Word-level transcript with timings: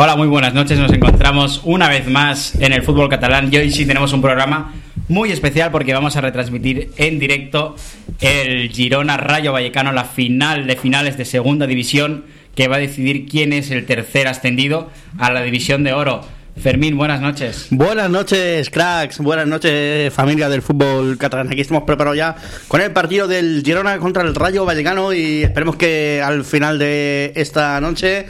Hola, 0.00 0.14
muy 0.14 0.28
buenas 0.28 0.54
noches. 0.54 0.78
Nos 0.78 0.92
encontramos 0.92 1.60
una 1.64 1.88
vez 1.88 2.06
más 2.06 2.54
en 2.60 2.72
el 2.72 2.84
fútbol 2.84 3.08
catalán 3.08 3.48
y 3.52 3.56
hoy 3.56 3.72
sí 3.72 3.84
tenemos 3.84 4.12
un 4.12 4.22
programa 4.22 4.72
muy 5.08 5.32
especial 5.32 5.72
porque 5.72 5.92
vamos 5.92 6.14
a 6.14 6.20
retransmitir 6.20 6.92
en 6.98 7.18
directo 7.18 7.74
el 8.20 8.70
Girona 8.70 9.16
Rayo 9.16 9.52
Vallecano, 9.52 9.90
la 9.90 10.04
final 10.04 10.68
de 10.68 10.76
finales 10.76 11.18
de 11.18 11.24
segunda 11.24 11.66
división 11.66 12.26
que 12.54 12.68
va 12.68 12.76
a 12.76 12.78
decidir 12.78 13.26
quién 13.26 13.52
es 13.52 13.72
el 13.72 13.86
tercer 13.86 14.28
ascendido 14.28 14.88
a 15.18 15.32
la 15.32 15.42
división 15.42 15.82
de 15.82 15.92
oro. 15.92 16.20
Fermín, 16.60 16.96
buenas 16.96 17.20
noches. 17.20 17.68
Buenas 17.70 18.10
noches, 18.10 18.68
cracks. 18.70 19.18
Buenas 19.18 19.46
noches, 19.46 20.12
familia 20.12 20.48
del 20.48 20.62
fútbol 20.62 21.16
catalán. 21.16 21.48
Aquí 21.50 21.60
estamos 21.60 21.84
preparados 21.84 22.16
ya 22.16 22.36
con 22.66 22.80
el 22.80 22.90
partido 22.90 23.28
del 23.28 23.62
Girona 23.64 23.98
contra 23.98 24.22
el 24.22 24.34
Rayo 24.34 24.64
Vallecano 24.64 25.12
y 25.12 25.42
esperemos 25.44 25.76
que 25.76 26.20
al 26.24 26.44
final 26.44 26.78
de 26.78 27.32
esta 27.36 27.80
noche, 27.80 28.26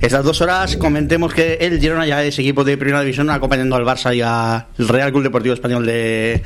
estas 0.00 0.24
dos 0.24 0.40
horas, 0.42 0.76
comentemos 0.76 1.32
que 1.32 1.54
el 1.54 1.80
Girona 1.80 2.06
ya 2.06 2.22
es 2.22 2.38
equipo 2.38 2.64
de 2.64 2.76
primera 2.76 3.00
división 3.00 3.30
acompañando 3.30 3.76
al 3.76 3.84
Barça 3.84 4.14
y 4.14 4.20
al 4.20 4.88
Real 4.88 5.10
Club 5.10 5.22
Deportivo 5.22 5.54
Español 5.54 5.86
de, 5.86 6.42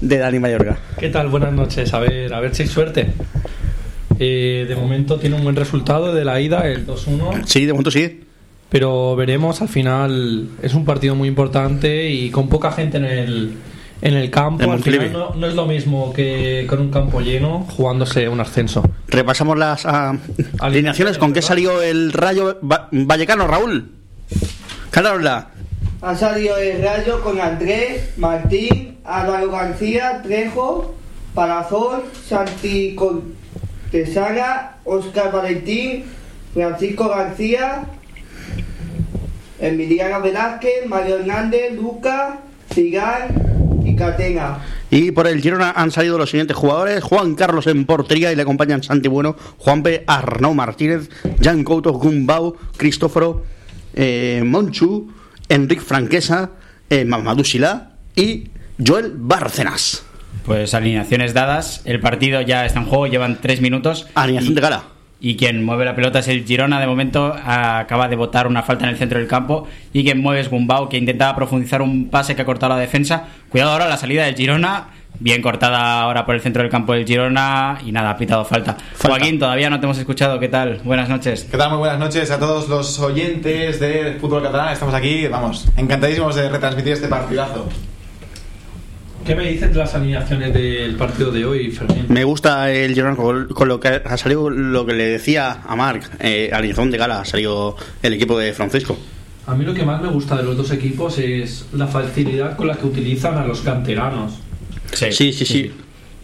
de 0.00 0.18
Dani 0.18 0.38
Mayorga. 0.38 0.78
¿Qué 0.98 1.10
tal? 1.10 1.28
Buenas 1.28 1.52
noches. 1.52 1.92
A 1.92 1.98
ver, 1.98 2.32
a 2.32 2.40
ver 2.40 2.54
si 2.54 2.62
hay 2.62 2.68
suerte. 2.68 3.12
Eh, 4.18 4.66
de 4.68 4.76
momento 4.76 5.18
tiene 5.18 5.36
un 5.36 5.42
buen 5.42 5.56
resultado 5.56 6.14
de 6.14 6.24
la 6.24 6.40
ida, 6.40 6.66
el 6.66 6.86
2-1. 6.86 7.44
Sí, 7.44 7.66
de 7.66 7.72
momento 7.72 7.90
sí. 7.90 8.20
Pero 8.70 9.16
veremos, 9.16 9.60
al 9.62 9.68
final 9.68 10.48
es 10.62 10.74
un 10.74 10.84
partido 10.84 11.14
muy 11.16 11.28
importante 11.28 12.08
y 12.08 12.30
con 12.30 12.48
poca 12.48 12.70
gente 12.70 12.98
en 12.98 13.04
el, 13.04 13.54
en 14.00 14.14
el 14.14 14.30
campo. 14.30 14.62
En 14.62 14.70
al 14.70 14.82
final 14.82 15.12
no, 15.12 15.34
no 15.34 15.46
es 15.48 15.54
lo 15.54 15.66
mismo 15.66 16.12
que 16.12 16.66
con 16.68 16.80
un 16.80 16.90
campo 16.90 17.20
lleno 17.20 17.66
jugándose 17.68 18.28
un 18.28 18.40
ascenso. 18.40 18.82
Repasamos 19.08 19.58
las 19.58 19.84
ah, 19.86 20.16
alineaciones. 20.60 21.18
¿Con 21.18 21.32
qué 21.32 21.42
salió 21.42 21.82
el 21.82 22.12
Rayo 22.12 22.58
Va- 22.62 22.88
Vallecano, 22.92 23.48
Raúl? 23.48 23.90
Carla. 24.92 25.48
Ha 26.02 26.14
salido 26.14 26.56
el 26.56 26.80
Rayo 26.82 27.20
con 27.22 27.40
Andrés, 27.40 28.10
Martín, 28.18 28.98
Álvaro 29.04 29.50
García, 29.50 30.22
Trejo, 30.22 30.94
Palazón, 31.34 32.02
Santi 32.26 32.94
Contesana, 32.94 34.76
Oscar 34.84 35.32
Valentín, 35.32 36.04
Francisco 36.54 37.08
García, 37.08 37.84
Emiliano 39.60 40.20
Velázquez, 40.20 40.86
Mario 40.88 41.18
Hernández, 41.18 41.72
Lucas, 41.74 42.34
Cigán 42.72 43.82
y 43.84 43.94
Catena. 43.94 44.58
Y 44.90 45.10
por 45.10 45.26
el 45.26 45.40
Girona 45.40 45.72
han 45.72 45.90
salido 45.90 46.18
los 46.18 46.30
siguientes 46.30 46.56
jugadores: 46.56 47.02
Juan 47.02 47.34
Carlos 47.34 47.66
en 47.66 47.84
portería 47.84 48.32
y 48.32 48.36
le 48.36 48.42
acompañan 48.42 48.82
Santi 48.82 49.08
Bueno, 49.08 49.36
Juanpe 49.58 50.04
Arnau 50.06 50.54
Martínez, 50.54 51.08
Jan 51.42 51.64
Couto, 51.64 51.92
Gumbau, 51.92 52.56
Cristóforo, 52.76 53.44
eh, 53.94 54.42
Monchu, 54.44 55.12
Enric 55.48 55.80
Franquesa, 55.80 56.50
eh, 56.88 57.04
Mamadou 57.04 57.44
Silá 57.44 57.92
y 58.16 58.48
Joel 58.84 59.12
Bárcenas. 59.16 60.04
Pues 60.44 60.74
alineaciones 60.74 61.34
dadas, 61.34 61.82
el 61.84 62.00
partido 62.00 62.40
ya 62.40 62.64
está 62.64 62.80
en 62.80 62.86
juego, 62.86 63.06
llevan 63.06 63.38
tres 63.40 63.60
minutos. 63.60 64.08
Alineación 64.14 64.52
y, 64.52 64.54
de 64.56 64.60
gala. 64.60 64.84
Y 65.22 65.36
quien 65.36 65.62
mueve 65.62 65.84
la 65.84 65.94
pelota 65.94 66.20
es 66.20 66.28
el 66.28 66.46
Girona, 66.46 66.80
de 66.80 66.86
momento 66.86 67.36
acaba 67.44 68.08
de 68.08 68.16
botar 68.16 68.46
una 68.46 68.62
falta 68.62 68.84
en 68.84 68.90
el 68.90 68.96
centro 68.96 69.18
del 69.18 69.28
campo 69.28 69.68
y 69.92 70.02
quien 70.02 70.20
mueve 70.20 70.40
es 70.40 70.48
Gumbau, 70.48 70.88
que 70.88 70.96
intentaba 70.96 71.36
profundizar 71.36 71.82
un 71.82 72.08
pase 72.08 72.34
que 72.34 72.42
ha 72.42 72.46
cortado 72.46 72.74
la 72.74 72.80
defensa. 72.80 73.24
Cuidado 73.50 73.72
ahora 73.72 73.86
la 73.86 73.98
salida 73.98 74.24
del 74.24 74.34
Girona, 74.34 74.86
bien 75.18 75.42
cortada 75.42 76.00
ahora 76.00 76.24
por 76.24 76.34
el 76.34 76.40
centro 76.40 76.62
del 76.62 76.70
campo 76.70 76.94
del 76.94 77.06
Girona 77.06 77.78
y 77.84 77.92
nada, 77.92 78.10
ha 78.10 78.16
pitado 78.16 78.46
falta. 78.46 78.78
Falta. 78.94 79.08
Joaquín, 79.08 79.38
todavía 79.38 79.68
no 79.68 79.78
te 79.78 79.84
hemos 79.84 79.98
escuchado, 79.98 80.40
¿qué 80.40 80.48
tal? 80.48 80.80
Buenas 80.84 81.10
noches. 81.10 81.46
¿Qué 81.50 81.58
tal? 81.58 81.68
Muy 81.68 81.80
buenas 81.80 81.98
noches 81.98 82.30
a 82.30 82.38
todos 82.38 82.68
los 82.70 82.98
oyentes 82.98 83.78
de 83.78 84.16
fútbol 84.18 84.42
catalán. 84.42 84.72
Estamos 84.72 84.94
aquí, 84.94 85.26
vamos, 85.26 85.68
encantadísimos 85.76 86.34
de 86.34 86.48
retransmitir 86.48 86.94
este 86.94 87.08
partidazo. 87.08 87.68
¿Qué 89.24 89.34
me 89.34 89.48
dices 89.48 89.70
de 89.72 89.78
las 89.78 89.94
alineaciones 89.94 90.52
del 90.54 90.96
partido 90.96 91.30
de 91.30 91.44
hoy, 91.44 91.70
Fermín? 91.70 92.06
Me 92.08 92.24
gusta 92.24 92.72
el 92.72 92.94
Girona 92.94 93.16
con, 93.16 93.48
con 93.48 93.68
lo 93.68 93.78
que 93.78 93.88
ha 94.04 94.16
salido 94.16 94.48
lo 94.50 94.86
que 94.86 94.94
le 94.94 95.04
decía 95.04 95.60
a 95.66 95.76
Marc, 95.76 96.10
eh, 96.20 96.50
alineación 96.52 96.90
de 96.90 96.98
gala, 96.98 97.20
ha 97.20 97.24
salido 97.24 97.76
el 98.02 98.14
equipo 98.14 98.38
de 98.38 98.52
Francisco. 98.52 98.98
A 99.46 99.54
mí 99.54 99.64
lo 99.64 99.74
que 99.74 99.84
más 99.84 100.00
me 100.02 100.08
gusta 100.08 100.36
de 100.36 100.42
los 100.42 100.56
dos 100.56 100.70
equipos 100.70 101.18
es 101.18 101.66
la 101.72 101.86
facilidad 101.86 102.56
con 102.56 102.66
la 102.66 102.76
que 102.76 102.86
utilizan 102.86 103.36
a 103.36 103.44
los 103.46 103.60
canteranos. 103.60 104.32
Sí, 104.92 105.12
sí, 105.12 105.32
sí. 105.32 105.70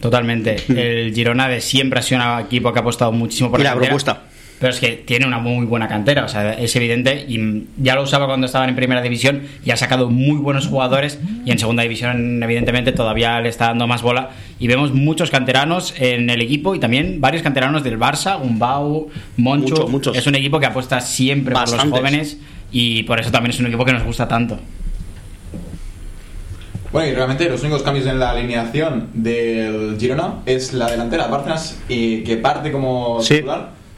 Totalmente. 0.00 0.56
El 0.68 1.12
Girona 1.14 1.48
de 1.48 1.60
siempre 1.60 1.98
ha 2.00 2.02
sido 2.02 2.20
un 2.22 2.40
equipo 2.40 2.72
que 2.72 2.78
ha 2.78 2.82
apostado 2.82 3.12
muchísimo 3.12 3.50
por 3.50 3.60
Y 3.60 3.62
la 3.62 3.70
la 3.70 3.74
cantera. 3.74 3.88
propuesta. 3.90 4.22
Pero 4.58 4.72
es 4.72 4.80
que 4.80 4.92
tiene 4.92 5.26
una 5.26 5.38
muy 5.38 5.66
buena 5.66 5.86
cantera, 5.86 6.24
o 6.24 6.28
sea, 6.28 6.54
es 6.54 6.74
evidente. 6.76 7.26
Y 7.28 7.66
ya 7.76 7.94
lo 7.94 8.02
usaba 8.02 8.26
cuando 8.26 8.46
estaban 8.46 8.70
en 8.70 8.74
primera 8.74 9.02
división 9.02 9.42
y 9.64 9.70
ha 9.70 9.76
sacado 9.76 10.08
muy 10.08 10.38
buenos 10.38 10.66
jugadores. 10.66 11.18
Y 11.44 11.50
en 11.50 11.58
segunda 11.58 11.82
división, 11.82 12.42
evidentemente, 12.42 12.92
todavía 12.92 13.38
le 13.40 13.50
está 13.50 13.66
dando 13.66 13.86
más 13.86 14.00
bola. 14.00 14.30
Y 14.58 14.66
vemos 14.66 14.94
muchos 14.94 15.30
canteranos 15.30 15.94
en 15.98 16.30
el 16.30 16.40
equipo 16.40 16.74
y 16.74 16.78
también 16.78 17.20
varios 17.20 17.42
canteranos 17.42 17.84
del 17.84 17.98
Barça, 17.98 18.40
Umbau, 18.40 19.08
Moncho. 19.36 19.74
Muchos, 19.74 19.90
muchos. 19.90 20.16
Es 20.16 20.26
un 20.26 20.34
equipo 20.34 20.58
que 20.58 20.66
apuesta 20.66 21.00
siempre 21.00 21.52
por 21.52 21.60
Bastantes. 21.60 21.90
los 21.90 21.98
jóvenes 21.98 22.38
y 22.72 23.02
por 23.02 23.20
eso 23.20 23.30
también 23.30 23.50
es 23.50 23.60
un 23.60 23.66
equipo 23.66 23.84
que 23.84 23.92
nos 23.92 24.04
gusta 24.04 24.26
tanto. 24.26 24.58
Bueno, 26.92 27.10
y 27.10 27.14
realmente 27.14 27.48
los 27.48 27.60
únicos 27.62 27.82
cambios 27.82 28.06
en 28.06 28.18
la 28.18 28.30
alineación 28.30 29.08
del 29.12 29.96
Girona 30.00 30.36
es 30.46 30.72
la 30.72 30.90
delantera, 30.90 31.26
Bárcenas, 31.26 31.78
y 31.88 32.22
que 32.22 32.38
parte 32.38 32.72
como 32.72 33.20
Sí. 33.22 33.42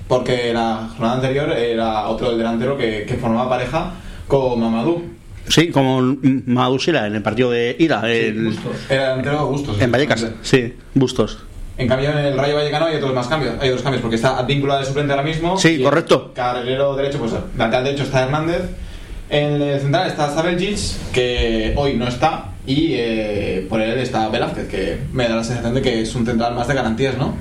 Porque 0.09 0.53
la 0.53 0.89
jornada 0.91 1.15
anterior 1.17 1.53
era 1.53 2.09
otro 2.09 2.37
delantero 2.37 2.77
que, 2.77 3.05
que 3.07 3.15
formaba 3.15 3.49
pareja 3.49 3.93
con 4.27 4.61
Mamadou. 4.61 5.03
Sí, 5.49 5.71
como 5.71 6.01
Mamadou 6.01 6.79
Silá 6.79 7.07
en 7.07 7.15
el 7.15 7.23
partido 7.23 7.51
de 7.51 7.77
ira, 7.79 8.03
el-. 8.11 8.59
Era 8.89 9.11
delantero 9.11 9.47
Bustos. 9.47 9.81
en 9.81 9.93
Vallecas. 9.93 10.27
Sí, 10.43 10.75
Bustos. 10.95 11.39
En 11.79 11.87
cambio, 11.87 12.11
en 12.11 12.19
el 12.19 12.37
Rayo 12.37 12.57
Vallecano 12.57 12.87
hay 12.87 12.97
otros 12.97 13.15
más 13.15 13.29
cambios. 13.29 13.55
Hay 13.61 13.69
otros 13.69 13.83
cambios, 13.83 14.03
porque 14.03 14.17
está 14.17 14.37
Advíncula 14.37 14.81
de 14.81 14.85
suplente 14.85 15.13
ahora 15.13 15.23
mismo. 15.23 15.57
Sí, 15.57 15.81
correcto. 15.81 16.33
Carrilero 16.35 16.97
derecho, 16.97 17.19
pues 17.19 17.33
lateral 17.57 17.85
derecho 17.85 18.03
está 18.03 18.25
Hernández. 18.25 18.63
En 19.31 19.63
el 19.63 19.81
central 19.81 20.09
está 20.09 20.35
Sabeljic, 20.35 21.13
que 21.13 21.75
hoy 21.77 21.95
no 21.95 22.09
está. 22.09 22.47
Y 22.67 22.95
eh, 22.95 23.67
por 23.69 23.81
él 23.81 23.97
está 23.99 24.29
Velázquez, 24.29 24.69
que 24.69 24.99
me 25.13 25.29
da 25.29 25.37
la 25.37 25.45
sensación 25.45 25.75
de 25.75 25.81
que 25.81 26.03
es 26.03 26.15
un 26.15 26.27
central 26.27 26.55
más 26.55 26.67
de 26.67 26.75
garantías, 26.75 27.17
¿no? 27.17 27.35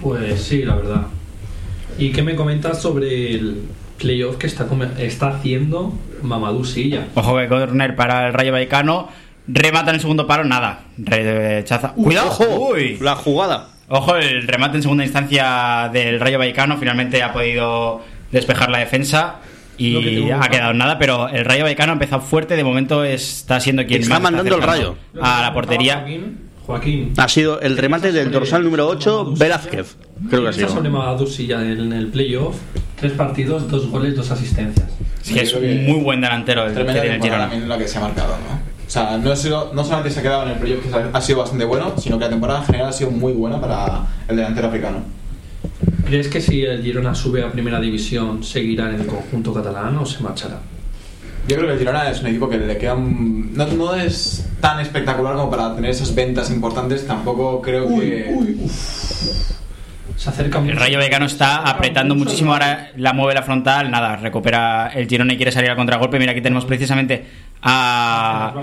Pues 0.00 0.40
sí, 0.42 0.62
la 0.62 0.76
verdad. 0.76 1.02
¿Y 1.98 2.10
qué 2.10 2.22
me 2.22 2.34
comentas 2.34 2.82
sobre 2.82 3.34
el 3.34 3.62
playoff 3.98 4.36
que 4.36 4.46
está, 4.46 4.66
está 4.98 5.28
haciendo 5.28 5.92
Mamadou 6.22 6.64
Silla? 6.64 7.06
Ojo 7.14 7.36
que 7.38 7.48
corner 7.48 7.94
para 7.96 8.26
el 8.26 8.32
Rayo 8.34 8.52
Vallecano. 8.52 9.08
Remata 9.46 9.90
en 9.90 9.96
el 9.96 10.00
segundo 10.00 10.26
paro, 10.26 10.44
nada. 10.44 10.84
Rechaza. 10.96 11.92
Cuidado. 11.92 12.28
¡Ojo! 12.28 12.70
Uy. 12.72 12.96
La 13.00 13.14
jugada. 13.14 13.68
Ojo, 13.88 14.16
el 14.16 14.46
remate 14.48 14.76
en 14.76 14.82
segunda 14.82 15.04
instancia 15.04 15.90
del 15.92 16.18
Rayo 16.18 16.38
Vallecano 16.38 16.78
finalmente 16.78 17.22
ha 17.22 17.32
podido 17.32 18.00
despejar 18.32 18.70
la 18.70 18.78
defensa 18.78 19.36
y 19.76 20.30
ha 20.30 20.48
quedado 20.48 20.72
nada, 20.72 20.98
pero 20.98 21.28
el 21.28 21.44
Rayo 21.44 21.64
Vallecano 21.64 21.92
ha 21.92 21.94
empezado 21.94 22.22
fuerte, 22.22 22.56
de 22.56 22.64
momento 22.64 23.04
está 23.04 23.60
siendo 23.60 23.84
quien 23.84 24.02
Está 24.02 24.14
más 24.14 24.22
mandando 24.22 24.54
el 24.56 24.62
acercando 24.62 24.96
Rayo. 25.14 25.22
a 25.22 25.42
la 25.42 25.52
portería. 25.52 26.06
Joaquín. 26.66 27.12
Ha 27.16 27.28
sido 27.28 27.60
el 27.60 27.76
remate 27.76 28.10
del 28.12 28.30
dorsal 28.30 28.64
número 28.64 28.86
8, 28.88 29.34
Velázquez. 29.36 29.96
Creo 30.30 30.42
que 30.42 30.48
ha 30.48 30.52
sido. 30.52 30.68
sobre 30.68 30.88
Mamadou 30.90 31.26
Silla 31.26 31.60
en 31.62 31.92
el 31.92 32.08
playoff. 32.08 32.56
Tres 32.98 33.12
partidos, 33.12 33.70
dos 33.70 33.88
goles, 33.90 34.16
dos 34.16 34.30
asistencias. 34.30 34.88
Sí, 35.22 35.38
es 35.38 35.52
un 35.54 35.84
muy 35.84 36.00
buen 36.00 36.20
delantero 36.20 36.62
el 36.62 36.68
que 36.68 36.74
Tremenda 36.74 37.00
tiene 37.02 37.16
el 37.16 37.20
temporada 37.20 37.48
Girona. 37.48 37.50
también 37.50 37.68
la 37.68 37.78
que 37.78 37.88
se 37.88 37.98
ha 37.98 38.00
marcado, 38.00 38.28
¿no? 38.28 38.74
O 38.86 38.90
sea, 38.90 39.18
no, 39.18 39.32
ha 39.32 39.36
sido- 39.36 39.72
no 39.74 39.82
solamente 39.82 40.10
se 40.10 40.20
ha 40.20 40.22
quedado 40.22 40.42
en 40.44 40.50
el 40.50 40.58
playoff, 40.58 40.80
que 40.86 41.08
ha 41.12 41.20
sido 41.20 41.38
bastante 41.38 41.64
bueno, 41.64 41.94
sino 41.98 42.18
que 42.18 42.24
la 42.24 42.30
temporada 42.30 42.60
en 42.60 42.66
general 42.66 42.88
ha 42.88 42.92
sido 42.92 43.10
muy 43.10 43.32
buena 43.32 43.60
para 43.60 44.06
el 44.28 44.36
delantero 44.36 44.68
africano. 44.68 44.98
¿Crees 46.06 46.28
que 46.28 46.40
si 46.40 46.62
el 46.62 46.82
Girona 46.82 47.14
sube 47.14 47.42
a 47.42 47.50
primera 47.50 47.80
división 47.80 48.44
seguirá 48.44 48.90
en 48.90 49.00
el 49.00 49.06
conjunto 49.06 49.52
catalán 49.54 49.96
o 49.96 50.04
se 50.06 50.22
marchará? 50.22 50.60
Yo 51.46 51.56
creo 51.56 51.66
que 51.66 51.72
el 51.74 51.78
Girona 51.78 52.08
es 52.10 52.20
un 52.20 52.28
equipo 52.28 52.48
que 52.48 52.56
le 52.58 52.78
queda 52.78 52.94
un- 52.94 53.52
no, 53.54 53.66
no 53.66 53.94
es 53.94 54.46
tan 54.60 54.80
espectacular 54.80 55.34
como 55.34 55.50
para 55.50 55.74
tener 55.74 55.90
esas 55.90 56.14
ventas 56.14 56.50
importantes. 56.50 57.06
Tampoco 57.06 57.60
creo 57.60 57.86
que. 57.88 58.34
Se 60.16 60.30
acerca 60.30 60.60
mucho. 60.60 60.72
El 60.72 60.78
Rayo 60.78 60.98
Vallecano 60.98 61.26
está 61.26 61.56
apretando 61.68 62.14
muchísimo 62.14 62.52
ahora 62.52 62.92
la 62.96 63.12
mueve 63.12 63.34
la 63.34 63.42
frontal, 63.42 63.90
nada, 63.90 64.16
recupera 64.16 64.88
el 64.94 65.06
Girona 65.08 65.34
y 65.34 65.36
quiere 65.36 65.52
salir 65.52 65.70
al 65.70 65.76
contragolpe. 65.76 66.18
Mira, 66.18 66.32
aquí 66.32 66.40
tenemos 66.40 66.64
precisamente 66.64 67.26
a, 67.62 68.54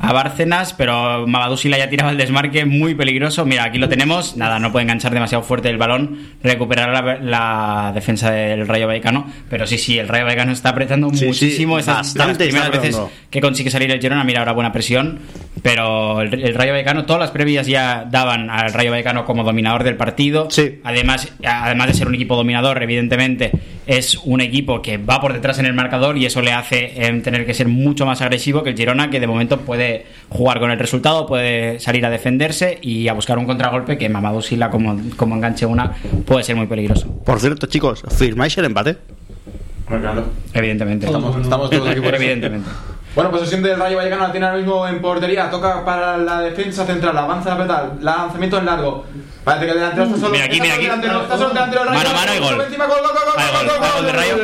a 0.00 0.12
Bárcenas, 0.12 0.72
pero 0.74 1.26
Mamadou 1.26 1.56
Sila 1.56 1.76
ya 1.76 1.88
tiraba 1.90 2.10
el 2.10 2.16
desmarque 2.18 2.64
muy 2.64 2.94
peligroso. 2.94 3.44
Mira, 3.44 3.64
aquí 3.64 3.78
lo 3.78 3.88
tenemos. 3.88 4.36
Nada, 4.36 4.58
no 4.58 4.70
puede 4.70 4.84
enganchar 4.84 5.12
demasiado 5.12 5.42
fuerte 5.42 5.68
el 5.70 5.78
balón, 5.78 6.18
recuperar 6.42 6.90
la, 6.90 7.18
la 7.20 7.92
defensa 7.94 8.30
del 8.30 8.68
Rayo 8.68 8.86
Vallecano. 8.86 9.26
Pero 9.50 9.66
sí, 9.66 9.76
sí, 9.78 9.98
el 9.98 10.08
Rayo 10.08 10.24
Vallecano 10.24 10.52
está 10.52 10.68
apretando 10.70 11.10
Sí, 11.10 11.18
sí, 11.18 11.26
muchísimo. 11.26 11.78
Esas 11.78 12.14
de 12.14 12.18
las 12.18 12.34
bastante 12.36 12.44
primeras 12.46 12.70
veces 12.70 12.98
que 13.30 13.40
consigue 13.40 13.70
salir 13.70 13.90
el 13.90 14.00
Girona. 14.00 14.22
Mira, 14.24 14.40
ahora 14.40 14.52
buena 14.52 14.72
presión. 14.72 15.18
pero 15.62 16.20
el, 16.20 16.32
el 16.42 16.54
Rayo 16.54 16.72
Vallecano, 16.72 17.04
todas 17.04 17.20
las 17.20 17.30
previas 17.30 17.66
ya 17.66 18.06
daban 18.08 18.50
al 18.50 18.72
Rayo 18.72 18.90
Vallecano 18.92 19.24
como 19.24 19.42
dominador 19.42 19.82
del 19.84 19.96
partido. 19.96 20.48
Sí. 20.50 20.80
Además, 20.84 21.32
además 21.44 21.88
de 21.88 21.94
ser 21.94 22.06
un 22.06 22.14
equipo 22.14 22.36
dominador, 22.36 22.80
evidentemente, 22.82 23.50
es 23.86 24.16
un 24.24 24.40
equipo 24.42 24.82
que 24.82 24.98
va 24.98 25.20
por 25.20 25.32
detrás 25.32 25.58
en 25.58 25.66
el 25.66 25.72
marcador 25.72 26.18
y 26.18 26.26
eso 26.26 26.42
le 26.42 26.52
hace 26.52 26.92
eh, 26.94 27.20
tener 27.22 27.46
que 27.46 27.54
ser 27.54 27.68
mucho 27.68 28.04
más 28.06 28.20
agresivo 28.20 28.62
que 28.62 28.70
el 28.70 28.76
Girona, 28.76 29.08
que 29.10 29.18
de 29.18 29.26
momento 29.26 29.60
puede 29.60 29.87
jugar 30.28 30.60
con 30.60 30.70
el 30.70 30.78
resultado, 30.78 31.26
puede 31.26 31.80
salir 31.80 32.04
a 32.06 32.10
defenderse 32.10 32.78
y 32.82 33.08
a 33.08 33.12
buscar 33.12 33.38
un 33.38 33.46
contragolpe 33.46 33.98
que 33.98 34.08
Mamadou 34.08 34.42
Sila, 34.42 34.70
como, 34.70 34.98
como 35.16 35.34
enganche 35.36 35.66
una, 35.66 35.92
puede 36.26 36.44
ser 36.44 36.56
muy 36.56 36.66
peligroso. 36.66 37.08
Por 37.24 37.40
cierto, 37.40 37.66
chicos, 37.66 38.02
¿firmáis 38.16 38.56
el 38.58 38.66
empate? 38.66 38.96
Claro. 39.86 40.24
Evidentemente. 40.52 41.06
Estamos, 41.06 41.36
estamos 41.40 41.70
todos 41.70 41.88
aquí 41.88 42.00
por. 42.00 42.14
Evidentemente. 42.14 42.68
Bueno, 43.14 43.30
posesión 43.30 43.62
del 43.62 43.78
Rayo 43.78 43.96
Vallecano 43.96 44.22
la 44.24 44.30
tiene 44.30 44.46
ahora 44.46 44.58
mismo 44.58 44.86
en 44.86 45.00
portería. 45.00 45.50
Toca 45.50 45.84
para 45.84 46.18
la 46.18 46.40
defensa 46.40 46.84
central. 46.84 47.16
Avanza 47.16 47.50
la 47.50 47.64
pedal. 47.64 47.98
Lanzamiento 48.00 48.58
en 48.58 48.66
largo. 48.66 49.04
Parece 49.44 49.64
que 49.64 49.72
el 49.72 49.78
delantero 49.78 50.04
está 50.04 50.18
solo. 50.18 50.32
Mira 50.32 50.44
aquí, 50.44 50.60
mira 50.60 50.74
aquí. 50.74 50.84
Está 50.84 51.38
solo 51.38 51.48
delantero 51.48 51.84
del 51.84 51.94
Rayo. 51.94 52.04
Mano 52.04 52.14
mano 52.14 52.34
y 52.34 52.38
gol. 52.38 52.64
Encima, 52.66 52.86
gol, 52.86 52.98
gol, 53.00 53.10
gol, 53.12 53.34
Vale, 53.34 53.50
gol, 53.52 53.66
gol, 53.66 53.78
gol, 53.78 53.90
gol 53.96 54.06
del 54.06 54.14
Rayo. 54.14 54.36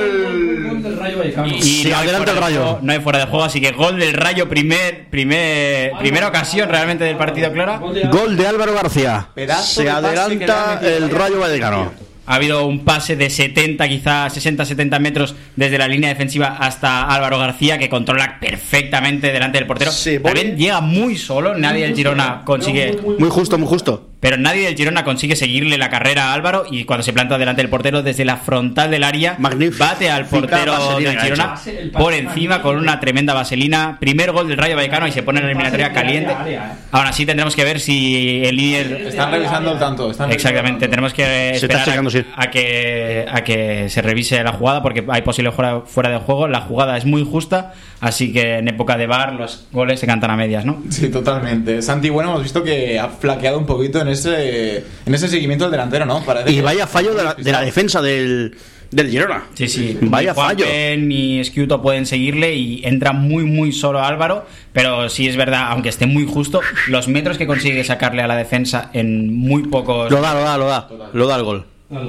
Gol 0.69 0.74
del 0.95 1.03
Rayo 1.03 1.19
Vallecano. 1.19 1.47
Y 1.49 1.63
Sí, 1.63 1.89
no 1.91 1.97
adelante 1.97 2.31
el 2.31 2.37
Rayo. 2.37 2.63
juego, 2.63 2.79
no 2.83 2.93
hay 2.93 3.01
fuera 3.01 3.19
de 3.21 3.25
juego, 3.27 3.45
así 3.45 3.61
que 3.61 3.73
gol 3.73 3.99
del 3.99 4.13
Rayo, 4.15 4.49
primer, 4.49 5.09
primer, 5.11 5.93
primera 5.99 6.29
ocasión 6.29 6.69
realmente 6.69 7.05
del 7.05 7.17
partido 7.17 7.53
clara. 7.53 7.79
Gol 7.79 8.37
de- 8.37 8.47
Álvaro 8.47 8.75
García. 8.75 9.29
Pedazo 9.35 9.83
Se 9.83 9.91
adelanta 9.91 10.81
el 10.83 11.11
Rayo. 11.11 11.41
Vallecano. 11.41 11.93
Ha 12.27 12.37
habido 12.37 12.65
un 12.65 12.87
pase 12.87 13.17
de 13.17 13.29
70, 13.29 13.87
quizá 13.87 14.31
60-70 14.31 14.99
metros 14.99 15.35
desde 15.57 15.77
la 15.77 15.87
línea 15.87 16.09
defensiva 16.09 16.57
hasta 16.59 17.03
Álvaro 17.07 17.39
García, 17.39 17.77
que 17.77 17.91
controla 17.91 18.39
perfectamente 18.41 19.31
delante 19.31 19.59
del 19.59 19.67
portero. 19.67 19.93
Sí, 19.93 20.19
También 20.21 20.57
llega 20.57 20.81
muy 20.81 21.19
solo, 21.19 21.55
nadie 21.55 21.83
del 21.85 21.95
Girona 21.95 22.41
consigue. 22.47 22.97
Muy 23.19 23.29
justo, 23.29 23.59
muy 23.59 23.69
justo. 23.69 24.09
Pero 24.25 24.39
nadie 24.39 24.65
del 24.65 24.75
Girona 24.75 25.05
consigue 25.05 25.37
seguirle 25.37 25.77
la 25.77 25.91
carrera 25.91 26.31
a 26.31 26.33
Álvaro 26.33 26.65
y 26.71 26.85
cuando 26.85 27.03
se 27.03 27.13
planta 27.13 27.37
delante 27.37 27.61
del 27.61 27.69
portero 27.69 28.03
desde 28.03 28.25
la 28.25 28.39
frontal 28.39 28.91
del 28.91 29.05
área, 29.05 29.37
Magnífica 29.39 29.85
bate 29.85 30.09
al 30.09 30.25
portero 30.25 30.99
del 30.99 31.21
Girona 31.21 31.57
por 31.93 32.15
encima 32.15 32.63
con 32.63 32.79
una 32.79 32.99
tremenda 33.01 33.35
vaselina. 33.35 33.99
Primer 34.01 34.33
gol 34.33 34.49
del 34.49 34.57
Rayo 34.57 34.77
Vallecano 34.77 35.07
y 35.07 35.13
se 35.13 35.23
pone 35.23 35.41
en 35.41 35.45
la 35.45 35.51
eliminatoria 35.51 35.93
caliente. 35.93 36.35
eh. 36.47 36.59
Ahora 36.91 37.13
sí 37.13 37.27
tendremos 37.27 37.55
que 37.55 37.65
ver 37.65 37.79
si 37.81 38.41
el 38.47 38.57
líder 38.57 38.93
Están 39.09 39.31
revisando 39.31 39.73
el 39.73 39.79
tanto. 39.79 40.11
están 40.11 40.33
Exactamente, 40.33 40.89
tenemos 40.89 41.13
que 41.13 41.23
Se 41.23 41.51
está 41.57 41.67
esperar 41.67 41.85
checando, 41.85 42.09
a, 42.09 42.13
sí. 42.13 42.25
a 42.35 42.51
que, 42.51 43.27
a 43.31 43.45
que 43.45 43.91
se 43.91 44.01
revise 44.01 44.43
la 44.43 44.53
jugada 44.53 44.83
porque 44.83 45.05
hay 45.07 45.21
posible 45.21 45.53
fuera, 45.53 45.83
fuera 45.83 46.09
de 46.09 46.17
juego. 46.17 46.49
La 46.49 46.63
jugada 46.63 46.97
es 46.97 47.05
muy 47.05 47.27
justa, 47.31 47.75
así 48.01 48.33
que 48.33 48.57
en 48.57 48.69
época 48.69 48.97
de 48.97 49.07
bar 49.07 49.35
los 49.35 49.67
goles 49.71 50.01
se 50.01 50.07
cantan 50.07 50.31
a 50.31 50.37
medias, 50.37 50.65
¿no? 50.65 50.83
Sí, 50.89 51.11
totalmente. 51.11 51.83
Santi, 51.83 52.09
bueno, 52.09 52.31
hemos 52.31 52.43
visto 52.43 52.63
que 52.65 52.99
ha 52.99 53.11
flaqueado 53.11 53.59
un 53.59 53.67
poquito 53.67 54.01
en 54.01 54.14
ese, 54.15 54.85
en 55.07 55.15
ese 55.15 55.29
seguimiento 55.29 55.65
del 55.65 55.73
delantero, 55.73 56.07
¿no? 56.07 56.25
Parece 56.25 56.51
Y 56.51 56.61
vaya 56.61 56.87
fallo 56.87 57.15
de 57.15 57.23
la, 57.23 57.35
de 57.35 57.53
la 57.53 57.61
defensa 57.61 58.01
del, 58.03 58.57
del 58.91 59.11
Girona. 59.11 59.45
Sí, 59.55 59.69
sí. 59.69 59.99
Vaya 60.03 60.33
ni 60.33 60.37
fallo. 60.37 60.67
Ni 60.99 61.41
Esquiuto 61.41 61.83
pueden 61.83 62.07
seguirle 62.07 62.55
y 62.55 62.85
entra 62.85 63.13
muy, 63.13 63.45
muy 63.45 63.73
solo 63.73 64.03
Álvaro. 64.03 64.47
Pero 64.73 65.09
sí 65.09 65.29
es 65.29 65.37
verdad, 65.37 65.67
aunque 65.69 65.89
esté 65.89 66.07
muy 66.07 66.27
justo, 66.27 66.61
los 66.89 67.09
metros 67.09 67.39
que 67.39 67.47
consigue 67.47 67.85
sacarle 67.85 68.23
a 68.23 68.27
la 68.27 68.37
defensa 68.37 68.91
en 68.93 69.35
muy 69.35 69.65
pocos. 69.65 70.11
Lo 70.11 70.21
da, 70.21 70.35
lo 70.35 70.41
da, 70.41 70.59
lo 70.59 70.67
da. 70.67 70.89
Lo 71.13 71.27
da 71.27 71.37
el 71.37 71.43
gol. 71.43 71.67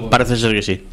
Parece 0.10 0.38
ser 0.38 0.54
que 0.54 0.62
sí. 0.62 0.84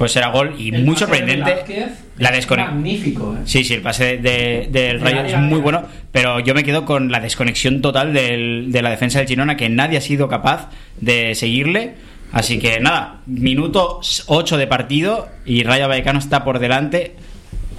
Pues 0.00 0.12
será 0.12 0.28
gol 0.28 0.54
y 0.58 0.74
El 0.74 0.86
muy 0.86 0.94
pase 0.94 1.04
de 1.04 1.10
sorprendente. 1.18 1.50
Velázquez 1.50 1.88
La 2.16 2.28
es 2.30 2.34
desconexión. 2.36 2.74
Magnífico, 2.76 3.34
eh. 3.34 3.42
Sí, 3.44 3.64
sí, 3.64 3.74
el 3.74 3.82
pase 3.82 4.16
de- 4.16 4.68
del 4.72 4.98
De 4.98 4.98
Rayo 4.98 5.20
es 5.24 5.36
muy 5.40 5.60
bueno, 5.60 5.82
pero 6.10 6.40
yo 6.40 6.54
me 6.54 6.64
quedo 6.64 6.86
con 6.86 7.12
la 7.12 7.20
desconexión 7.20 7.82
total 7.82 8.14
del- 8.14 8.72
de 8.72 8.80
la 8.80 8.88
defensa 8.88 9.18
del 9.18 9.28
Girona, 9.28 9.58
que 9.58 9.68
nadie 9.68 9.98
ha 9.98 10.00
sido 10.00 10.26
capaz 10.26 10.70
de 11.02 11.34
seguirle. 11.34 11.96
Así 12.32 12.58
que 12.58 12.80
nada, 12.80 13.18
minuto 13.26 14.00
8 14.28 14.56
de 14.56 14.66
partido 14.66 15.28
y 15.44 15.64
Rayo 15.64 15.86
Vallecano 15.86 16.18
está 16.18 16.44
por 16.44 16.60
delante. 16.60 17.14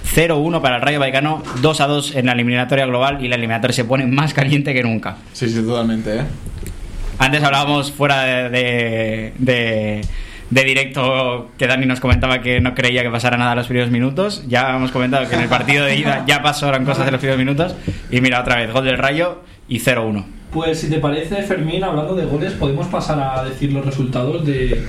0-1 0.04 0.62
para 0.62 0.76
el 0.76 0.84
Rayo 0.84 1.00
Vallecano, 1.00 1.42
2-2 1.64 2.14
en 2.16 2.28
la 2.28 2.34
eliminatoria 2.34 2.86
global 2.86 3.26
y 3.26 3.30
la 3.30 3.36
eliminatoria 3.36 3.74
se 3.74 3.86
pone 3.86 4.06
más 4.06 4.36
caliente 4.36 4.76
que 4.76 4.84
nunca. 4.84 5.18
Sí, 5.34 5.50
sí, 5.50 5.60
totalmente, 5.64 6.18
¿eh? 6.18 6.22
Antes 7.18 7.42
hablábamos 7.44 7.92
fuera 7.92 8.24
de, 8.50 9.34
de, 9.40 10.02
de- 10.52 10.62
de 10.62 10.68
directo 10.68 11.50
que 11.58 11.66
Dani 11.68 11.86
nos 11.86 12.00
comentaba 12.00 12.42
que 12.42 12.60
no 12.62 12.76
creía 12.76 13.02
que 13.04 13.10
pasara 13.10 13.38
nada 13.38 13.54
en 13.54 13.58
los 13.58 13.68
primeros 13.68 13.90
minutos. 13.92 14.44
Ya 14.48 14.76
hemos 14.76 14.92
comentado 14.92 15.28
que 15.28 15.36
en 15.36 15.42
el 15.42 15.50
partido 15.50 15.86
de 15.86 15.96
ida 15.96 16.24
ya 16.28 16.42
pasaron 16.44 16.86
cosas 16.86 17.08
en 17.08 17.14
los 17.14 17.20
primeros 17.20 17.40
minutos. 17.40 17.76
Y 18.12 18.22
mira, 18.22 18.42
otra 18.42 18.58
vez, 18.58 18.72
gol 18.72 18.86
del 18.86 18.98
Rayo 18.98 19.42
y 19.68 19.80
0-1. 19.80 20.26
Pues 20.52 20.80
si 20.82 20.90
te 20.90 21.00
parece, 21.00 21.44
Fermín, 21.44 21.84
hablando 21.84 22.14
de 22.16 22.26
goles, 22.26 22.52
podemos 22.54 22.88
pasar 22.88 23.20
a 23.20 23.44
decir 23.46 23.72
los 23.72 23.86
resultados 23.86 24.46
de 24.46 24.84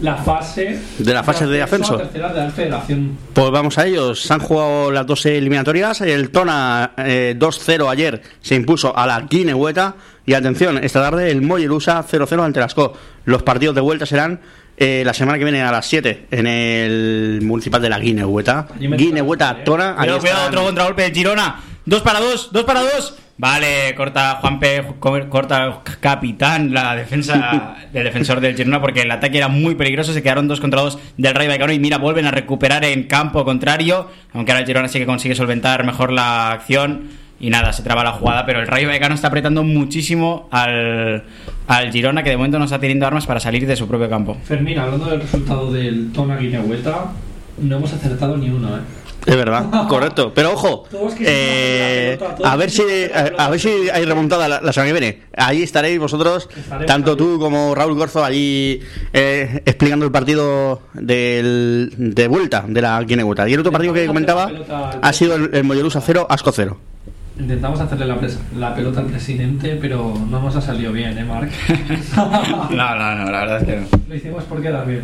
la 0.00 0.14
fase 0.16 0.78
De 0.98 1.12
la 1.12 1.22
fase 1.24 1.46
de 1.46 1.60
ascenso. 1.62 1.94
a 1.96 1.98
tercera 1.98 2.32
de 2.32 2.40
la 2.44 2.50
Federación. 2.50 3.18
Pues 3.32 3.50
vamos 3.50 3.78
a 3.78 3.86
ellos. 3.86 4.22
Se 4.22 4.32
han 4.32 4.38
jugado 4.40 4.92
las 4.92 5.04
dos 5.06 5.26
eliminatorias. 5.26 6.00
El 6.02 6.30
Tona 6.30 6.92
eh, 6.98 7.34
2-0 7.36 7.88
ayer 7.90 8.22
se 8.40 8.54
impuso 8.54 8.96
a 8.96 9.06
la 9.06 9.20
Guinehueta. 9.22 9.94
Y 10.24 10.34
atención, 10.34 10.78
esta 10.82 11.00
tarde 11.02 11.32
el 11.32 11.42
Mollerusa 11.42 12.04
0-0 12.08 12.44
ante 12.44 12.60
las 12.60 12.74
Co. 12.74 12.92
Los 13.24 13.42
partidos 13.42 13.74
de 13.74 13.80
vuelta 13.80 14.06
serán 14.06 14.40
eh, 14.76 15.02
la 15.04 15.14
semana 15.14 15.38
que 15.38 15.44
viene 15.44 15.62
a 15.62 15.70
las 15.70 15.86
7 15.86 16.26
en 16.30 16.46
el 16.46 17.40
municipal 17.42 17.80
de 17.82 17.88
la 17.88 17.98
Guinehueta. 17.98 18.66
Guinehueta 18.78 19.56
¿eh? 19.60 19.62
Tona. 19.64 19.94
Cuidado, 19.96 20.18
cuidado, 20.20 20.48
otro 20.48 20.64
contragolpe 20.64 21.02
del 21.02 21.12
Girona. 21.14 21.60
Dos 21.84 22.02
para 22.02 22.20
dos, 22.20 22.50
dos 22.52 22.64
para 22.64 22.80
dos. 22.80 23.16
Vale, 23.38 23.94
corta 23.96 24.36
Juanpe, 24.40 24.84
co- 25.00 25.28
corta 25.28 25.80
capitán 26.00 26.72
la 26.72 26.94
defensa 26.94 27.76
del 27.92 28.04
defensor 28.04 28.40
del 28.40 28.54
Girona 28.54 28.80
porque 28.80 29.00
el 29.02 29.10
ataque 29.10 29.38
era 29.38 29.48
muy 29.48 29.74
peligroso. 29.74 30.12
Se 30.12 30.22
quedaron 30.22 30.46
dos 30.46 30.60
contra 30.60 30.80
dos 30.80 30.98
del 31.16 31.34
Rayo 31.34 31.48
Vallecano 31.48 31.72
y 31.72 31.80
mira, 31.80 31.98
vuelven 31.98 32.26
a 32.26 32.30
recuperar 32.30 32.84
en 32.84 33.04
campo 33.04 33.44
contrario. 33.44 34.08
Aunque 34.32 34.52
ahora 34.52 34.60
el 34.60 34.66
Girona 34.66 34.88
sí 34.88 34.98
que 35.00 35.06
consigue 35.06 35.34
solventar 35.34 35.84
mejor 35.84 36.12
la 36.12 36.52
acción. 36.52 37.08
Y 37.42 37.50
nada, 37.50 37.72
se 37.72 37.82
traba 37.82 38.04
la 38.04 38.12
jugada, 38.12 38.46
pero 38.46 38.60
el 38.60 38.68
Rayo 38.68 38.86
Vallecano 38.86 39.16
está 39.16 39.26
apretando 39.26 39.64
muchísimo 39.64 40.46
al, 40.52 41.24
al 41.66 41.90
Girona 41.92 42.22
que 42.22 42.30
de 42.30 42.36
momento 42.36 42.56
no 42.60 42.64
está 42.66 42.78
teniendo 42.78 43.04
armas 43.04 43.26
para 43.26 43.40
salir 43.40 43.66
de 43.66 43.74
su 43.74 43.88
propio 43.88 44.08
campo. 44.08 44.36
Fermín, 44.44 44.78
hablando 44.78 45.06
del 45.06 45.20
resultado 45.20 45.72
del 45.72 46.12
Tona 46.12 46.36
Guinehueta, 46.36 47.06
no 47.58 47.76
hemos 47.76 47.92
acertado 47.92 48.36
ni 48.36 48.48
uno, 48.48 48.76
¿eh? 48.76 48.80
Es 49.26 49.36
verdad, 49.36 49.64
correcto. 49.88 50.32
Pero 50.32 50.52
ojo, 50.52 50.84
eh, 51.20 52.16
a 52.44 52.56
ver 52.56 52.70
si 52.70 52.82
a, 53.12 53.44
a 53.44 53.50
ver 53.50 53.58
si 53.58 53.68
hay 53.92 54.04
remontada 54.04 54.48
la, 54.48 54.60
la 54.60 54.72
semana 54.72 54.92
que 54.92 55.00
viene. 55.00 55.22
Ahí 55.36 55.64
estaréis 55.64 55.98
vosotros, 55.98 56.48
tanto 56.86 57.16
tú 57.16 57.40
como 57.40 57.74
Raúl 57.74 57.94
Gorzo, 57.94 58.24
allí 58.24 58.80
eh, 59.12 59.62
explicando 59.66 60.06
el 60.06 60.12
partido 60.12 60.82
del, 60.94 61.92
de 61.96 62.28
vuelta 62.28 62.64
de 62.68 62.82
la 62.82 63.02
Guinehueta. 63.02 63.48
Y 63.48 63.54
el 63.54 63.60
otro 63.60 63.72
partido 63.72 63.92
que 63.92 64.06
comentaba 64.06 64.48
ha 65.02 65.12
sido 65.12 65.34
el, 65.34 65.50
el 65.52 65.64
Mollerusa 65.64 66.00
0, 66.00 66.28
Asco 66.30 66.52
0. 66.52 66.78
Intentamos 67.42 67.80
hacerle 67.80 68.06
la, 68.06 68.16
la 68.56 68.72
pelota 68.72 69.00
al 69.00 69.06
presidente, 69.06 69.76
pero 69.80 70.14
no 70.30 70.40
nos 70.40 70.54
ha 70.54 70.60
salido 70.60 70.92
bien, 70.92 71.18
¿eh, 71.18 71.24
Marc? 71.24 71.50
No, 72.16 72.94
no, 72.94 73.14
no, 73.16 73.30
la 73.32 73.40
verdad 73.40 73.58
es 73.58 73.64
que 73.64 73.76
no. 73.80 73.86
Lo 74.08 74.14
hicimos 74.14 74.44
por 74.44 74.62
quedar 74.62 74.86
bien. 74.86 75.02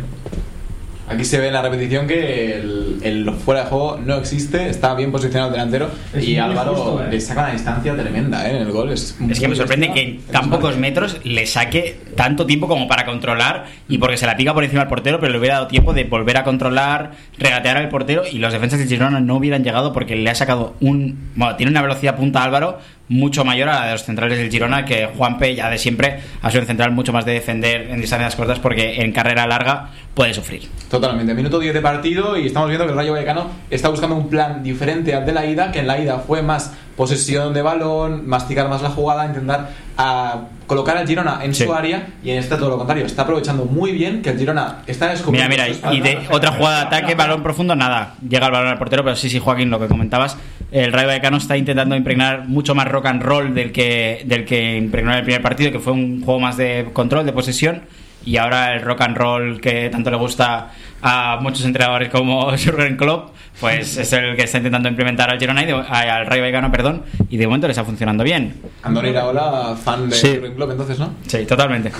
Aquí 1.09 1.25
se 1.25 1.39
ve 1.39 1.47
en 1.47 1.53
la 1.53 1.63
repetición 1.63 2.05
que 2.05 2.55
el, 2.55 2.99
el 3.01 3.31
fuera 3.31 3.63
de 3.63 3.69
juego 3.69 3.97
no 3.97 4.17
existe, 4.17 4.69
está 4.69 4.93
bien 4.93 5.11
posicionado 5.11 5.47
el 5.47 5.53
delantero 5.53 5.89
Es 6.13 6.27
y 6.27 6.37
Álvaro 6.37 6.75
justo, 6.75 7.03
¿eh? 7.03 7.07
le 7.09 7.19
saca 7.19 7.41
una 7.41 7.51
distancia 7.51 7.97
tremenda 7.97 8.47
¿eh? 8.47 8.55
en 8.55 8.61
el 8.61 8.71
gol. 8.71 8.91
Es, 8.91 9.17
Es 9.27 9.39
que 9.39 9.47
me 9.47 9.55
sorprende 9.55 9.91
que 9.91 10.01
en 10.01 10.21
tan 10.21 10.51
pocos 10.51 10.77
metros 10.77 11.17
le 11.23 11.47
saque 11.47 11.99
tanto 12.15 12.45
tiempo 12.45 12.67
como 12.67 12.87
para 12.87 13.05
controlar 13.05 13.65
y 13.87 13.97
porque 13.97 14.17
se 14.17 14.27
la 14.27 14.37
pica 14.37 14.53
por 14.53 14.63
encima 14.63 14.81
del 14.81 14.89
portero, 14.89 15.19
pero 15.19 15.31
le 15.31 15.39
hubiera 15.39 15.55
dado 15.55 15.67
tiempo 15.67 15.93
de 15.93 16.03
volver 16.03 16.37
a 16.37 16.43
controlar, 16.43 17.13
regatear 17.39 17.77
al 17.77 17.89
portero 17.89 18.23
y 18.31 18.37
los 18.37 18.53
defensas 18.53 18.77
del 18.77 18.87
Girona 18.87 19.19
no 19.19 19.37
hubieran 19.37 19.63
llegado 19.63 19.93
porque 19.93 20.15
le 20.15 20.29
ha 20.29 20.35
sacado 20.35 20.75
un... 20.79 21.31
Bueno, 21.35 21.55
tiene 21.55 21.71
una 21.71 21.81
velocidad 21.81 22.15
punta 22.15 22.43
Álvaro 22.43 22.77
mucho 23.09 23.43
mayor 23.43 23.69
a 23.69 23.81
la 23.81 23.85
de 23.87 23.91
los 23.93 24.03
centrales 24.03 24.37
del 24.37 24.49
Girona 24.49 24.85
que 24.85 25.07
Juanpe 25.07 25.55
ya 25.55 25.69
de 25.69 25.77
siempre 25.77 26.21
ha 26.41 26.49
sido 26.49 26.61
un 26.61 26.67
central 26.67 26.91
mucho 26.91 27.11
más 27.11 27.25
de 27.25 27.33
defender 27.33 27.89
en 27.89 27.99
distancias 27.99 28.35
cortas 28.35 28.59
porque 28.59 29.01
en 29.01 29.11
carrera 29.11 29.47
larga 29.47 29.89
puede 30.13 30.33
sufrir. 30.33 30.69
Totalmente, 30.89 31.33
minuto 31.33 31.59
10 31.59 31.73
de 31.73 31.81
partido 31.81 32.37
y 32.37 32.47
estamos 32.47 32.69
viendo 32.69 32.85
que 32.85 32.91
el 32.91 32.97
Rayo 32.97 33.13
Vallecano 33.13 33.49
está 33.69 33.89
buscando 33.89 34.15
un 34.15 34.29
plan 34.29 34.63
diferente 34.63 35.13
al 35.13 35.25
de 35.25 35.33
la 35.33 35.45
ida, 35.45 35.71
que 35.71 35.79
en 35.79 35.87
la 35.87 35.99
ida 35.99 36.19
fue 36.19 36.41
más 36.41 36.73
posesión 36.99 37.53
de 37.53 37.61
balón, 37.61 38.27
masticar 38.27 38.67
más 38.67 38.81
la 38.81 38.89
jugada, 38.89 39.25
intentar 39.25 39.69
ah, 39.97 40.41
colocar 40.67 40.97
al 40.97 41.07
Girona 41.07 41.39
en 41.41 41.55
Sí. 41.55 41.63
su 41.63 41.73
área 41.73 42.07
y 42.21 42.31
en 42.31 42.39
esta 42.39 42.57
todo 42.57 42.71
lo 42.71 42.77
contrario, 42.77 43.05
está 43.05 43.21
aprovechando 43.21 43.63
muy 43.63 43.93
bien 43.93 44.21
que 44.21 44.31
el 44.31 44.37
Girona 44.37 44.79
está 44.85 45.05
Mira, 45.05 45.13
descubriendo 45.15 45.49
mira, 45.49 45.73
su 45.73 45.95
y 45.95 46.01
de 46.01 46.19
otra 46.29 46.51
jugada 46.51 46.81
de 46.81 46.85
ataque, 46.87 47.15
balón 47.15 47.41
profundo, 47.41 47.73
nada. 47.73 48.15
Llega 48.27 48.47
el 48.47 48.51
balón 48.51 48.67
al 48.67 48.77
portero, 48.77 49.05
pero 49.05 49.15
sí, 49.15 49.29
sí, 49.29 49.39
Joaquín, 49.39 49.69
lo 49.69 49.79
que 49.79 49.87
comentabas. 49.87 50.35
El 50.73 50.91
Rayo 50.91 51.07
Vallecano 51.07 51.37
está 51.37 51.55
intentando 51.55 51.95
impregnar 51.95 52.49
mucho 52.49 52.75
más 52.75 52.85
rock 52.89 53.05
and 53.05 53.23
roll 53.23 53.53
del 53.55 53.71
que, 53.71 54.21
del 54.25 54.43
que 54.43 54.75
impregnó 54.75 55.13
en 55.13 55.19
el 55.19 55.23
primer 55.23 55.41
partido, 55.41 55.71
que 55.71 55.79
fue 55.79 55.93
un 55.93 56.21
juego 56.21 56.41
más 56.41 56.57
de 56.57 56.89
control, 56.91 57.25
de 57.25 57.31
posesión. 57.31 57.83
Y 58.25 58.37
ahora 58.37 58.73
el 58.73 58.81
rock 58.81 59.01
and 59.01 59.17
roll 59.17 59.61
que 59.61 59.89
tanto 59.89 60.09
le 60.11 60.17
gusta 60.17 60.71
a 61.01 61.37
muchos 61.41 61.63
entrenadores 61.65 62.09
como 62.09 62.45
Jurgen 62.57 62.97
Klopp, 62.97 63.29
pues 63.59 63.97
es 63.97 64.11
el 64.13 64.35
que 64.35 64.43
está 64.43 64.57
intentando 64.57 64.87
implementar 64.89 65.29
al 65.29 65.39
Girona 65.39 65.63
y 65.63 65.65
de- 65.65 65.73
al 65.73 66.25
Rayo 66.25 66.41
Vallecano, 66.41 66.71
perdón, 66.71 67.03
y 67.29 67.37
de 67.37 67.45
momento 67.47 67.67
le 67.67 67.71
está 67.71 67.83
funcionando 67.83 68.23
bien. 68.23 68.55
Andoni 68.83 69.09
Iraola, 69.09 69.75
fan 69.81 70.09
de 70.09 70.15
Sí. 70.15 70.35
Jurgen 70.35 70.55
Klopp, 70.55 70.71
entonces, 70.71 70.99
¿no? 70.99 71.11
Sí, 71.27 71.45
totalmente. 71.45 71.91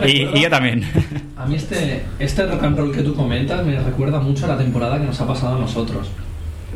me 0.00 0.08
Y, 0.10 0.40
yo 0.40 0.50
también. 0.50 0.84
A 1.36 1.46
mí 1.46 1.54
este, 1.56 2.04
este 2.18 2.46
rock 2.46 2.62
and 2.64 2.78
roll 2.78 2.92
que 2.94 3.02
tú 3.02 3.14
comentas 3.14 3.64
me 3.64 3.78
recuerda 3.80 4.20
mucho 4.20 4.44
a 4.44 4.48
la 4.48 4.58
temporada 4.58 4.98
que 4.98 5.04
nos 5.06 5.20
ha 5.20 5.26
pasado 5.26 5.56
a 5.56 5.58
nosotros. 5.58 6.10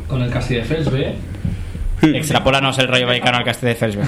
Con 0.07 0.21
el 0.21 0.29
Castilla-Fels 0.31 0.91
B. 0.91 1.15
Extrapólanos 2.01 2.77
el 2.79 2.87
Rayo 2.87 3.07
Vallecano 3.07 3.37
al 3.37 3.43
Castillo 3.43 3.69
de 3.69 3.75
Felsberg. 3.75 4.07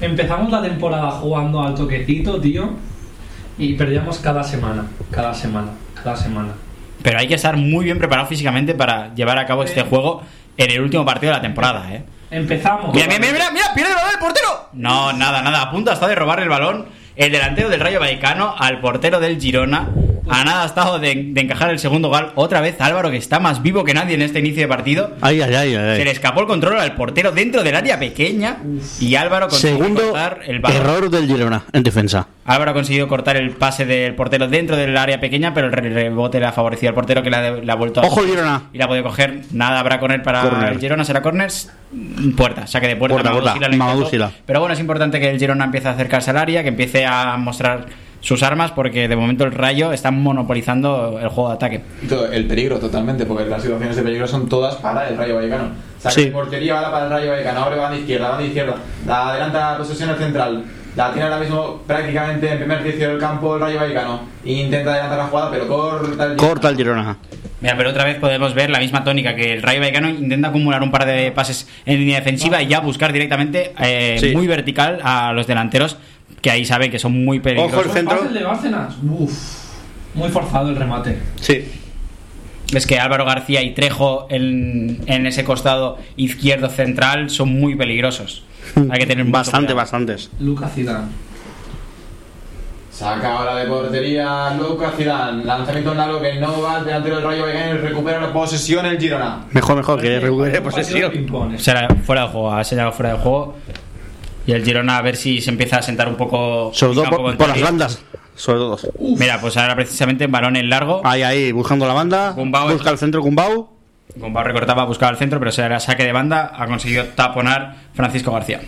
Empezamos 0.00 0.50
la 0.50 0.62
temporada 0.62 1.10
jugando 1.12 1.62
al 1.62 1.74
toquecito, 1.74 2.40
tío. 2.40 2.70
Y 3.58 3.74
perdíamos 3.74 4.18
cada 4.18 4.44
semana, 4.44 4.86
cada 5.10 5.34
semana, 5.34 5.72
cada 6.02 6.16
semana. 6.16 6.52
Pero 7.02 7.18
hay 7.18 7.28
que 7.28 7.34
estar 7.34 7.56
muy 7.56 7.84
bien 7.84 7.98
preparado 7.98 8.28
físicamente 8.28 8.74
para 8.74 9.14
llevar 9.14 9.38
a 9.38 9.46
cabo 9.46 9.64
este 9.64 9.82
juego 9.82 10.22
en 10.56 10.70
el 10.70 10.80
último 10.80 11.04
partido 11.04 11.32
de 11.32 11.38
la 11.38 11.42
temporada, 11.42 11.92
¿eh? 11.92 12.04
Empezamos. 12.30 12.94
Mira, 12.94 13.06
mira, 13.06 13.18
mira, 13.18 13.32
mira, 13.32 13.50
mira, 13.52 13.74
pierde 13.74 13.90
el 13.90 13.96
balón 13.96 14.10
el 14.12 14.18
portero. 14.20 14.68
No, 14.72 15.12
nada, 15.12 15.42
nada, 15.42 15.62
a 15.62 15.70
punto 15.70 15.90
hasta 15.90 16.06
de 16.08 16.14
robar 16.14 16.40
el 16.40 16.48
balón 16.48 16.86
el 17.18 17.32
delantero 17.32 17.68
del 17.68 17.80
Rayo 17.80 17.98
Vallecano 17.98 18.54
al 18.56 18.80
portero 18.80 19.18
del 19.18 19.40
Girona. 19.40 19.88
A 20.28 20.44
nada 20.44 20.62
ha 20.62 20.66
estado 20.66 20.98
de, 20.98 21.14
de 21.32 21.40
encajar 21.40 21.70
el 21.70 21.78
segundo 21.78 22.08
gol. 22.08 22.32
Otra 22.34 22.60
vez 22.60 22.80
Álvaro, 22.80 23.10
que 23.10 23.16
está 23.16 23.40
más 23.40 23.62
vivo 23.62 23.84
que 23.84 23.94
nadie 23.94 24.14
en 24.14 24.22
este 24.22 24.38
inicio 24.40 24.62
de 24.62 24.68
partido. 24.68 25.12
Ay, 25.20 25.40
ay, 25.40 25.54
ay, 25.54 25.74
ay. 25.74 25.96
Se 25.98 26.04
le 26.04 26.10
escapó 26.10 26.40
el 26.40 26.46
control 26.46 26.78
al 26.78 26.94
portero 26.94 27.32
dentro 27.32 27.62
del 27.62 27.74
área 27.74 27.98
pequeña 27.98 28.58
y 29.00 29.14
Álvaro 29.14 29.48
consiguió 29.48 29.76
Segundo 29.78 30.02
cortar 30.02 30.40
el 30.46 30.60
balón. 30.60 30.76
error 30.82 31.10
del 31.10 31.26
Girona 31.26 31.62
en 31.72 31.82
defensa. 31.82 32.26
Álvaro 32.44 32.70
ha 32.70 32.74
conseguido 32.74 33.08
cortar 33.08 33.36
el 33.36 33.50
pase 33.50 33.84
del 33.84 34.14
portero 34.14 34.48
dentro 34.48 34.76
del 34.76 34.96
área 34.96 35.20
pequeña, 35.20 35.52
pero 35.52 35.66
el 35.66 35.72
re- 35.72 35.90
rebote 35.90 36.40
le 36.40 36.46
ha 36.46 36.52
favorecido 36.52 36.88
al 36.90 36.94
portero 36.94 37.22
que 37.22 37.28
le 37.30 37.36
ha, 37.36 37.50
le 37.50 37.70
ha 37.72 37.74
vuelto 37.74 38.00
a... 38.00 38.06
Ojo, 38.06 38.22
Girona. 38.24 38.62
Y 38.72 38.78
la 38.78 38.86
ha 38.86 38.88
podido 38.88 39.04
coger. 39.04 39.40
Nada 39.52 39.80
habrá 39.80 40.00
con 40.00 40.12
él 40.12 40.22
para 40.22 40.42
Corner. 40.42 40.72
el 40.72 40.78
Girona. 40.80 41.04
Será 41.04 41.20
corners. 41.20 41.70
Puerta, 42.36 42.66
saque 42.66 42.86
de 42.88 42.96
puerta. 42.96 43.14
Puerta, 43.30 43.54
puerta. 43.54 44.30
Pero 44.46 44.60
bueno, 44.60 44.72
es 44.72 44.80
importante 44.80 45.20
que 45.20 45.30
el 45.30 45.38
Girona 45.38 45.64
empiece 45.64 45.88
a 45.88 45.92
acercarse 45.92 46.30
al 46.30 46.36
área, 46.38 46.62
que 46.62 46.68
empiece 46.70 47.04
a 47.04 47.36
mostrar 47.36 47.86
sus 48.20 48.42
armas, 48.42 48.72
porque 48.72 49.06
de 49.08 49.16
momento 49.16 49.44
el 49.44 49.52
Rayo 49.52 49.92
está 49.92 50.10
monopolizando 50.10 51.18
el 51.22 51.28
juego 51.28 51.50
de 51.50 51.54
ataque. 51.54 51.80
El 52.32 52.46
peligro 52.46 52.78
totalmente, 52.78 53.24
porque 53.26 53.44
las 53.46 53.62
situaciones 53.62 53.96
de 53.96 54.02
peligro 54.02 54.26
son 54.26 54.48
todas 54.48 54.74
para 54.76 55.08
el 55.08 55.16
Rayo 55.16 55.36
Vallecano. 55.36 55.68
Saca 55.98 56.14
Sí. 56.14 56.24
de 56.26 56.30
portería, 56.30 56.74
bala 56.74 56.90
para 56.90 57.04
el 57.06 57.10
Rayo 57.10 57.30
Vallecano, 57.32 57.60
abre 57.60 57.76
banda 57.76 57.96
izquierda, 57.98 58.28
banda 58.30 58.44
izquierda, 58.46 58.74
la 59.06 59.28
adelanta 59.30 59.72
la 59.72 59.78
posesión 59.78 60.10
al 60.10 60.16
central, 60.18 60.64
la 60.96 61.12
tiene 61.12 61.24
ahora 61.24 61.38
mismo 61.38 61.82
prácticamente 61.86 62.50
en 62.50 62.58
primer 62.58 62.82
tercio 62.82 63.08
del 63.10 63.18
campo 63.18 63.54
el 63.54 63.60
Rayo 63.60 63.78
Vallecano, 63.80 64.20
intenta 64.44 64.90
adelantar 64.92 65.18
la 65.18 65.24
jugada, 65.26 65.50
pero 65.50 65.68
corta 65.68 66.24
el 66.24 66.36
Corta 66.36 66.68
el 66.70 66.76
Girona. 66.76 67.16
Mira, 67.60 67.76
pero 67.76 67.90
otra 67.90 68.04
vez 68.04 68.16
podemos 68.18 68.54
ver 68.54 68.70
la 68.70 68.78
misma 68.78 69.02
tónica 69.02 69.34
que 69.34 69.54
el 69.54 69.62
Rayo 69.62 69.80
Vallecano 69.80 70.08
intenta 70.08 70.48
acumular 70.48 70.80
un 70.82 70.92
par 70.92 71.04
de 71.06 71.32
pases 71.32 71.68
en 71.86 71.98
línea 71.98 72.18
defensiva 72.18 72.62
y 72.62 72.68
ya 72.68 72.78
buscar 72.80 73.12
directamente 73.12 73.72
eh, 73.80 74.16
Sí. 74.20 74.32
muy 74.34 74.46
vertical 74.46 75.00
a 75.02 75.32
los 75.32 75.46
delanteros 75.48 75.96
que 76.40 76.50
ahí 76.50 76.64
saben 76.64 76.90
que 76.90 76.98
son 76.98 77.24
muy 77.24 77.40
peligrosos. 77.40 77.74
Ojo 77.78 77.84
el 77.88 77.90
centro. 77.90 78.16
¿Pase 78.16 78.28
el 78.28 78.34
de 78.34 78.44
Bárcenas? 78.44 78.94
Uf, 79.02 79.32
muy 80.14 80.28
forzado 80.28 80.68
el 80.70 80.76
remate. 80.76 81.18
Sí. 81.40 81.64
Es 82.74 82.86
que 82.86 82.98
Álvaro 83.00 83.24
García 83.24 83.62
y 83.62 83.72
Trejo 83.72 84.26
en, 84.30 85.00
en 85.06 85.26
ese 85.26 85.42
costado 85.44 85.98
izquierdo 86.16 86.68
central 86.68 87.30
son 87.30 87.48
muy 87.48 87.74
peligrosos. 87.76 88.44
Hay 88.90 88.98
que 89.00 89.06
tener 89.06 89.24
mucho 89.24 89.38
Bastante, 89.38 89.66
cuidado. 89.68 89.76
bastantes. 89.76 90.30
Lucas 90.38 90.72
Zidane. 90.74 91.06
Saca 92.90 93.32
ahora 93.38 93.54
de 93.56 93.66
portería 93.66 94.50
Lucas 94.58 94.92
Zidane, 94.96 95.44
lanzamiento 95.44 95.92
en 95.92 95.98
largo 95.98 96.20
que 96.20 96.34
no 96.40 96.60
va 96.60 96.82
delantero 96.82 97.16
del 97.16 97.24
Rayo 97.24 97.42
Vallecano 97.42 97.74
y 97.74 97.78
recupera 97.78 98.20
la 98.20 98.32
posesión 98.32 98.84
el 98.86 98.98
Girona. 98.98 99.44
Mejor, 99.52 99.76
mejor, 99.76 100.00
que 100.00 100.18
recupere 100.18 100.60
posesión. 100.60 101.12
ping-pong. 101.12 101.58
Será 101.58 101.88
fuera 102.04 102.22
de 102.22 102.28
juego, 102.28 102.52
ha 102.52 102.64
señalado 102.64 102.92
fuera 102.92 103.12
de 103.12 103.18
juego. 103.20 103.56
Y 104.48 104.52
el 104.52 104.64
Girona 104.64 104.96
a 104.96 105.02
ver 105.02 105.14
si 105.14 105.42
se 105.42 105.50
empieza 105.50 105.76
a 105.76 105.82
sentar 105.82 106.08
un 106.08 106.14
poco. 106.14 106.70
Sobre 106.72 106.94
todo 106.94 107.10
por, 107.10 107.36
por 107.36 107.48
las 107.48 107.60
bandas. 107.60 108.02
Sobre 108.34 108.60
todo. 108.60 108.78
Mira, 108.98 109.38
pues 109.42 109.58
ahora 109.58 109.74
precisamente 109.74 110.26
balón 110.26 110.56
en 110.56 110.70
largo. 110.70 111.02
Ahí, 111.04 111.22
ahí, 111.22 111.52
buscando 111.52 111.86
la 111.86 111.92
banda. 111.92 112.30
Gumbau. 112.30 112.72
Busca 112.72 112.88
el 112.88 112.96
centro 112.96 113.20
Gumbau. 113.20 113.68
Gumbau 114.16 114.42
recortaba, 114.42 114.86
buscaba 114.86 115.12
el 115.12 115.18
centro, 115.18 115.38
pero 115.38 115.52
se 115.52 115.60
era 115.60 115.78
saque 115.80 116.02
de 116.02 116.12
banda. 116.12 116.50
Ha 116.56 116.66
conseguido 116.66 117.04
taponar 117.14 117.76
Francisco 117.92 118.32
García. 118.32 118.62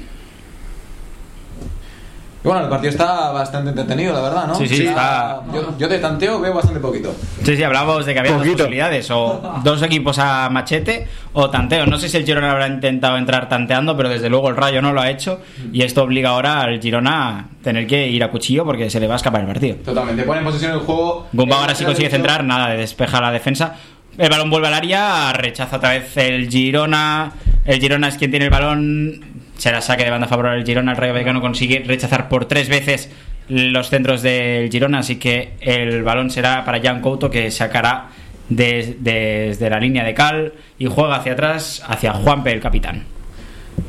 Y 2.43 2.49
bueno, 2.49 2.63
el 2.65 2.71
partido 2.71 2.89
está 2.91 3.33
bastante 3.33 3.69
entretenido, 3.69 4.15
la 4.15 4.23
verdad, 4.23 4.47
¿no? 4.47 4.55
Sí, 4.55 4.67
sí, 4.67 4.87
está- 4.87 5.43
Yo, 5.53 5.77
yo 5.79 5.89
de 5.89 5.99
tanteo 5.99 6.41
veo 6.41 6.55
bastante 6.55 6.81
poquito. 6.81 7.15
Sí, 7.45 7.55
sí, 7.55 7.63
hablábamos 7.63 8.07
de 8.07 8.15
que 8.15 8.21
había 8.21 8.33
dos 8.33 8.47
posibilidades, 8.47 9.11
o 9.11 9.43
dos 9.63 9.83
equipos 9.83 10.19
a 10.19 10.49
machete 10.49 11.07
o 11.35 11.51
tanteo. 11.51 11.85
No 11.85 11.99
sé 11.99 12.09
si 12.09 12.17
el 12.17 12.25
Girona 12.25 12.51
habrá 12.53 12.67
intentado 12.67 13.19
entrar 13.19 13.47
tanteando, 13.51 13.95
pero 13.95 14.09
desde 14.09 14.31
luego 14.31 14.49
el 14.49 14.57
Rayo 14.57 14.81
no 14.81 14.95
lo 14.95 15.03
ha 15.03 15.11
hecho 15.11 15.39
y 15.71 15.83
esto 15.83 16.03
obliga 16.03 16.31
ahora 16.31 16.63
al 16.63 16.81
Girona 16.81 17.29
a 17.41 17.45
tener 17.63 17.87
que 17.87 18.09
ir 18.09 18.25
a 18.25 18.31
cuchillo 18.31 18.65
porque 18.65 18.89
se 18.89 19.01
le 19.01 19.07
va 19.07 19.15
a 19.15 19.17
escapar 19.17 19.43
el 19.43 19.47
partido. 19.47 19.77
Totalmente, 19.85 20.23
pone 20.23 20.39
en 20.39 20.45
posesión 20.47 20.73
el 20.73 20.79
juego. 20.79 21.27
Gumbau 21.35 21.59
El 21.59 21.63
ahora 21.63 21.75
sí 21.75 21.85
consigue 21.85 22.09
centrar, 22.09 22.43
nada 22.43 22.71
de 22.71 22.79
despeja 22.79 23.21
la 23.21 23.33
defensa. 23.33 23.75
El 24.17 24.29
balón 24.31 24.49
vuelve 24.51 24.69
al 24.69 24.75
área, 24.75 25.33
rechaza 25.35 25.77
otra 25.77 25.91
vez 25.91 26.17
el 26.17 26.49
Girona. 26.49 27.33
El 27.67 27.79
Girona 27.81 28.09
es 28.09 28.17
quien 28.17 28.31
tiene 28.31 28.47
el 28.47 28.51
balón. 28.51 29.30
Será 29.61 29.83
saque 29.83 30.05
de 30.05 30.11
banda 30.11 30.27
favorable 30.27 30.61
al 30.61 30.67
Girona. 30.67 30.93
El 30.93 30.97
Rayo 30.97 31.13
Vallecano 31.13 31.43
consigue 31.43 31.85
rechazar 31.87 32.31
por 32.31 32.47
tres 32.47 32.71
veces 32.71 33.11
los 33.49 33.91
centros 33.91 34.23
del 34.23 34.71
Girona, 34.71 35.01
así 35.01 35.17
que 35.17 35.53
el 35.61 36.03
balón 36.03 36.31
será 36.31 36.65
para 36.65 36.81
Jan 36.81 37.03
Couto 37.03 37.29
que 37.31 37.51
sacará 37.51 38.07
des- 38.49 39.03
desde 39.05 39.69
la 39.69 39.79
línea 39.79 40.03
de 40.03 40.15
cal 40.15 40.55
y 40.79 40.87
juega 40.87 41.17
hacia 41.17 41.33
atrás, 41.35 41.83
hacia 41.87 42.15
Juanpe, 42.15 42.53
el 42.53 42.61
capitán. 42.61 43.05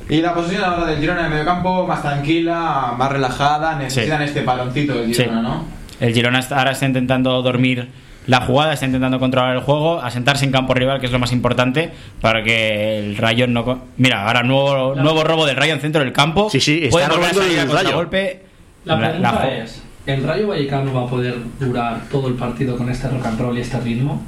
Y 0.09 0.17
la 0.19 0.33
posición 0.33 0.65
ahora 0.65 0.87
del 0.87 0.99
Girona 0.99 1.19
en 1.21 1.25
el 1.27 1.31
medio 1.31 1.45
campo, 1.45 1.87
más 1.87 2.01
tranquila, 2.01 2.93
más 2.97 3.09
relajada, 3.09 3.77
necesitan 3.77 4.21
este 4.23 4.41
paloncito 4.41 4.93
del 4.95 5.15
Sí. 5.15 5.23
Girona, 5.23 5.41
¿no? 5.41 5.65
El 6.01 6.13
Girona 6.13 6.45
ahora 6.51 6.71
está 6.71 6.85
intentando 6.85 7.41
dormir 7.41 7.87
la 8.27 8.41
jugada, 8.41 8.73
está 8.73 8.85
intentando 8.85 9.19
controlar 9.19 9.55
el 9.55 9.61
juego, 9.63 9.99
asentarse 10.01 10.45
en 10.45 10.51
campo 10.51 10.73
rival, 10.73 10.99
que 10.99 11.07
es 11.07 11.11
lo 11.11 11.19
más 11.19 11.31
importante, 11.31 11.91
para 12.21 12.43
que 12.43 12.99
el 12.99 13.17
Rayo 13.17 13.47
no... 13.47 13.65
co- 13.65 13.79
Mira, 13.97 14.27
ahora 14.27 14.43
nuevo, 14.43 14.93
nuevo 14.95 15.23
robo 15.23 15.45
del 15.45 15.55
Rayo 15.55 15.73
en 15.73 15.79
centro 15.81 16.03
del 16.03 16.13
campo. 16.13 16.49
Sí, 16.49 16.59
sí, 16.59 16.81
está 16.83 17.07
robando 17.09 17.41
el 17.41 17.55
Rayo. 17.55 17.67
contragolpe. 17.73 18.41
La 18.85 18.97
pregunta 18.99 19.31
la- 19.33 19.57
es: 19.57 19.83
¿el 20.05 20.23
Rayo 20.23 20.47
Vallecano 20.49 20.93
va 20.93 21.03
a 21.03 21.07
poder 21.07 21.35
durar 21.59 22.01
todo 22.11 22.27
el 22.27 22.35
partido 22.35 22.77
con 22.77 22.89
este 22.89 23.07
rock 23.09 23.25
and 23.25 23.39
roll 23.39 23.57
y 23.57 23.61
este 23.61 23.79
ritmo? 23.79 24.21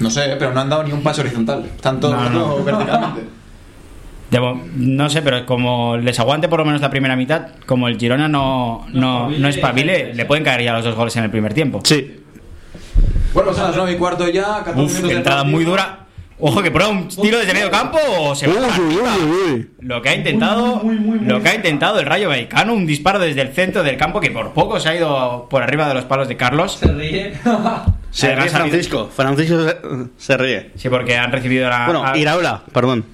No 0.00 0.10
sé, 0.10 0.34
pero 0.38 0.52
no 0.52 0.60
han 0.60 0.68
dado 0.68 0.82
ni 0.82 0.92
un 0.92 1.02
paso 1.02 1.22
horizontal. 1.22 1.64
Están 1.64 2.00
todos 2.00 2.14
No, 2.32 2.58
no. 2.58 2.64
verticalmente. 2.64 3.22
Debo- 4.30 4.60
no 4.74 5.08
sé, 5.08 5.22
pero 5.22 5.46
como 5.46 5.96
les 5.96 6.18
aguante 6.18 6.48
por 6.48 6.58
lo 6.58 6.64
menos 6.64 6.80
la 6.80 6.90
primera 6.90 7.14
mitad, 7.14 7.46
como 7.64 7.86
el 7.86 7.96
Girona 7.96 8.26
no, 8.28 8.84
no, 8.92 9.30
no 9.30 9.48
espabile, 9.48 10.12
le 10.14 10.24
pueden 10.24 10.42
caer 10.44 10.62
ya 10.64 10.72
los 10.72 10.84
dos 10.84 10.96
goles 10.96 11.16
en 11.16 11.22
el 11.24 11.30
primer 11.30 11.54
tiempo. 11.54 11.80
Sí. 11.84 12.22
Bueno, 13.36 13.50
a 13.50 13.64
las 13.64 13.76
9 13.76 13.92
y 13.92 13.96
cuarto 13.96 14.26
ya, 14.30 14.62
14 14.64 14.80
Uf, 14.80 14.94
minutos 14.94 15.16
entrada 15.18 15.44
muy 15.44 15.62
dura. 15.62 15.98
Ojo, 16.38 16.62
que 16.62 16.70
prueba 16.70 16.90
un 16.90 17.06
tiro 17.08 17.36
desde 17.38 17.52
medio 17.52 17.70
campo 17.70 17.98
o 18.18 18.34
se 18.34 18.46
va. 18.46 18.54
Lo 19.80 20.00
que 20.00 20.08
ha 20.08 20.14
intentado, 20.14 20.76
Muy, 20.76 20.94
muy, 20.94 21.04
muy, 21.04 21.18
muy 21.18 21.28
lo 21.28 21.42
que 21.42 21.50
ha 21.50 21.54
intentado 21.54 22.00
el 22.00 22.06
Rayo 22.06 22.30
Vallecano, 22.30 22.72
un 22.72 22.86
disparo 22.86 23.18
desde 23.18 23.42
el 23.42 23.52
centro 23.52 23.82
del 23.82 23.98
campo 23.98 24.20
que 24.20 24.30
por 24.30 24.54
poco 24.54 24.80
se 24.80 24.88
ha 24.88 24.96
ido 24.96 25.48
por 25.50 25.62
arriba 25.62 25.86
de 25.86 25.92
los 25.92 26.04
palos 26.04 26.28
de 26.28 26.38
Carlos. 26.38 26.78
Se 26.78 26.86
ríe. 26.86 27.34
Se 28.10 28.34
ríe 28.34 28.48
Francisco. 28.48 29.10
Francisco 29.14 29.62
se, 29.64 29.76
se 30.16 30.36
ríe. 30.38 30.70
Sí, 30.76 30.88
porque 30.88 31.18
han 31.18 31.30
recibido 31.30 31.68
la. 31.68 31.84
Bueno, 31.84 32.16
Iraola, 32.16 32.62
perdón. 32.72 33.04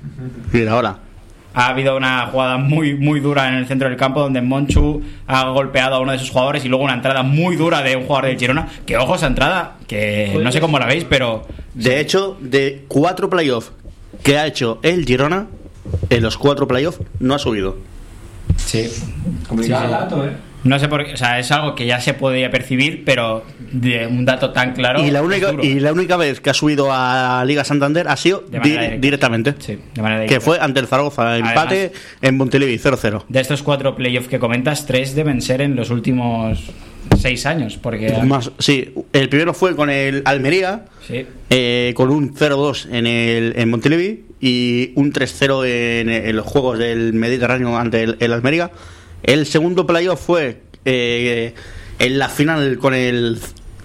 Iraola. 0.52 0.98
Ha 1.54 1.68
habido 1.68 1.96
una 1.96 2.26
jugada 2.26 2.56
muy 2.56 2.94
muy 2.94 3.20
dura 3.20 3.48
en 3.48 3.54
el 3.54 3.66
centro 3.66 3.88
del 3.88 3.96
campo 3.96 4.20
donde 4.20 4.40
Monchu 4.40 5.02
ha 5.26 5.48
golpeado 5.50 5.96
a 5.96 6.00
uno 6.00 6.12
de 6.12 6.18
sus 6.18 6.30
jugadores 6.30 6.64
y 6.64 6.68
luego 6.68 6.84
una 6.84 6.94
entrada 6.94 7.22
muy 7.22 7.56
dura 7.56 7.82
de 7.82 7.96
un 7.96 8.04
jugador 8.04 8.26
del 8.26 8.38
Girona. 8.38 8.68
Que 8.86 8.96
ojo 8.96 9.14
esa 9.16 9.26
entrada, 9.26 9.76
que 9.86 10.38
no 10.42 10.50
sé 10.52 10.60
cómo 10.60 10.78
la 10.78 10.86
veis, 10.86 11.04
pero 11.04 11.46
De 11.74 12.00
hecho, 12.00 12.36
de 12.40 12.84
cuatro 12.88 13.28
playoffs 13.30 13.72
que 14.22 14.38
ha 14.38 14.46
hecho 14.46 14.78
el 14.82 15.04
Girona, 15.04 15.46
en 16.10 16.22
los 16.22 16.36
cuatro 16.38 16.66
playoffs 16.68 17.00
no 17.18 17.34
ha 17.34 17.38
subido. 17.38 17.76
sí. 18.56 18.88
Complicado. 19.48 20.26
¿eh? 20.26 20.51
No 20.64 20.78
sé 20.78 20.88
por 20.88 21.04
qué, 21.04 21.14
o 21.14 21.16
sea, 21.16 21.38
es 21.40 21.50
algo 21.50 21.74
que 21.74 21.86
ya 21.86 22.00
se 22.00 22.14
podía 22.14 22.50
percibir, 22.50 23.02
pero 23.04 23.44
de 23.72 24.06
un 24.06 24.24
dato 24.24 24.50
tan 24.50 24.74
claro. 24.74 25.04
y, 25.04 25.10
la 25.10 25.22
única, 25.22 25.52
y 25.60 25.80
la 25.80 25.92
única 25.92 26.16
vez 26.16 26.40
que 26.40 26.50
ha 26.50 26.54
subido 26.54 26.88
a 26.92 27.44
Liga 27.44 27.64
Santander 27.64 28.06
ha 28.08 28.16
sido 28.16 28.44
di- 28.48 28.58
directa. 28.60 28.96
directamente. 28.98 29.54
Sí, 29.58 29.78
de 29.94 30.02
manera 30.02 30.20
Que 30.22 30.28
directa. 30.28 30.44
fue 30.44 30.58
ante 30.60 30.78
el 30.80 30.86
Zaragoza, 30.86 31.36
empate 31.36 31.92
en 32.20 32.36
Montelevi 32.36 32.78
0-0. 32.78 33.24
De 33.28 33.40
estos 33.40 33.62
cuatro 33.62 33.96
playoffs 33.96 34.28
que 34.28 34.38
comentas, 34.38 34.86
tres 34.86 35.14
deben 35.16 35.42
ser 35.42 35.60
en 35.62 35.74
los 35.74 35.90
últimos 35.90 36.58
seis 37.20 37.44
años, 37.46 37.76
porque 37.82 38.12
Más, 38.24 38.52
sí, 38.58 38.94
el 39.12 39.28
primero 39.28 39.54
fue 39.54 39.74
con 39.74 39.90
el 39.90 40.22
Almería, 40.24 40.84
sí, 41.06 41.26
eh, 41.50 41.92
con 41.96 42.10
un 42.10 42.34
0-2 42.34 42.86
en, 42.92 43.06
el, 43.08 43.54
en 43.56 43.68
Montelevi 43.68 44.24
y 44.40 44.92
un 44.94 45.12
3-0 45.12 45.66
en, 45.66 46.08
en 46.08 46.36
los 46.36 46.46
Juegos 46.46 46.78
del 46.78 47.12
Mediterráneo 47.14 47.76
ante 47.76 48.02
el, 48.04 48.16
el 48.20 48.32
Almería. 48.32 48.70
El 49.22 49.46
segundo 49.46 49.86
playoff 49.86 50.20
fue 50.20 50.62
eh, 50.84 51.54
en 51.98 52.18
la 52.18 52.28
final 52.28 52.78
con 52.78 52.94
el 52.94 53.38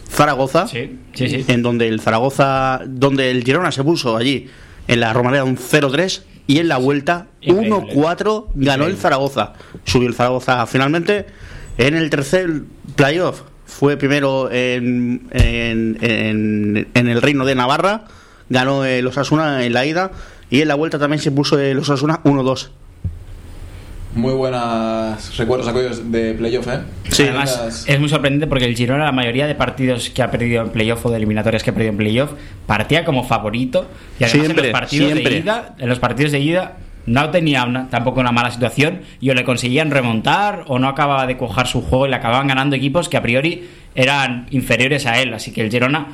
Zaragoza, 0.09 0.67
Sí, 0.67 0.97
sí, 1.13 1.29
sí. 1.29 1.45
en 1.47 1.61
donde 1.61 1.87
el 1.87 1.99
Zaragoza, 2.01 2.81
donde 2.85 3.29
el 3.31 3.43
Girona 3.43 3.71
se 3.71 3.83
puso 3.83 4.15
allí 4.17 4.47
en 4.87 4.99
la 5.01 5.13
Romareda 5.13 5.43
un 5.43 5.57
0-3 5.57 6.21
y 6.47 6.59
en 6.59 6.69
la 6.69 6.77
vuelta 6.77 7.27
Increíble. 7.41 7.93
1-4 7.93 8.45
ganó 8.55 8.85
el. 8.85 8.95
Zaragoza. 8.97 9.53
Subió 9.83 10.07
el 10.07 10.15
Zaragoza 10.15 10.65
finalmente 10.65 11.25
en 11.77 11.95
el 11.95 12.09
tercer 12.09 12.61
playoff. 12.95 13.41
Fue 13.65 13.97
primero 13.97 14.49
en, 14.49 15.27
en, 15.31 15.97
en- 16.01 16.87
en 16.93 17.07
el 17.09 17.21
Reino 17.21 17.45
de 17.45 17.53
Navarra, 17.53 18.05
ganó 18.49 18.85
el 18.85 19.05
Osasuna 19.07 19.65
en 19.65 19.73
la 19.73 19.85
ida 19.85 20.11
y 20.49 20.61
en 20.61 20.69
la 20.69 20.75
vuelta 20.75 20.97
también 20.97 21.21
se 21.21 21.31
puso 21.31 21.59
el 21.59 21.77
Osasuna 21.79 22.21
1-2. 22.23 22.69
Muy 24.17 24.33
buenos 24.33 25.37
recuerdos 25.37 25.67
aquellos 25.67 26.11
de 26.11 26.33
playoff, 26.33 26.67
¿eh? 26.67 26.79
Sí. 27.09 27.23
Además, 27.23 27.85
es 27.87 27.99
muy 27.99 28.09
sorprendente 28.09 28.47
porque 28.47 28.65
el 28.65 28.75
Girona, 28.75 29.05
la 29.05 29.11
mayoría 29.11 29.45
de 29.45 29.53
partidos 29.53 30.09
que 30.09 30.23
ha 30.23 30.31
perdido 30.31 30.63
en 30.63 30.69
playoff 30.71 31.05
o 31.05 31.11
de 31.11 31.17
eliminatorias 31.17 31.63
que 31.63 31.69
ha 31.69 31.73
perdido 31.73 31.91
en 31.91 31.97
playoff, 31.97 32.31
partía 32.65 33.05
como 33.05 33.23
favorito. 33.23 33.87
Y 34.19 34.23
además 34.23 34.31
Siempre, 34.47 34.65
en 34.67 34.71
los 34.73 34.79
partidos 34.79 35.11
siempre. 35.11 35.33
de 35.33 35.39
ida, 35.39 35.75
en 35.77 35.89
los 35.89 35.99
partidos 35.99 36.31
de 36.31 36.39
ida 36.39 36.77
no 37.05 37.29
tenía 37.29 37.63
una- 37.63 37.89
tampoco 37.89 38.19
una 38.19 38.31
mala 38.31 38.49
situación 38.51 39.01
y 39.21 39.29
o 39.29 39.33
le 39.35 39.43
conseguían 39.43 39.91
remontar 39.91 40.63
o 40.67 40.79
no 40.79 40.87
acababa 40.89 41.27
de 41.27 41.37
cojar 41.37 41.67
su 41.67 41.81
juego 41.81 42.07
y 42.07 42.09
le 42.09 42.15
acababan 42.15 42.47
ganando 42.47 42.75
equipos 42.75 43.07
que 43.09 43.17
a 43.17 43.21
priori 43.21 43.69
eran 43.93 44.47
inferiores 44.49 45.05
a 45.05 45.21
él. 45.21 45.31
Así 45.33 45.51
que 45.53 45.61
el 45.61 45.69
Girona 45.69 46.07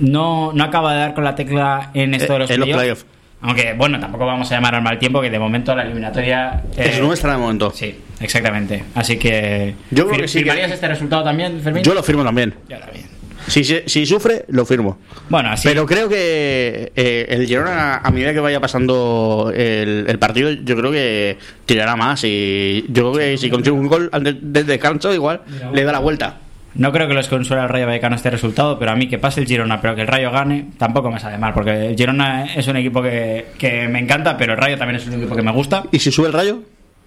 no, 0.00 0.52
no 0.52 0.64
acaba 0.64 0.92
de 0.92 0.98
dar 0.98 1.14
con 1.14 1.22
la 1.22 1.36
tecla 1.36 1.90
en 1.94 2.14
esto 2.14 2.32
de 2.32 2.38
los 2.40 2.50
Eh, 2.50 2.54
en 2.54 2.60
los 2.60 2.66
playoff. 2.68 2.82
playoff. 2.82 3.04
Aunque, 3.40 3.74
bueno, 3.74 4.00
tampoco 4.00 4.24
vamos 4.26 4.50
a 4.50 4.54
llamar 4.54 4.74
al 4.74 4.82
mal 4.82 4.98
tiempo, 4.98 5.20
que 5.20 5.28
de 5.30 5.38
momento 5.38 5.74
la 5.74 5.82
eliminatoria 5.82 6.62
Es 6.76 6.96
eh, 6.96 7.00
nuestra 7.00 7.32
de 7.32 7.38
momento. 7.38 7.70
Sí, 7.74 7.94
exactamente. 8.20 8.84
Así 8.94 9.18
que. 9.18 9.74
Yo 9.90 10.06
creo 10.06 10.16
¿fir- 10.18 10.22
que 10.22 10.28
sí 10.28 10.38
que- 10.38 10.44
¿Firmarías 10.44 10.72
este 10.72 10.88
resultado 10.88 11.24
también, 11.24 11.60
Fermín? 11.60 11.82
Yo 11.82 11.92
lo 11.94 12.02
firmo 12.02 12.24
también. 12.24 12.54
Yo 12.68 12.78
también. 12.78 13.04
Si, 13.46 13.62
si 13.62 14.06
sufre, 14.06 14.46
lo 14.48 14.64
firmo. 14.64 14.96
Bueno, 15.28 15.50
así. 15.50 15.68
Pero 15.68 15.84
creo 15.84 16.08
que 16.08 16.90
eh, 16.96 17.26
el 17.28 17.46
Girona, 17.46 17.96
a 17.98 18.10
medida 18.10 18.32
que 18.32 18.40
vaya 18.40 18.58
pasando 18.58 19.52
el, 19.54 20.06
el 20.08 20.18
partido, 20.18 20.50
yo 20.50 20.74
creo 20.74 20.90
que 20.90 21.36
tirará 21.66 21.94
más. 21.94 22.24
Y 22.24 22.86
yo 22.88 23.12
creo 23.12 23.32
que 23.32 23.36
si 23.36 23.50
consigue 23.50 23.72
un 23.76 23.86
gol 23.88 24.08
antes 24.12 24.36
del 24.40 24.64
descanso, 24.66 25.12
igual 25.12 25.42
Mira, 25.46 25.70
le 25.72 25.84
da 25.84 25.92
la 25.92 25.98
vuelta. 25.98 26.38
No 26.74 26.90
creo 26.92 27.06
que 27.06 27.14
les 27.14 27.28
consuele 27.28 27.62
al 27.62 27.68
Rayo 27.68 27.86
Vallecano 27.86 28.16
este 28.16 28.30
resultado, 28.30 28.78
pero 28.78 28.90
a 28.90 28.96
mí 28.96 29.08
que 29.08 29.18
pase 29.18 29.40
el 29.40 29.46
Girona, 29.46 29.80
pero 29.80 29.94
que 29.94 30.00
el 30.02 30.08
Rayo 30.08 30.30
gane, 30.32 30.66
tampoco 30.76 31.10
me 31.10 31.20
sabe 31.20 31.38
mal, 31.38 31.54
porque 31.54 31.86
el 31.88 31.96
Girona 31.96 32.46
es 32.46 32.66
un 32.66 32.76
equipo 32.76 33.00
que, 33.00 33.46
que 33.58 33.86
me 33.86 34.00
encanta, 34.00 34.36
pero 34.36 34.54
el 34.54 34.58
Rayo 34.58 34.76
también 34.76 35.00
es 35.00 35.06
un 35.06 35.14
equipo 35.14 35.36
que 35.36 35.42
me 35.42 35.52
gusta. 35.52 35.84
¿Y 35.92 36.00
si 36.00 36.10
sube 36.10 36.26
el 36.26 36.32
rayo? 36.32 36.62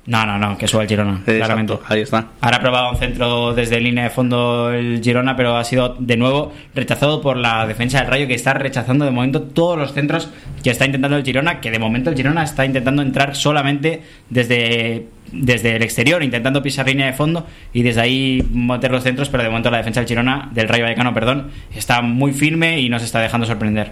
No, 0.07 0.25
no, 0.25 0.37
no, 0.37 0.57
que 0.57 0.69
suba 0.69 0.83
el 0.83 0.87
Girona, 0.87 1.21
Eh, 1.27 1.35
claramente. 1.35 1.73
exacto, 1.73 1.93
ahí 1.93 1.99
está. 2.01 2.27
Ahora 2.39 2.57
ha 2.57 2.61
probado 2.61 2.89
un 2.91 2.97
centro 2.97 3.53
desde 3.53 3.81
línea 3.81 4.05
de 4.05 4.09
fondo 4.09 4.71
el 4.71 5.01
Girona, 5.03 5.35
pero 5.35 5.57
ha 5.57 5.63
sido 5.65 5.97
de 5.99 6.15
nuevo 6.15 6.53
rechazado 6.73 7.21
por 7.21 7.35
la 7.35 7.67
defensa 7.67 7.99
del 7.99 8.07
Rayo, 8.07 8.25
que 8.25 8.33
está 8.33 8.53
rechazando 8.53 9.03
de 9.03 9.11
momento 9.11 9.41
todos 9.41 9.77
los 9.77 9.91
centros 9.93 10.29
que 10.63 10.69
está 10.69 10.85
intentando 10.85 11.17
el 11.17 11.23
Girona, 11.25 11.59
que 11.59 11.71
de 11.71 11.79
momento 11.79 12.09
el 12.09 12.15
Girona 12.15 12.43
está 12.43 12.65
intentando 12.65 13.01
entrar 13.01 13.35
solamente 13.35 14.01
desde, 14.29 15.07
desde 15.33 15.75
el 15.75 15.83
exterior, 15.83 16.23
intentando 16.23 16.63
pisar 16.63 16.87
línea 16.87 17.07
de 17.07 17.13
fondo 17.13 17.45
y 17.73 17.83
desde 17.83 17.99
ahí 17.99 18.47
meter 18.53 18.91
los 18.91 19.03
centros, 19.03 19.27
pero 19.27 19.43
de 19.43 19.49
momento 19.49 19.69
la 19.71 19.79
defensa 19.79 19.99
del 19.99 20.07
Girona, 20.07 20.47
del 20.53 20.69
Rayo 20.69 20.83
Vallecano, 20.85 21.13
perdón, 21.13 21.51
está 21.75 22.01
muy 22.01 22.31
firme 22.31 22.79
y 22.79 22.87
nos 22.87 23.03
está 23.03 23.19
dejando 23.19 23.45
sorprender. 23.45 23.91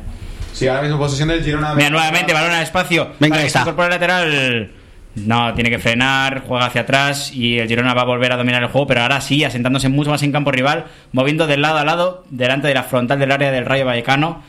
Sí, 0.53 0.65
ahora 0.69 0.84
mismo 0.84 0.98
posesión 0.98 1.27
del 1.27 1.43
Girona. 1.43 1.75
Mira, 1.75 1.89
nuevamente, 1.89 2.31
balón 2.31 2.51
al 2.51 2.63
espacio. 2.63 3.10
Venga, 3.19 3.34
para 3.34 3.41
que 3.41 3.48
está. 3.48 3.60
se 3.60 3.63
incorpore 3.63 3.88
el 3.88 3.91
lateral. 3.93 4.72
No, 5.15 5.54
tiene 5.54 5.69
que 5.69 5.80
frenar, 5.80 6.43
juega 6.45 6.65
hacia 6.65 6.82
atrás 6.82 7.32
y 7.34 7.58
el 7.58 7.67
Girona 7.67 7.93
va 7.93 8.01
a 8.01 8.06
volver 8.06 8.34
a 8.34 8.38
dominar 8.38 8.62
el 8.62 8.69
juego, 8.69 8.88
pero 8.88 9.01
ahora 9.01 9.21
sí, 9.21 9.43
asentándose 9.43 9.88
mucho 9.88 10.10
más 10.10 10.21
en 10.23 10.32
campo 10.34 10.51
rival, 10.51 10.86
moviendo 11.13 11.47
de 11.47 11.58
lado 11.58 11.78
a 11.78 11.86
lado, 11.86 12.25
delante 12.30 12.67
de 12.67 12.73
la 12.73 12.84
frontal 12.84 13.17
del 13.19 13.32
área 13.32 13.51
del 13.51 13.65
Rayo 13.65 13.86
Vallecano. 13.86 14.43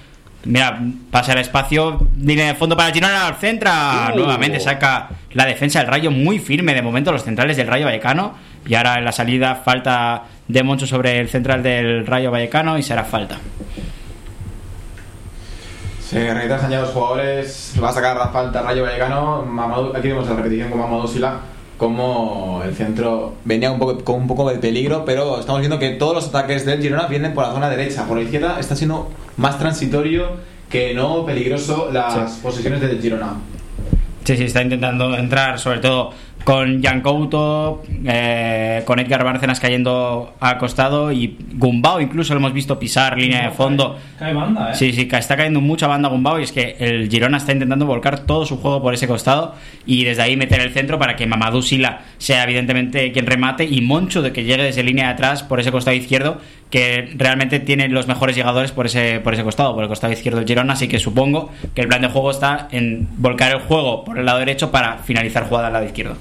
Mira, 0.45 0.81
pasa 1.11 1.33
al 1.33 1.39
espacio, 1.39 2.09
línea 2.21 2.49
de 2.49 2.55
fondo 2.55 2.77
para 2.77 2.89
el 2.89 2.95
Girona, 2.95 3.33
centra. 3.41 4.11
Uh. 4.13 4.17
Nuevamente 4.17 4.61
saca 4.61 5.09
la 5.33 5.45
defensa 5.45 5.81
del 5.81 5.89
Rayo 5.89 6.11
muy 6.11 6.39
firme 6.39 6.75
de 6.75 6.83
momento, 6.83 7.13
los 7.13 7.25
centrales 7.25 7.57
del 7.57 7.69
Rayo 7.69 7.87
Vallecano. 7.87 8.35
Y 8.67 8.75
ahora 8.75 8.99
en 8.99 9.05
la 9.05 9.13
salida 9.13 9.57
falta 9.57 10.25
de 10.49 10.63
Moncho 10.63 10.87
sobre 10.87 11.21
el 11.21 11.29
central 11.29 11.63
del 11.63 12.07
Rayo 12.07 12.31
Vallecano 12.31 12.77
y 12.77 12.83
será 12.83 13.05
falta. 13.05 13.39
Se 16.09 16.33
retrasan 16.33 16.71
ya 16.71 16.81
los 16.81 16.91
jugadores. 16.91 17.75
Va 17.83 17.89
a 17.89 17.93
sacar 17.93 18.17
la 18.17 18.29
falta 18.29 18.63
Rayo 18.63 18.85
Vallecano. 18.85 19.45
Mamadou- 19.45 19.97
aquí 19.97 20.09
vemos 20.09 20.29
la 20.29 20.37
repetición 20.37 20.71
con 20.71 20.79
Mamadou 20.81 21.09
Sila. 21.09 21.41
Como 21.77 22.63
el 22.65 22.75
centro 22.75 23.35
venía 23.45 23.71
un 23.71 23.79
poco, 23.79 24.03
con 24.03 24.15
un 24.23 24.27
poco 24.29 24.49
de 24.49 24.57
peligro, 24.59 25.05
pero 25.05 25.39
estamos 25.41 25.61
viendo 25.61 25.79
que 25.79 25.91
todos 25.91 26.15
los 26.15 26.29
ataques 26.29 26.65
del 26.65 26.81
Girona 26.81 27.07
vienen 27.07 27.35
por 27.35 27.47
la 27.47 27.53
zona 27.53 27.69
derecha. 27.69 28.07
Por 28.07 28.17
la 28.17 28.23
izquierda 28.23 28.59
está 28.59 28.75
siendo 28.77 29.11
más 29.37 29.59
transitorio 29.59 30.29
que 30.71 30.95
no 30.95 31.27
peligroso 31.27 31.91
las 31.93 32.35
posiciones 32.37 32.81
del 32.81 33.01
Girona. 33.03 33.35
Sí, 34.25 34.37
sí, 34.37 34.45
está 34.45 34.63
intentando 34.63 35.15
entrar, 35.17 35.59
sobre 35.59 35.81
todo 35.81 36.13
con 36.47 36.81
Jan 36.81 37.01
Couto, 37.01 37.83
eh, 38.05 38.83
con 38.85 39.01
Edgar 39.01 39.25
Bárcenas 39.25 39.59
cayendo 39.59 40.33
al 40.39 40.59
costado 40.59 41.11
y 41.11 41.37
Gumbao 41.55 42.01
incluso 42.01 42.35
lo 42.35 42.39
hemos 42.39 42.53
visto 42.53 42.79
pisar 42.79 43.19
línea 43.19 43.47
de 43.47 43.51
fondo. 43.51 43.99
Cae 44.17 44.33
banda, 44.33 44.71
¿eh? 44.71 44.75
Sí, 44.77 44.93
sí, 44.93 45.09
está 45.11 45.37
cayendo 45.37 45.61
mucha 45.61 45.89
banda 45.89 46.09
Gumbao 46.09 46.39
y 46.39 46.45
es 46.45 46.53
que 46.53 46.77
el 46.79 47.11
Girona 47.11 47.39
está 47.39 47.51
intentando 47.51 47.85
volcar 47.85 48.21
todo 48.21 48.47
su 48.47 48.59
juego 48.59 48.81
por 48.81 48.95
ese 48.95 49.09
costado 49.09 49.57
y 49.87 50.05
desde 50.05 50.23
ahí 50.23 50.37
meter 50.37 50.61
el 50.61 50.73
centro 50.73 51.01
para 51.01 51.17
que 51.17 51.27
Mamadou 51.27 51.63
Sila 51.63 52.03
sea 52.19 52.45
evidentemente 52.45 53.11
quien 53.11 53.27
remate 53.27 53.65
y 53.65 53.81
Moncho 53.81 54.23
de 54.23 54.31
que 54.33 54.45
llegue 54.45 54.63
desde 54.63 54.85
línea 54.85 55.07
de 55.07 55.15
atrás 55.15 55.43
por 55.43 55.59
ese 55.59 55.73
costado 55.73 55.97
izquierdo 55.97 56.41
que 56.71 57.13
realmente 57.17 57.59
tiene 57.59 57.89
los 57.89 58.07
mejores 58.07 58.37
llegadores 58.37 58.71
por 58.71 58.87
ese, 58.87 59.19
por 59.19 59.35
ese 59.35 59.43
costado, 59.43 59.75
por 59.75 59.83
el 59.83 59.89
costado 59.89 60.13
izquierdo 60.13 60.39
del 60.39 60.47
Girona, 60.47 60.75
así 60.75 60.87
que 60.87 61.01
supongo 61.01 61.51
que 61.75 61.81
el 61.81 61.89
plan 61.89 62.03
de 62.03 62.09
juego 62.09 62.31
está 62.31 62.69
en 62.71 63.09
volcar 63.17 63.51
el 63.51 63.63
juego 63.63 64.05
por 64.05 64.17
el 64.17 64.27
lado 64.27 64.39
derecho 64.39 64.71
para 64.71 64.99
finalizar 64.99 65.49
jugada 65.49 65.67
al 65.67 65.73
lado 65.73 65.87
izquierdo. 65.87 66.17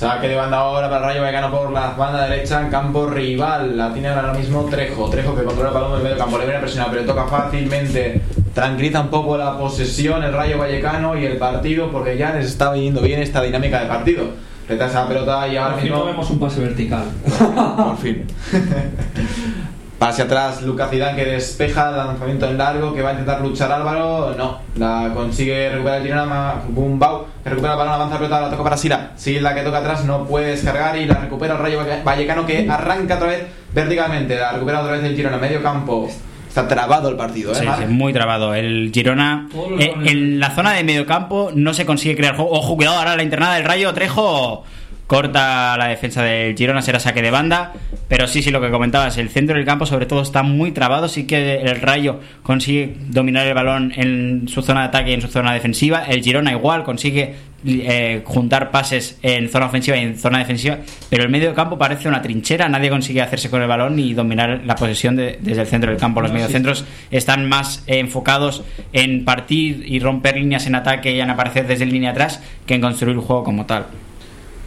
Saque 0.00 0.28
de 0.28 0.34
banda 0.34 0.56
ahora 0.56 0.88
para 0.88 1.00
el 1.02 1.04
Rayo 1.10 1.20
Vallecano 1.20 1.50
por 1.50 1.70
la 1.72 1.90
banda 1.90 2.26
derecha 2.26 2.62
en 2.62 2.70
campo 2.70 3.06
rival. 3.06 3.76
La 3.76 3.92
tiene 3.92 4.08
ahora 4.08 4.32
mismo 4.32 4.64
Trejo. 4.64 5.10
Trejo 5.10 5.36
que 5.36 5.44
controla 5.44 5.68
el 5.68 5.74
balón 5.74 5.98
en 5.98 6.04
medio 6.04 6.16
campo. 6.16 6.38
Le 6.38 6.46
viene 6.46 6.58
presionado, 6.58 6.92
pero 6.92 7.04
toca 7.04 7.26
fácilmente. 7.26 8.22
Tranquiliza 8.54 9.02
un 9.02 9.08
poco 9.08 9.36
la 9.36 9.58
posesión 9.58 10.24
el 10.24 10.32
Rayo 10.32 10.56
Vallecano 10.56 11.18
y 11.18 11.26
el 11.26 11.36
partido 11.36 11.92
porque 11.92 12.16
ya 12.16 12.32
les 12.32 12.46
está 12.46 12.72
viniendo 12.72 13.02
bien 13.02 13.20
esta 13.20 13.42
dinámica 13.42 13.78
de 13.78 13.88
partido. 13.88 14.24
Retrasa 14.66 15.02
la 15.02 15.08
pelota 15.08 15.48
y 15.48 15.58
ahora 15.58 15.74
Por 15.74 15.82
fin 15.82 15.90
no 15.90 15.96
mismo. 15.96 16.10
vemos 16.12 16.30
un 16.30 16.38
pase 16.40 16.60
vertical. 16.62 17.04
Por 17.76 17.96
fin. 17.98 18.24
Pase 20.00 20.22
atrás 20.22 20.62
Lucas 20.62 20.88
Zidane 20.88 21.14
que 21.14 21.26
despeja, 21.30 21.90
lanzamiento 21.90 22.46
en 22.48 22.56
largo 22.56 22.94
que 22.94 23.02
va 23.02 23.10
a 23.10 23.12
intentar 23.12 23.42
luchar 23.42 23.70
Álvaro. 23.70 24.34
No, 24.34 24.58
la 24.76 25.10
consigue 25.14 25.68
recuperar 25.68 25.98
el 26.00 26.04
Girona. 26.06 26.54
Gumbau 26.70 27.26
que 27.44 27.50
recupera 27.50 27.74
el 27.74 27.78
balón, 27.80 27.92
avanza 27.94 28.14
la 28.14 28.18
pelota, 28.20 28.40
la 28.40 28.50
toca 28.50 28.62
para 28.64 28.76
Sila. 28.78 29.10
Sila 29.16 29.54
que 29.54 29.60
toca 29.60 29.76
atrás, 29.76 30.06
no 30.06 30.24
puede 30.24 30.52
descargar 30.52 30.96
y 30.96 31.04
la 31.04 31.16
recupera 31.16 31.52
el 31.52 31.58
Rayo 31.60 31.80
Valle- 31.80 32.02
Vallecano 32.02 32.46
que 32.46 32.66
arranca 32.70 33.16
otra 33.16 33.26
vez 33.28 33.44
verticalmente. 33.74 34.36
La 34.38 34.52
recupera 34.52 34.80
otra 34.80 34.92
vez 34.92 35.04
el 35.04 35.14
Girona, 35.14 35.36
medio 35.36 35.62
campo. 35.62 36.08
Está 36.48 36.66
trabado 36.66 37.10
el 37.10 37.16
partido, 37.16 37.52
¿eh? 37.52 37.56
Sí, 37.56 37.66
sí, 37.78 37.84
muy 37.86 38.14
trabado. 38.14 38.54
El 38.54 38.90
Girona 38.94 39.48
eh, 39.78 39.92
en 40.06 40.40
la 40.40 40.50
zona 40.54 40.72
de 40.72 40.82
medio 40.82 41.04
campo 41.04 41.50
no 41.54 41.74
se 41.74 41.84
consigue 41.84 42.16
crear 42.16 42.36
juego. 42.36 42.52
Ojo, 42.52 42.74
cuidado, 42.74 42.96
ahora 42.96 43.16
la 43.16 43.22
internada 43.22 43.54
del 43.56 43.64
Rayo 43.64 43.92
Trejo 43.92 44.64
corta 45.10 45.76
la 45.76 45.88
defensa 45.88 46.22
del 46.22 46.56
Girona, 46.56 46.82
será 46.82 47.00
saque 47.00 47.20
de 47.20 47.32
banda. 47.32 47.72
Pero 48.06 48.28
sí, 48.28 48.44
sí, 48.44 48.52
lo 48.52 48.60
que 48.60 48.70
comentabas, 48.70 49.18
el 49.18 49.28
centro 49.28 49.56
del 49.56 49.64
campo 49.64 49.84
sobre 49.84 50.06
todo 50.06 50.22
está 50.22 50.44
muy 50.44 50.70
trabado. 50.70 51.08
Sí 51.08 51.26
que 51.26 51.56
el 51.62 51.80
Rayo 51.80 52.20
consigue 52.44 52.94
dominar 53.08 53.44
el 53.44 53.54
balón 53.54 53.92
en 53.96 54.46
su 54.46 54.62
zona 54.62 54.82
de 54.82 54.86
ataque 54.86 55.10
y 55.10 55.14
en 55.14 55.20
su 55.20 55.26
zona 55.26 55.52
defensiva. 55.52 56.04
El 56.04 56.22
Girona 56.22 56.52
igual 56.52 56.84
consigue 56.84 57.34
eh, 57.66 58.22
juntar 58.24 58.70
pases 58.70 59.18
en 59.22 59.48
zona 59.48 59.66
ofensiva 59.66 59.96
y 59.96 60.02
en 60.04 60.16
zona 60.16 60.38
defensiva. 60.38 60.78
Pero 61.08 61.24
el 61.24 61.28
medio 61.28 61.54
campo 61.54 61.76
parece 61.76 62.06
una 62.06 62.22
trinchera, 62.22 62.68
nadie 62.68 62.88
consigue 62.88 63.20
hacerse 63.20 63.50
con 63.50 63.62
el 63.62 63.66
balón 63.68 63.96
ni 63.96 64.14
dominar 64.14 64.60
la 64.64 64.76
posesión 64.76 65.16
de- 65.16 65.38
desde 65.40 65.62
el 65.62 65.66
centro 65.66 65.90
del 65.90 65.98
campo. 65.98 66.20
Los 66.20 66.30
No, 66.30 66.36
sí. 66.36 66.42
mediocentros 66.42 66.84
están 67.10 67.48
más 67.48 67.82
eh, 67.88 67.98
enfocados 67.98 68.62
en 68.92 69.24
partir 69.24 69.82
y 69.86 69.98
romper 69.98 70.36
líneas 70.36 70.68
en 70.68 70.76
ataque 70.76 71.10
y 71.16 71.20
en 71.20 71.30
aparecer 71.30 71.66
desde 71.66 71.84
línea 71.84 72.12
atrás 72.12 72.40
que 72.64 72.74
en 72.76 72.80
construir 72.80 73.16
el 73.16 73.20
juego 73.22 73.42
como 73.42 73.66
tal. 73.66 73.86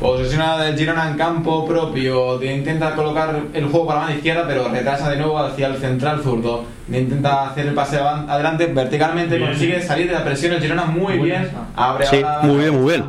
Posicionada 0.03 0.65
del 0.65 0.77
Girona 0.77 1.09
en 1.09 1.15
campo 1.17 1.65
propio. 1.65 2.37
de- 2.37 2.53
Intenta 2.57 2.93
colocar 2.93 3.39
el 3.53 3.65
juego 3.67 3.87
para 3.87 3.99
la 4.01 4.05
mano 4.07 4.17
izquierda, 4.17 4.43
pero 4.45 4.67
retrasa 4.67 5.09
de 5.09 5.15
nuevo 5.15 5.39
hacia 5.39 5.67
el 5.67 5.77
central 5.77 6.19
zurdo. 6.21 6.65
de- 6.87 6.99
Intenta 6.99 7.47
hacer 7.47 7.67
el 7.67 7.73
pase 7.73 7.97
adelante 7.97 8.65
verticalmente. 8.65 9.37
Bien. 9.37 9.47
Consigue 9.51 9.81
salir 9.81 10.07
de 10.07 10.13
la 10.13 10.25
presión 10.25 10.51
el 10.53 10.59
Girona 10.61 10.83
muy 10.83 11.17
Muy 11.17 11.29
bien. 11.29 11.43
bien. 11.43 11.51
Abre 11.77 12.05
Sí, 12.05 12.17
ahora- 12.17 12.41
muy 12.41 12.57
bien, 12.57 12.81
muy 12.83 12.91
bien. 12.91 13.03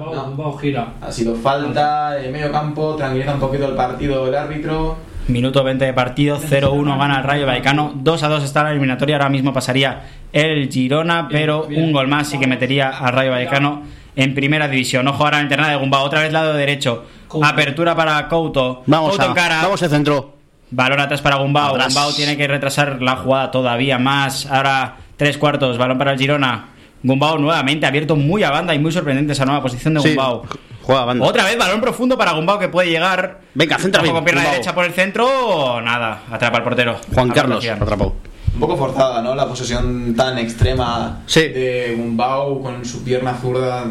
Gira. 0.60 0.86
Ha 1.02 1.10
sido 1.10 1.34
falta 1.34 2.16
en 2.22 2.30
medio 2.30 2.52
campo. 2.52 2.94
Tranquiliza 2.94 3.34
un 3.34 3.40
poquito 3.40 3.66
el 3.66 3.74
partido 3.74 4.28
el 4.28 4.34
árbitro. 4.36 4.96
Minuto 5.26 5.64
20 5.64 5.86
de 5.86 5.92
partido, 5.94 6.38
0-1 6.38 6.96
gana 6.96 7.18
el 7.18 7.24
Rayo 7.24 7.44
Vallecano, 7.46 7.92
2-2 7.96 8.44
está 8.44 8.62
la 8.62 8.70
eliminatoria, 8.70 9.16
ahora 9.16 9.30
mismo 9.30 9.52
pasaría 9.52 10.02
el 10.34 10.68
Girona, 10.70 11.28
pero 11.28 11.64
un 11.66 11.92
gol 11.92 12.08
más 12.08 12.28
sí 12.28 12.38
que 12.38 12.46
metería 12.46 12.90
al 12.90 13.12
Rayo 13.14 13.30
Vallecano 13.30 13.82
en 14.16 14.34
primera 14.34 14.68
división. 14.68 15.06
Ojo 15.08 15.24
ahora 15.24 15.38
en 15.38 15.44
internada 15.44 15.70
de 15.70 15.76
Gumba, 15.76 16.00
otra 16.00 16.20
vez 16.22 16.32
lado 16.32 16.52
derecho, 16.54 17.04
Couto. 17.28 17.46
apertura 17.46 17.94
para 17.94 18.28
Couto, 18.28 18.82
Vamos 18.86 19.10
Couto 19.10 19.22
a, 19.22 19.26
en 19.26 19.32
cara, 19.34 19.62
vamos 19.62 19.82
al 19.82 19.90
centro. 19.90 20.34
Balón 20.70 20.98
atrás 20.98 21.22
para 21.22 21.36
Gumbau. 21.36 21.74
Atrás. 21.76 21.94
Gumbau 21.94 22.12
tiene 22.14 22.36
que 22.36 22.48
retrasar 22.48 23.00
la 23.00 23.14
jugada 23.16 23.52
todavía 23.52 23.98
más. 23.98 24.46
Ahora 24.46 24.96
tres 25.16 25.38
cuartos. 25.38 25.78
Balón 25.78 25.98
para 25.98 26.12
el 26.12 26.18
Girona. 26.18 26.66
Gumbau 27.04 27.38
nuevamente 27.38 27.86
abierto 27.86 28.16
muy 28.16 28.42
a 28.42 28.50
banda 28.50 28.74
y 28.74 28.78
muy 28.80 28.90
sorprendente 28.90 29.34
esa 29.34 29.44
nueva 29.44 29.62
posición 29.62 29.94
de 29.94 30.00
Sí, 30.00 30.08
Gumbau. 30.08 30.42
juega 30.82 31.02
a 31.02 31.04
banda. 31.04 31.24
Otra 31.26 31.44
vez 31.44 31.56
balón 31.56 31.80
profundo 31.80 32.18
para 32.18 32.32
Gumbau 32.32 32.58
que 32.58 32.68
puede 32.68 32.90
llegar. 32.90 33.40
Venga, 33.54 33.78
centra 33.78 34.00
Ojo 34.00 34.04
bien, 34.04 34.14
con 34.16 34.24
pierna 34.24 34.40
Gumbau. 34.40 34.52
derecha 34.54 34.74
por 34.74 34.84
el 34.84 34.92
centro. 34.94 35.80
Nada, 35.80 36.22
atrapa 36.28 36.56
al 36.56 36.64
portero. 36.64 36.98
Juan 37.14 37.30
A 37.30 37.34
Carlos 37.34 37.64
atrapó. 37.68 38.16
Un 38.54 38.60
poco 38.60 38.76
forzada, 38.76 39.20
¿no? 39.20 39.34
La 39.34 39.48
posesión 39.48 40.14
tan 40.16 40.38
extrema 40.38 41.22
Sí. 41.26 41.40
de 41.48 41.94
Gumbau 41.98 42.62
con 42.62 42.84
su 42.84 43.02
pierna 43.02 43.34
zurda, 43.34 43.84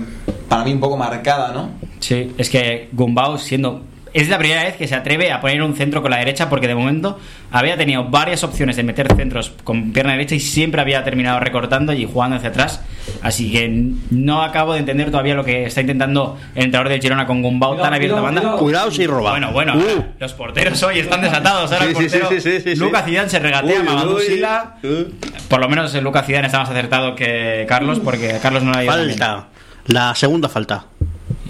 para 0.48 0.64
mí 0.64 0.72
un 0.74 0.80
poco 0.80 0.96
marcada, 0.98 1.52
¿no? 1.52 1.70
Sí, 2.00 2.34
es 2.38 2.50
que 2.50 2.90
Gumbau 2.94 3.38
siendo... 3.38 3.82
Es 4.14 4.30
la 4.30 4.38
primera 4.38 4.64
vez 4.64 4.76
que 4.76 4.88
se 4.88 4.94
atreve 4.94 5.32
a 5.32 5.42
poner 5.42 5.62
un 5.64 5.76
centro 5.76 6.02
con 6.04 6.12
la 6.12 6.18
derecha 6.18 6.48
porque 6.48 6.68
de 6.68 6.76
momento 6.76 7.20
había 7.52 7.76
tenido 7.78 8.04
varias 8.06 8.44
opciones 8.44 8.76
de 8.76 8.84
meter 8.84 9.08
centros 9.16 9.52
con 9.64 9.92
pierna 9.92 10.12
derecha 10.12 10.36
y 10.36 10.40
siempre 10.40 10.82
había 10.82 11.04
terminado 11.04 11.40
recortando 11.40 11.94
y 11.94 12.06
jugando 12.06 12.36
hacia 12.36 12.50
atrás. 12.50 12.82
Así 13.24 13.52
que 13.52 13.68
no 14.12 14.44
acabo 14.44 14.74
de 14.74 14.80
entender 14.80 15.10
todavía 15.10 15.34
lo 15.34 15.44
que 15.44 15.66
está 15.66 15.82
intentando 15.82 16.38
el 16.54 16.66
entrenador 16.66 16.90
del 16.92 17.02
Girona 17.02 17.26
con 17.26 17.42
Gumbau 17.42 17.72
Cuidado, 17.72 17.86
tan 17.88 17.94
abierto 17.96 18.18
a 18.18 18.22
cuidado, 18.22 18.42
banda. 18.48 18.58
cuidado. 18.60 18.92
Si 18.92 19.08
roba. 19.08 19.32
Bueno, 19.32 19.52
bueno, 19.52 19.74
Uh. 19.78 20.04
los 20.20 20.34
porteros 20.34 20.84
hoy 20.84 21.00
están 21.00 21.22
desatados. 21.22 21.72
Ahora 21.72 21.86
el 21.86 21.96
Sí, 21.96 22.08
sí, 22.10 22.20
portero 22.20 22.30
sí, 22.30 22.40
sí, 22.52 22.60
sí, 22.62 22.76
sí. 22.76 22.80
Lucas 22.80 23.06
Zidane 23.06 23.30
se 23.30 23.40
regatea 23.40 23.78
a 23.78 23.82
Uy, 23.82 23.86
Mamadou 23.88 24.16
uy. 24.18 24.22
Sila. 24.24 24.76
Uh. 24.84 25.12
Por 25.50 25.60
lo 25.60 25.68
menos 25.70 25.94
el 25.96 26.04
Lucas 26.04 26.26
Zidane 26.28 26.46
está 26.46 26.60
más 26.60 26.70
acertado 26.70 27.16
que 27.16 27.66
Carlos 27.68 28.00
porque 28.00 28.38
Carlos 28.42 28.62
no 28.62 28.72
la 28.74 28.80
ha. 28.82 28.86
Falta. 28.86 29.48
La 29.88 30.14
segunda 30.14 30.48
falta. 30.50 30.86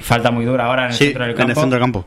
Falta 0.02 0.32
muy 0.32 0.46
dura 0.46 0.66
ahora 0.66 0.86
en 0.86 0.92
el 0.92 0.98
Sí, 0.98 1.06
centro 1.06 1.24
del 1.24 1.32
en 1.32 1.38
campo. 1.38 1.52
el 1.52 1.56
centro 1.58 1.70
del 1.78 1.82
campo. 1.84 2.06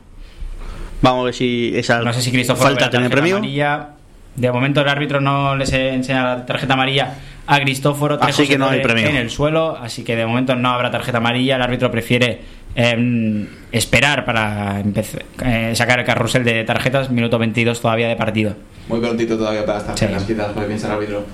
Vamos 1.01 1.21
a 1.21 1.25
ver 1.25 1.33
si 1.33 1.71
esa 1.75 1.99
No 2.01 2.11
sé 2.13 2.21
si 2.21 2.31
Cristóforo 2.31 2.69
falta 2.69 2.89
tiene 2.89 3.09
premio. 3.09 3.37
amarilla. 3.37 3.89
De 4.35 4.51
momento 4.51 4.81
el 4.81 4.89
árbitro 4.89 5.19
no 5.19 5.55
les 5.55 5.71
enseña 5.73 6.23
la 6.23 6.45
tarjeta 6.45 6.73
amarilla 6.75 7.15
a 7.47 7.59
Cristóforo. 7.59 8.17
Así 8.21 8.47
que 8.47 8.57
no 8.57 8.69
hay 8.69 8.81
premio. 8.81 9.07
En 9.07 9.15
el 9.15 9.29
suelo, 9.31 9.77
así 9.81 10.03
que 10.03 10.15
de 10.15 10.25
momento 10.25 10.55
no 10.55 10.69
habrá 10.69 10.91
tarjeta 10.91 11.17
amarilla. 11.17 11.55
El 11.55 11.61
árbitro 11.61 11.89
prefiere 11.91 12.41
em, 12.75 13.47
esperar 13.71 14.23
para 14.25 14.79
empezar- 14.79 15.23
eh, 15.43 15.71
sacar 15.73 15.99
el 15.99 16.05
carrusel 16.05 16.43
de 16.43 16.63
tarjetas. 16.63 17.09
Minuto 17.09 17.39
22 17.39 17.81
todavía 17.81 18.07
de 18.07 18.15
partido. 18.15 18.55
Muy 18.87 18.99
prontito 18.99 19.35
todavía 19.37 19.65
para 19.65 19.79
estas 19.79 19.99
Sí. 19.99 20.05
penas, 20.05 20.23
quizás, 20.23 20.47
puede 20.53 20.67
piensa 20.67 20.87
el 20.87 20.93
árbitro. 20.93 21.25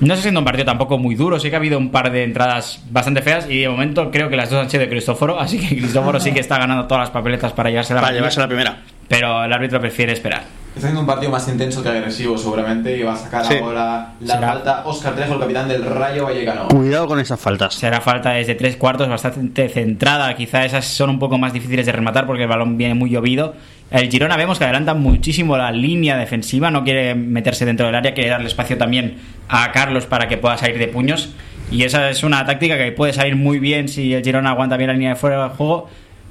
No 0.00 0.14
está 0.14 0.22
siendo 0.22 0.40
un 0.40 0.44
partido 0.46 0.64
tampoco 0.64 0.96
muy 0.96 1.14
duro. 1.14 1.38
Sí 1.38 1.50
que 1.50 1.56
ha 1.56 1.58
habido 1.58 1.76
un 1.78 1.90
par 1.90 2.10
de 2.10 2.24
entradas 2.24 2.82
bastante 2.90 3.20
feas 3.20 3.46
y 3.50 3.60
de 3.60 3.68
momento 3.68 4.10
creo 4.10 4.30
que 4.30 4.36
las 4.36 4.48
dos 4.48 4.62
han 4.62 4.70
sido 4.70 4.82
de 4.84 4.88
Cristóforo. 4.88 5.38
Así 5.38 5.58
que 5.60 5.76
Cristóforo 5.76 6.18
sí 6.20 6.32
que 6.32 6.40
está 6.40 6.56
ganando 6.58 6.86
todas 6.86 7.02
las 7.02 7.10
papeletas 7.10 7.52
para 7.52 7.68
llevarse 7.68 7.92
la 7.92 8.00
Para 8.00 8.08
amarilla, 8.08 8.20
llevarse 8.20 8.40
la 8.40 8.46
primera. 8.48 8.78
Pero 9.08 9.44
el 9.44 9.52
árbitro 9.52 9.80
prefiere 9.80 10.12
esperar. 10.12 10.42
Está 10.68 10.80
haciendo 10.88 11.00
un 11.00 11.06
partido 11.06 11.32
más 11.32 11.48
intenso 11.48 11.82
que 11.82 11.88
agresivo, 11.88 12.38
seguramente, 12.38 12.96
y 12.96 13.02
va 13.02 13.14
a 13.14 13.16
sacar 13.16 13.44
Sí. 13.46 13.54
ahora 13.56 14.12
la 14.20 14.34
Será. 14.34 14.48
falta 14.48 14.82
Oscar 14.84 15.14
Trejo, 15.16 15.34
el 15.34 15.40
capitán 15.40 15.66
del 15.68 15.84
Rayo 15.84 16.24
Vallecano. 16.24 16.68
Cuidado 16.68 17.08
con 17.08 17.18
esas 17.18 17.40
faltas. 17.40 17.74
Será 17.74 18.00
falta 18.00 18.30
desde 18.32 18.54
tres 18.54 18.76
cuartos 18.76 19.08
bastante 19.08 19.68
centrada. 19.70 20.32
Quizá 20.36 20.64
esas 20.64 20.84
son 20.84 21.10
un 21.10 21.18
poco 21.18 21.36
más 21.38 21.52
difíciles 21.52 21.84
de 21.86 21.90
rematar 21.92 22.26
porque 22.26 22.42
el 22.44 22.48
balón 22.48 22.76
viene 22.76 22.94
muy 22.94 23.10
llovido. 23.10 23.54
El 23.90 24.08
Girona 24.10 24.36
vemos 24.36 24.58
que 24.58 24.64
adelanta 24.64 24.94
muchísimo 24.94 25.56
la 25.56 25.72
línea 25.72 26.16
defensiva. 26.16 26.70
No 26.70 26.84
quiere 26.84 27.14
meterse 27.14 27.64
dentro 27.64 27.86
del 27.86 27.94
área, 27.96 28.14
quiere 28.14 28.30
darle 28.30 28.46
espacio 28.46 28.76
también 28.78 29.16
a 29.48 29.72
Carlos 29.72 30.04
para 30.06 30.28
que 30.28 30.36
pueda 30.36 30.58
salir 30.58 30.78
de 30.78 30.86
puños. 30.86 31.30
Y 31.72 31.82
esa 31.82 32.08
es 32.10 32.22
una 32.22 32.44
táctica 32.46 32.78
que 32.78 32.92
puede 32.92 33.12
salir 33.14 33.34
muy 33.34 33.58
bien 33.58 33.88
si 33.88 34.14
el 34.14 34.22
Girona 34.22 34.50
aguanta 34.50 34.76
bien 34.76 34.88
la 34.88 34.94
línea 34.94 35.10
de 35.10 35.16
fuera 35.16 35.42
del 35.42 35.50
juego. 35.56 35.88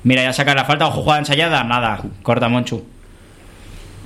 Mira, 0.07 0.23
ya 0.23 0.31
saca 0.31 0.55
la 0.55 0.63
falta. 0.63 0.87
Ojo, 0.87 1.01
jugada 1.01 1.19
ensayada. 1.19 1.65
Nada, 1.65 1.99
corta 2.23 2.47
Monchu. 2.47 2.81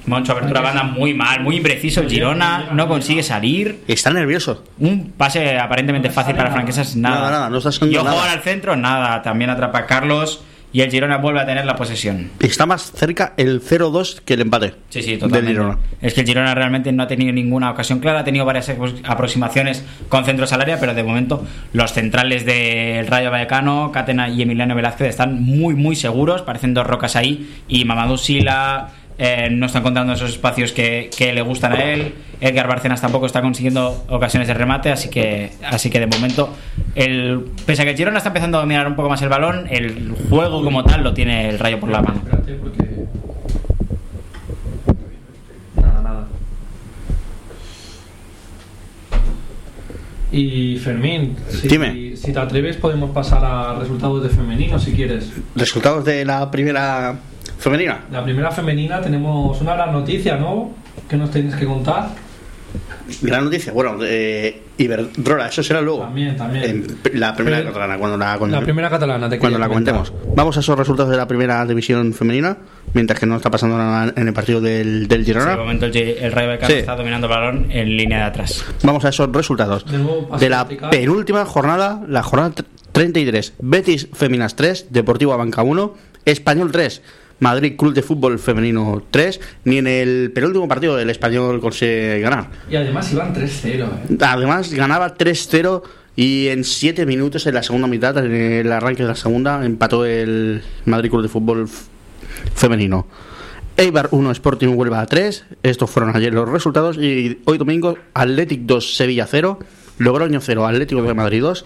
Monchu, 0.07 0.31
apertura 0.31 0.59
banda 0.59 0.81
muy 0.81 1.13
mal, 1.13 1.41
muy 1.41 1.57
impreciso. 1.57 2.01
Girona 2.09 2.69
no 2.71 2.87
consigue 2.87 3.21
salir. 3.21 3.83
Está 3.87 4.09
nervioso. 4.09 4.63
Un 4.79 5.11
pase 5.15 5.59
aparentemente 5.59 6.09
fácil 6.09 6.35
para 6.35 6.49
Franquesas, 6.49 6.95
nada. 6.95 7.17
Nada, 7.17 7.31
nada, 7.31 7.49
no 7.51 7.57
está 7.59 7.85
y 7.85 7.95
ojo 7.95 8.05
nada. 8.05 8.31
al 8.31 8.41
centro, 8.41 8.75
nada. 8.75 9.21
También 9.21 9.51
atrapa 9.51 9.77
a 9.77 9.85
Carlos 9.85 10.41
y 10.73 10.81
el 10.81 10.89
Girona 10.91 11.17
vuelve 11.17 11.39
a 11.41 11.45
tener 11.45 11.65
la 11.65 11.75
posesión. 11.75 12.31
Está 12.39 12.65
más 12.65 12.91
cerca 12.93 13.34
el 13.38 13.62
0-2 13.62 14.21
que 14.23 14.36
el 14.36 14.41
empate. 14.41 14.73
Sí, 14.89 15.01
sí, 15.01 15.12
Del 15.12 15.19
totalmente. 15.19 15.51
Girona. 15.51 15.77
Es 16.01 16.13
que 16.13 16.21
el 16.21 16.27
Girona 16.27 16.55
realmente 16.55 16.91
no 16.91 17.03
ha 17.03 17.07
tenido 17.07 17.34
ninguna 17.34 17.71
ocasión 17.71 17.99
clara, 17.99 18.19
ha 18.19 18.23
tenido 18.23 18.45
varias 18.45 18.69
apro- 18.69 18.99
aproximaciones 19.03 19.84
con 20.10 20.23
centros 20.25 20.53
al 20.53 20.62
área, 20.62 20.79
pero 20.79 20.93
de 20.93 21.03
momento 21.03 21.45
los 21.73 21.91
centrales 21.93 22.45
del 22.45 23.07
Rayo 23.07 23.31
Vallecano, 23.31 23.91
Catena 23.91 24.29
y 24.29 24.41
Emiliano 24.41 24.75
Velázquez 24.75 25.10
están 25.10 25.41
muy, 25.41 25.75
muy 25.75 25.95
seguros, 25.95 26.41
parecen 26.41 26.73
dos 26.73 26.88
rocas 26.88 27.15
ahí, 27.15 27.49
y 27.67 27.86
Mamadou 27.86 28.17
Sila 28.17 28.89
eh, 29.17 29.50
no 29.52 29.65
está 29.65 29.80
encontrando 29.80 30.13
esos 30.13 30.32
espacios 30.32 30.71
que, 30.71 31.10
que 31.15 31.34
le 31.34 31.41
gustan 31.41 31.74
a 31.74 31.84
él, 31.84 32.13
Edgar 32.41 32.67
Barcenas 32.67 33.00
tampoco 33.00 33.28
está 33.28 33.41
consiguiendo 33.41 34.04
ocasiones 34.10 34.47
de 34.47 34.56
remate, 34.56 34.91
así 34.91 35.10
que, 35.10 35.52
así 35.63 35.91
que 35.91 36.00
de 36.00 36.08
momento, 36.08 36.50
el, 36.95 37.45
pese 37.65 37.84
a 37.84 37.86
que 37.86 37.95
Girona 37.95 38.17
está 38.17 38.30
empezando 38.30 38.58
a 38.58 38.62
dominar 38.62 38.88
un 38.88 38.95
poco 38.95 39.10
más 39.10 39.21
el 39.21 39.30
balón, 39.30 39.67
el 39.69 40.15
juego 40.30 40.63
como 40.63 40.84
tal 40.84 41.04
lo 41.04 41.13
tiene 41.13 41.50
el 41.50 41.60
Rayo 41.60 41.80
por 41.80 41.89
la 41.89 42.02
mano. 42.02 42.19
Espérate, 42.24 42.54
porque. 42.56 43.06
Nada, 45.76 46.02
nada. 46.02 46.28
Y 50.32 50.78
Fermín, 50.78 51.36
si, 51.47 51.67
Dime. 51.67 52.15
si 52.15 52.34
te 52.34 52.39
atreves, 52.39 52.78
podemos 52.78 53.12
pasar 53.12 53.45
a 53.45 53.76
resultados 53.76 54.24
de 54.24 54.30
femenino 54.30 54.80
si 54.80 54.93
quieres. 54.93 55.32
Resultados 55.56 56.06
de 56.06 56.26
la 56.26 56.50
primera 56.50 57.19
femenina. 57.62 58.02
La 58.12 58.24
primera 58.24 58.52
femenina 58.52 59.00
tenemos 59.02 59.60
una 59.62 59.76
gran 59.76 59.93
noticia, 59.93 60.36
¿no? 60.36 60.71
¿Qué 61.08 61.15
nos 61.15 61.32
tenéis 61.32 61.56
que 61.56 61.65
contar? 61.65 62.10
Gran 63.21 63.43
noticia. 63.45 63.74
Bueno, 63.74 63.97
eh, 64.04 64.63
Iberdrola, 64.78 65.47
eso 65.47 65.62
será 65.62 65.82
luego. 65.82 66.00
También, 66.00 66.36
también. 66.38 66.88
La 67.13 67.36
primera 67.36 67.58
Pero- 67.58 67.69
catalana, 67.74 67.97
cuando 67.97 68.17
la, 68.17 68.38
cuando- 68.38 68.58
La 68.58 68.63
primera 68.63 68.89
catalana, 68.89 69.30
te 69.30 69.38
cuando 69.38 69.60
la 69.60 69.67
comentemos. 69.67 70.13
Vamos 70.36 70.56
a 70.58 70.62
esos 70.62 70.78
resultados 70.78 71.12
de 71.12 71.17
la 71.17 71.28
primera 71.28 71.65
división 71.65 72.13
femenina, 72.13 72.58
mientras 72.93 73.19
que 73.19 73.26
no 73.26 73.36
está 73.36 73.52
pasando 73.52 73.78
nada 73.78 74.13
en 74.15 74.28
el 74.28 74.34
partido 74.34 74.62
del, 74.62 75.08
del 75.08 75.21
Sí, 75.26 75.26
Girona. 75.34 75.52
de 75.52 75.58
momento 75.58 75.86
el, 75.88 75.95
el 75.97 76.32
Rayo 76.32 76.47
Vallecano 76.47 76.74
Sí. 76.74 76.80
está 76.80 76.95
dominando 76.95 77.28
el 77.28 77.32
balón 77.34 77.67
en 77.69 77.97
línea 77.97 78.19
de 78.19 78.24
atrás. 78.26 78.63
Vamos 78.84 79.04
a 79.06 79.10
esos 79.10 79.30
resultados. 79.32 79.86
De 79.86 79.97
nuevo, 79.97 80.30
la 80.39 80.67
penúltima 80.89 81.45
jornada, 81.45 82.02
la 82.08 82.24
jornada 82.24 82.52
tr- 82.56 82.65
33. 82.93 83.54
Betis 83.60 84.08
Feminas 84.13 84.56
3, 84.56 84.88
Deportivo 84.89 85.34
Abanca 85.34 85.62
1, 85.63 85.93
Español 86.26 86.71
3, 86.71 87.02
Madrid 87.41 87.75
Club 87.75 87.93
de 87.93 88.01
Fútbol 88.04 88.39
Femenino 88.39 89.04
3. 89.12 89.41
Ni 89.65 89.80
en 89.80 89.88
el 89.88 90.32
penúltimo 90.34 90.67
partido 90.67 90.97
el 90.97 91.10
Español 91.10 91.60
consigue 91.60 92.21
ganar. 92.21 92.47
Y 92.69 92.77
además 92.77 93.12
iban 93.12 93.36
3-0, 93.36 93.65
¿eh? 93.65 94.17
Además, 94.21 94.71
ganaba 94.73 95.17
3-0 95.17 95.82
y 96.15 96.47
en 96.47 96.63
7 96.63 97.06
minutos 97.06 97.45
en 97.47 97.56
la 97.56 97.63
segunda 97.63 97.88
mitad, 97.88 98.17
en 98.23 98.32
el 98.32 98.71
arranque 98.71 99.04
de 99.04 99.10
la 99.10 99.15
segunda, 99.15 99.65
empató 99.65 100.06
el 100.06 100.62
Madrid 100.86 101.10
Club 101.10 101.23
de 101.23 101.30
Fútbol 101.30 101.67
Femenino. 102.56 103.08
Eibar 103.75 104.10
1, 104.12 104.32
Sporting 104.32 104.75
Huelva 104.75 105.06
3. 105.06 105.45
Estos 105.63 105.89
fueron 105.89 106.15
ayer 106.15 106.34
los 106.34 106.47
resultados. 106.47 106.97
Y 106.97 107.41
hoy 107.45 107.58
domingo, 107.58 107.97
Athletic 108.13 108.62
2, 108.62 108.95
Sevilla 108.95 109.25
0. 109.27 109.58
Logroño 109.97 110.41
0, 110.41 110.67
Atlético 110.67 111.01
de 111.01 111.13
Madrid 111.15 111.41
2. 111.41 111.65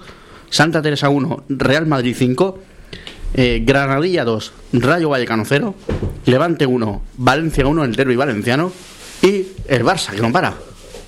Santa 0.50 0.82
Teresa 0.82 1.10
1, 1.10 1.44
Real 1.50 1.86
Madrid 1.86 2.16
5. 2.18 2.60
Eh, 3.38 3.62
Granadilla 3.66 4.24
2, 4.24 4.54
Rayo 4.74 5.10
Vallecano 5.10 5.44
0. 5.46 5.76
Levante 6.26 6.66
1, 6.66 7.02
Valencia 7.18 7.68
1, 7.68 7.84
el 7.84 7.96
derby 7.96 8.16
valenciano. 8.16 8.72
Y 9.22 9.48
el 9.68 9.84
Barça, 9.84 10.12
que 10.12 10.22
no 10.22 10.32
para. 10.32 10.54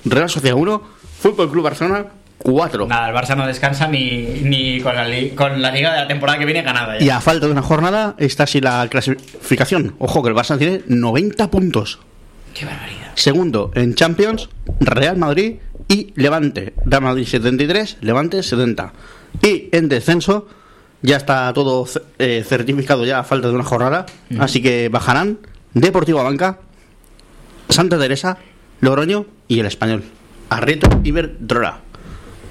Real 0.04 0.28
Sociedad 0.28 0.56
1, 0.56 0.82
Fútbol 1.20 1.50
Club 1.50 1.64
Barcelona 1.64 2.06
4. 2.38 2.86
Nada, 2.86 3.08
el 3.08 3.14
Barça 3.14 3.34
no 3.36 3.46
descansa 3.46 3.88
ni, 3.88 4.40
ni 4.42 4.80
con, 4.80 4.94
la 4.94 5.06
con 5.34 5.60
la 5.60 5.70
liga 5.70 5.92
de 5.92 6.00
la 6.00 6.08
temporada 6.08 6.38
que 6.38 6.44
viene 6.44 6.62
ganada. 6.62 6.98
ya. 6.98 7.04
Y 7.04 7.10
a 7.10 7.20
falta 7.20 7.46
de 7.46 7.52
una 7.52 7.62
jornada 7.62 8.14
está 8.18 8.44
así 8.44 8.60
la 8.60 8.86
clasificación. 8.88 9.94
Ojo 9.98 10.22
que 10.22 10.28
el 10.28 10.34
Barça 10.34 10.58
tiene 10.58 10.82
90 10.86 11.50
puntos. 11.50 11.98
Qué 12.54 12.64
barbaridad. 12.64 13.12
Segundo 13.14 13.70
en 13.74 13.94
Champions, 13.94 14.48
Real 14.80 15.16
Madrid 15.16 15.56
y 15.88 16.12
Levante. 16.14 16.74
Real 16.84 17.02
Madrid 17.02 17.26
73, 17.26 17.98
Levante 18.02 18.42
70. 18.42 18.92
Y 19.42 19.68
en 19.72 19.88
descenso 19.88 20.46
ya 21.02 21.16
está 21.16 21.52
todo 21.52 21.86
eh, 22.18 22.44
certificado 22.46 23.04
ya 23.04 23.20
a 23.20 23.24
falta 23.24 23.48
de 23.48 23.54
una 23.54 23.64
jornada. 23.64 24.06
Así 24.38 24.62
que 24.62 24.88
bajarán 24.88 25.38
Deportivo 25.74 26.22
Banca, 26.22 26.58
Santa 27.68 27.98
Teresa, 27.98 28.38
Logroño 28.80 29.26
y 29.46 29.60
el 29.60 29.66
Español. 29.66 30.04
Arrieto 30.50 30.88
Iberdrola. 31.04 31.80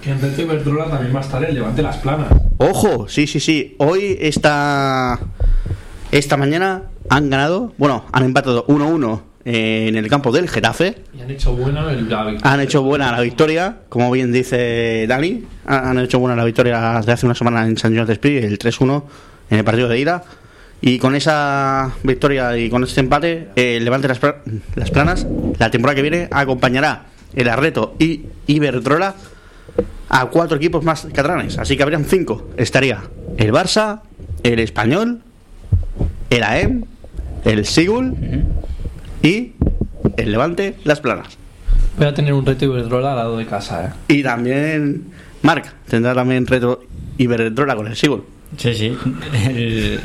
Que 0.01 0.11
en 0.11 0.21
Reto 0.21 0.41
Iberdrola 0.41 0.89
también 0.89 1.15
va 1.15 1.19
a 1.19 1.23
estar 1.23 1.43
el 1.43 1.55
Levante 1.55 1.81
Las 1.81 1.97
Planas. 1.97 2.27
Ojo, 2.57 3.07
sí, 3.07 3.27
sí, 3.27 3.39
sí. 3.39 3.75
Hoy 3.79 4.17
esta 4.21 5.19
esta 6.11 6.37
mañana 6.37 6.83
han 7.09 7.29
ganado, 7.29 7.73
bueno, 7.77 8.05
han 8.11 8.23
empatado 8.23 8.65
1-1 8.67 9.21
en 9.49 9.95
el 9.95 10.09
campo 10.09 10.33
del 10.33 10.49
Getafe. 10.49 10.97
Y 11.17 11.21
han 11.21 11.31
hecho 11.31 11.53
buena 11.53 11.89
el 11.89 12.09
la 12.09 12.25
victoria. 12.25 12.53
Han 12.53 12.59
hecho 12.59 12.81
buena 12.83 13.11
la 13.13 13.21
victoria, 13.21 13.77
como 13.87 14.11
bien 14.11 14.33
dice 14.33 15.05
Dani. 15.07 15.45
Han 15.65 15.97
hecho 15.99 16.19
buena 16.19 16.35
la 16.35 16.43
victoria 16.43 17.01
de 17.05 17.11
hace 17.13 17.25
una 17.25 17.33
semana 17.33 17.65
en 17.65 17.77
San 17.77 17.95
Joan 17.95 18.07
de 18.07 18.13
Espí, 18.13 18.35
el 18.35 18.59
3-1 18.59 19.03
en 19.49 19.57
el 19.57 19.63
partido 19.63 19.87
de 19.87 19.99
ida. 19.99 20.25
Y 20.81 20.99
con 20.99 21.15
esa 21.15 21.93
victoria 22.03 22.57
y 22.57 22.69
con 22.69 22.83
este 22.83 22.99
empate, 22.99 23.47
el 23.55 23.85
Levante 23.85 24.09
Las, 24.09 24.19
Las 24.75 24.91
Planas, 24.91 25.25
la 25.57 25.71
temporada 25.71 25.95
que 25.95 26.01
viene, 26.01 26.27
acompañará 26.29 27.05
el 27.33 27.47
Arreto 27.47 27.95
y 27.99 28.23
Iberdrola 28.47 29.15
a 30.09 30.25
cuatro 30.25 30.57
equipos 30.57 30.83
más 30.83 31.07
catalanes. 31.13 31.57
Así 31.57 31.77
que 31.77 31.83
habrían 31.83 32.03
cinco. 32.03 32.49
Estaría 32.57 32.99
el 33.37 33.53
Barça, 33.53 34.01
el 34.43 34.59
Español, 34.59 35.21
el 36.29 36.43
AEM, 36.43 36.83
el 37.45 37.65
Sigul 37.65 38.13
y 39.27 39.53
el 40.17 40.31
Levante 40.31 40.75
Las 40.83 41.01
Planas. 41.01 41.37
Voy 41.97 42.07
a 42.07 42.13
tener 42.13 42.33
un 42.33 42.45
reto 42.45 42.65
Iberdrola 42.65 43.11
al 43.11 43.17
lado 43.17 43.37
de 43.37 43.45
casa, 43.45 43.85
¿eh? 44.09 44.13
Y 44.19 44.23
también 44.23 45.05
Marc 45.41 45.73
tendrá 45.89 46.13
también 46.13 46.45
reto 46.47 46.83
Iberdrola 47.17 47.75
con 47.75 47.87
el 47.87 47.95
Sigul. 47.95 48.23
Sí, 48.57 48.73
sí. 48.73 48.97
El- 49.45 49.99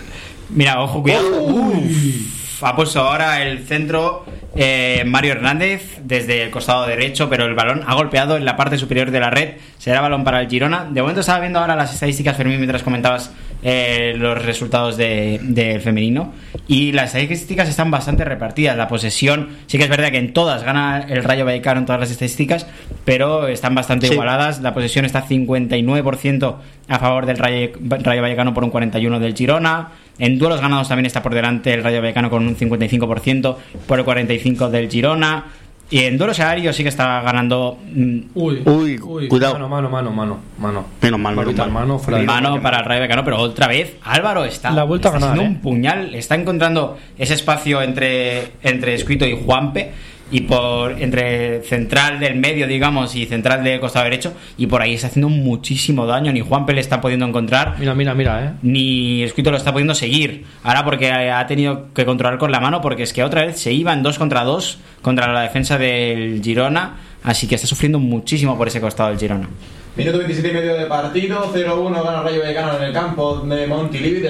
Mira, 0.51 0.81
ojo, 0.83 1.03
cuidado. 1.03 1.43
Uf, 1.45 2.63
ha 2.65 2.77
puesto 2.77 3.01
ahora 3.01 3.43
el 3.43 3.61
centro 3.67 4.25
eh, 4.55 5.03
Mario 5.07 5.33
Hernández 5.33 5.99
desde 6.05 6.43
el 6.43 6.51
costado 6.51 6.87
derecho, 6.87 7.29
pero 7.31 7.47
el 7.47 7.55
balón 7.55 7.83
ha 7.87 7.95
golpeado 7.95 8.37
en 8.37 8.45
la 8.45 8.57
parte 8.57 8.77
superior 8.77 9.11
de 9.11 9.21
la 9.21 9.31
red. 9.31 9.53
Será 9.79 10.01
balón 10.01 10.25
para 10.25 10.41
el 10.41 10.49
Girona. 10.49 10.85
De 10.91 11.01
momento 11.01 11.21
estaba 11.21 11.41
viendo 11.41 11.59
ahora 11.59 11.75
las 11.77 11.95
estadísticas, 11.95 12.37
Fermín, 12.37 12.59
mientras 12.59 12.83
comentabas 12.83 13.31
eh, 13.63 14.15
los 14.17 14.45
resultados 14.45 14.97
de- 14.97 15.39
del 15.43 15.81
femenino. 15.81 16.33
Y 16.69 16.93
las 16.93 17.15
estadísticas 17.15 17.69
están 17.69 17.91
bastante 17.91 18.25
repartidas. 18.25 18.77
La 18.77 18.89
posesión, 18.89 19.49
sí 19.67 19.79
que 19.79 19.85
es 19.85 19.91
verdad 19.91 20.11
que 20.11 20.19
en 20.19 20.33
todas 20.33 20.63
gana 20.65 21.07
el 21.09 21.23
Rayo 21.25 21.45
Vallecano 21.45 21.81
en 21.81 21.87
todas 21.87 22.01
las 22.01 22.11
estadísticas, 22.11 22.67
pero 23.05 23.49
están 23.49 23.75
bastante 23.75 24.07
Sí. 24.07 24.13
igualadas. 24.15 24.61
La 24.61 24.75
posesión 24.75 25.05
está 25.05 25.23
59% 25.23 26.57
a 26.89 26.99
favor 26.99 27.27
del 27.27 27.39
Rayo, 27.39 27.71
Rayo 27.81 28.23
Vallecano 28.23 28.55
por 28.55 28.65
un 28.65 28.71
41% 28.71 29.19
del 29.21 29.35
Girona. 29.37 29.89
En 30.19 30.39
duelos 30.39 30.61
ganados 30.61 30.89
también 30.89 31.07
está 31.07 31.23
por 31.23 31.35
delante 31.35 31.73
el 31.73 31.83
Rayo 31.83 32.01
Vallecano 32.01 32.31
con 32.31 32.47
un 32.47 32.57
55% 32.57 33.59
por 33.87 33.99
el 33.99 34.05
45% 34.05 34.69
del 34.71 34.91
Girona. 34.91 35.45
Y 35.93 36.05
en 36.05 36.17
duelos 36.17 36.41
aéreos 36.41 36.75
sí 36.75 36.83
que 36.83 36.89
está 36.89 37.21
ganando 37.21 37.79
mm, 37.95 38.19
Uy, 38.35 38.63
Uy, 38.65 39.29
cuidado. 39.29 39.53
Mano, 39.55 39.69
mano, 39.69 39.91
mano, 39.91 40.11
mano. 40.11 40.39
mano. 40.59 40.85
Menos 41.03 41.21
mal, 41.21 41.37
menos 41.37 41.55
mal. 41.55 41.71
mano, 41.71 41.99
fuera 41.99 42.19
de- 42.19 42.25
mano 42.27 42.63
para 42.63 42.79
el 42.79 42.85
Rayo 42.87 43.01
Vallecano, 43.01 43.25
pero 43.25 43.39
otra 43.39 43.69
vez 43.69 43.97
Álvaro 44.03 44.45
está, 44.47 44.71
La 44.71 44.81
ha 44.81 44.85
vuelto 44.85 45.09
a 45.09 45.11
está 45.11 45.21
ganar, 45.21 45.37
haciendo 45.37 45.53
¿eh? 45.53 45.57
un 45.57 45.63
puñal, 45.63 46.15
está 46.15 46.35
encontrando 46.35 46.97
ese 47.19 47.35
espacio 47.35 47.83
entre 47.83 48.53
entre 48.63 48.95
Escrito 48.95 49.27
y 49.27 49.39
Juanpe 49.45 49.93
y 50.33 50.41
por 50.41 51.01
entre 51.01 51.63
central 51.63 52.19
del 52.19 52.37
medio, 52.37 52.67
digamos, 52.67 53.15
y 53.15 53.27
central 53.27 53.63
del 53.63 53.79
costado 53.79 54.05
derecho 54.05 54.33
y 54.57 54.67
por 54.67 54.83
ahí 54.83 54.95
está 54.95 55.07
haciendo 55.07 55.29
muchísimo 55.29 56.07
daño, 56.07 56.33
ni 56.33 56.41
Juanpe 56.41 56.73
le 56.73 56.81
está 56.81 57.01
pudiendo 57.01 57.27
encontrar 57.27 57.77
Mira, 57.79 57.95
mira, 57.95 58.15
mira, 58.15 58.45
¿eh? 58.45 58.53
ni 58.63 59.23
Escrito 59.23 59.51
lo 59.51 59.57
está 59.59 59.73
pudiendo 59.73 59.95
seguir. 59.95 60.45
Ahora 60.63 60.85
porque 60.85 61.11
ha 61.13 61.47
tenido 61.47 61.93
que 61.93 62.05
controlar 62.05 62.39
con 62.39 62.51
la 62.51 62.61
mano 62.61 62.81
porque 62.81 63.03
es 63.03 63.13
que 63.13 63.23
otra 63.23 63.45
vez 63.45 63.61
se 63.61 63.73
iba 63.73 63.93
en 63.93 64.03
dos 64.03 64.19
contra 64.19 64.43
dos 64.43 64.79
contra 65.03 65.33
la 65.33 65.43
defensa 65.43 65.77
del 65.79 66.41
Girona, 66.43 66.97
así 67.23 67.47
que 67.47 67.57
está 67.57 67.67
sufriendo 67.67 67.99
muchísimo 67.99 68.57
por 68.57 68.69
ese 68.69 68.81
costado 68.81 69.11
del 69.11 69.19
Girona. 69.19 69.49
Minuto 69.95 70.17
27 70.17 70.49
y 70.49 70.53
medio 70.55 70.75
de 70.75 70.87
partido, 70.87 71.53
0-1 71.53 72.03
gana 72.03 72.23
Rayo 72.23 72.41
Vallecano 72.41 72.79
en 72.79 72.85
el 72.85 72.93
campo 72.95 73.41
de 73.41 73.67
Montilivi 73.67 74.27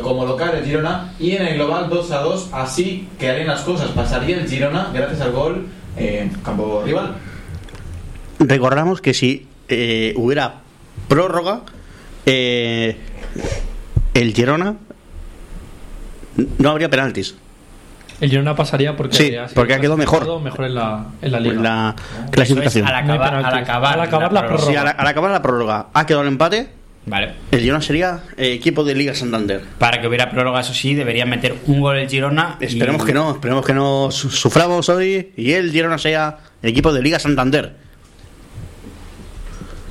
como 0.00 0.24
local 0.24 0.54
el 0.54 0.64
Girona 0.64 1.12
y 1.18 1.32
en 1.32 1.44
el 1.44 1.54
global 1.56 1.90
2-2, 1.90 2.50
así 2.52 3.08
quedarían 3.18 3.48
las 3.48 3.62
cosas, 3.62 3.90
pasaría 3.90 4.38
el 4.38 4.48
Girona 4.48 4.92
gracias 4.94 5.20
al 5.22 5.32
gol 5.32 5.66
en 5.96 6.28
campo 6.44 6.84
rival. 6.86 7.16
Recordamos 8.38 9.00
que 9.00 9.12
si 9.12 9.48
eh, 9.68 10.14
hubiera 10.16 10.60
prórroga, 11.08 11.62
eh, 12.24 12.96
el 14.14 14.32
Girona 14.32 14.76
no 16.58 16.70
habría 16.70 16.88
penaltis. 16.88 17.34
El 18.22 18.30
Girona 18.30 18.54
pasaría 18.56 18.96
porque, 18.96 19.16
Sí, 19.16 19.34
ha 19.36 19.46
porque 19.52 19.74
ha 19.74 19.80
quedado 19.80 19.96
mejor. 19.98 20.22
en 20.64 20.74
la, 20.74 21.06
en 21.20 21.32
la 21.32 21.40
liga. 21.40 21.54
En 21.56 21.62
la 21.62 21.94
es 22.24 22.30
clasificación. 22.30 22.86
al 22.86 22.94
acabar, 22.94 23.34
al 23.34 23.44
acabar, 23.54 23.92
Al 23.94 24.00
acabar 24.00 24.32
la 24.32 24.46
prórroga. 24.46 24.70
Si 24.70 24.76
al, 24.76 24.94
al 24.96 25.06
acabar 25.06 25.30
la 25.32 25.42
prórroga 25.42 25.86
ha 25.92 26.06
quedado 26.06 26.22
el 26.22 26.28
empate, 26.28 26.68
Vale. 27.04 27.32
el 27.50 27.60
Girona 27.60 27.82
sería 27.82 28.20
eh, 28.36 28.52
equipo 28.52 28.84
de 28.84 28.94
Liga 28.94 29.12
Santander. 29.14 29.60
Para 29.78 30.00
que 30.00 30.06
hubiera 30.06 30.30
prórroga, 30.30 30.60
eso 30.60 30.72
sí, 30.72 30.94
deberían 30.94 31.28
meter 31.28 31.56
un 31.66 31.80
gol 31.80 31.98
el 31.98 32.08
Girona. 32.08 32.56
y- 32.60 32.66
Esperemos 32.66 33.04
que 33.04 33.12
no, 33.12 33.32
esperemos 33.32 33.66
que 33.66 33.74
no 33.74 34.10
su- 34.12 34.30
suframos 34.30 34.88
hoy 34.88 35.32
y 35.36 35.52
el 35.52 35.72
Girona 35.72 35.98
sea 35.98 36.38
el 36.62 36.70
equipo 36.70 36.92
de 36.92 37.02
Liga 37.02 37.18
Santander. 37.18 37.74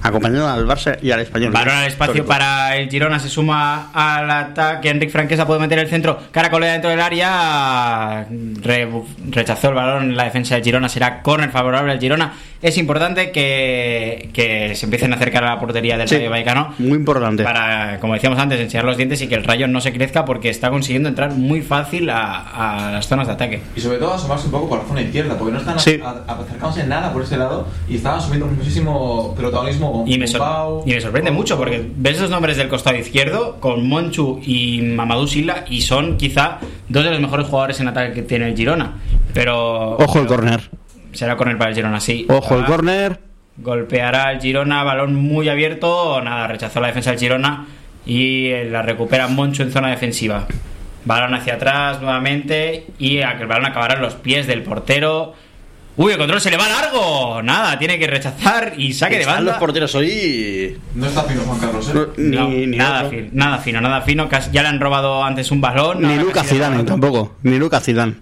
Acompañando 0.03 0.47
al 0.49 0.65
Barça 0.67 0.97
y 1.01 1.11
al 1.11 1.19
Español. 1.19 1.51
Balón 1.51 1.75
al 1.75 1.85
espacio 1.87 2.25
para 2.25 2.75
el 2.77 2.89
Girona, 2.89 3.19
se 3.19 3.29
suma 3.29 3.91
al 3.93 4.29
ataque. 4.29 4.89
Enrique 4.89 5.11
Franquesa 5.11 5.45
puede 5.45 5.59
meter 5.59 5.79
el 5.79 5.87
centro. 5.87 6.19
Caracolea 6.31 6.73
dentro 6.73 6.89
del 6.89 6.99
área. 7.01 8.25
Re- 8.61 8.89
rechazó 9.29 9.69
el 9.69 9.75
balón 9.75 10.03
en 10.11 10.17
la 10.17 10.23
defensa 10.25 10.55
del 10.55 10.63
Girona. 10.63 10.89
Será 10.89 11.21
córner 11.21 11.51
favorable 11.51 11.91
al 11.91 11.99
Girona. 11.99 12.33
Es 12.61 12.77
importante 12.77 13.31
que, 13.31 14.29
que 14.33 14.75
se 14.75 14.85
empiecen 14.85 15.11
a 15.13 15.15
acercar 15.15 15.43
a 15.43 15.49
la 15.55 15.59
portería 15.59 15.97
del 15.97 16.07
Sí, 16.07 16.15
Rayo 16.17 16.29
Vallecano. 16.29 16.75
Muy 16.77 16.97
importante. 16.97 17.43
Para, 17.43 17.99
como 17.99 18.13
decíamos 18.13 18.37
antes, 18.37 18.59
enseñar 18.59 18.85
los 18.85 18.97
dientes 18.97 19.19
y 19.21 19.27
que 19.27 19.33
el 19.35 19.43
Rayo 19.43 19.67
no 19.67 19.81
se 19.81 19.91
crezca 19.93 20.25
porque 20.25 20.49
está 20.49 20.69
consiguiendo 20.69 21.09
entrar 21.09 21.31
muy 21.31 21.61
fácil 21.61 22.09
a, 22.11 22.87
a 22.87 22.91
las 22.91 23.07
zonas 23.07 23.25
de 23.27 23.33
ataque. 23.33 23.61
Y 23.75 23.81
sobre 23.81 23.97
todo 23.97 24.13
asomarse 24.13 24.45
un 24.45 24.51
poco 24.51 24.69
por 24.69 24.79
la 24.83 24.87
zona 24.87 25.01
izquierda, 25.01 25.37
porque 25.39 25.53
no 25.53 25.59
están 25.59 25.79
Sí. 25.79 25.99
acercándose 26.27 26.81
en 26.81 26.89
nada 26.89 27.11
por 27.11 27.23
ese 27.23 27.37
lado 27.37 27.67
y 27.89 27.95
estaban 27.95 28.19
asumiendo 28.19 28.45
muchísimo 28.45 29.33
protagonismo 29.35 29.90
Y 30.07 30.17
me, 30.17 30.27
sor- 30.27 30.39
Pau, 30.41 30.83
y 30.85 30.91
me 30.93 31.01
sorprende 31.01 31.31
mucho 31.31 31.57
porque 31.57 31.85
ves 31.95 32.19
los 32.19 32.29
nombres 32.29 32.57
del 32.57 32.67
costado 32.67 32.97
izquierdo 32.97 33.59
con 33.59 33.87
Monchu 33.87 34.39
y 34.43 34.81
Mamadou 34.81 35.27
Silva 35.27 35.65
y 35.69 35.81
son 35.81 36.17
quizá 36.17 36.59
dos 36.89 37.03
de 37.03 37.11
los 37.11 37.19
mejores 37.19 37.47
jugadores 37.47 37.79
en 37.79 37.87
ataque 37.87 38.13
que 38.13 38.21
tiene 38.23 38.47
el 38.49 38.55
Girona. 38.57 38.93
Pero 39.33 39.97
Ojo 39.97 40.19
el 40.19 40.27
córner. 40.27 40.69
será 41.13 41.37
corner 41.37 41.57
para 41.57 41.69
el 41.69 41.75
Girona, 41.75 41.99
sí. 41.99 42.25
Ojo 42.29 42.57
el 42.57 42.65
córner. 42.65 43.19
Golpeará 43.57 44.31
el 44.31 44.39
Girona, 44.41 44.83
balón 44.83 45.15
muy 45.15 45.49
abierto, 45.49 46.19
nada, 46.21 46.47
rechazó 46.47 46.79
la 46.79 46.87
defensa 46.87 47.11
del 47.11 47.19
Girona 47.19 47.65
y 48.05 48.47
eh, 48.47 48.65
la 48.69 48.81
recupera 48.81 49.27
Monchu 49.27 49.63
en 49.63 49.71
zona 49.71 49.89
defensiva. 49.89 50.47
Balón 51.05 51.33
hacia 51.35 51.55
atrás 51.55 52.01
nuevamente 52.01 52.87
y 52.99 53.21
a 53.21 53.35
que 53.35 53.43
el 53.43 53.47
balón 53.47 53.65
acabará 53.65 53.95
en 53.95 54.01
los 54.01 54.15
pies 54.15 54.47
del 54.47 54.63
portero. 54.63 55.33
Uy, 56.03 56.13
el 56.13 56.17
control 56.17 56.41
se 56.41 56.49
le 56.49 56.57
va 56.57 56.67
largo. 56.67 57.43
Nada, 57.43 57.77
tiene 57.77 57.99
que 57.99 58.07
rechazar 58.07 58.73
y 58.75 58.91
saque 58.93 59.15
de 59.15 59.21
Están 59.21 59.35
banda. 59.37 59.51
los 59.51 59.59
porteros 59.59 59.93
hoy. 59.93 60.75
No 60.95 61.05
está 61.05 61.23
fino 61.23 61.41
Juan 61.41 61.59
Carlos, 61.59 61.89
¿eh? 61.89 61.93
no, 61.93 62.07
ni, 62.17 62.35
No, 62.35 62.47
ni 62.49 62.77
nada, 62.77 63.09
fino, 63.09 63.27
nada 63.33 63.57
fino, 63.59 63.81
nada 63.81 64.01
fino. 64.01 64.27
Casi- 64.27 64.49
Ya 64.51 64.63
le 64.63 64.69
han 64.69 64.79
robado 64.79 65.23
antes 65.23 65.51
un 65.51 65.61
balón. 65.61 66.01
Ni 66.01 66.15
Lucas 66.17 66.47
Zidane 66.47 66.83
tampoco. 66.85 67.35
Ni 67.43 67.59
Lucas 67.59 67.83
Zidane. 67.83 68.15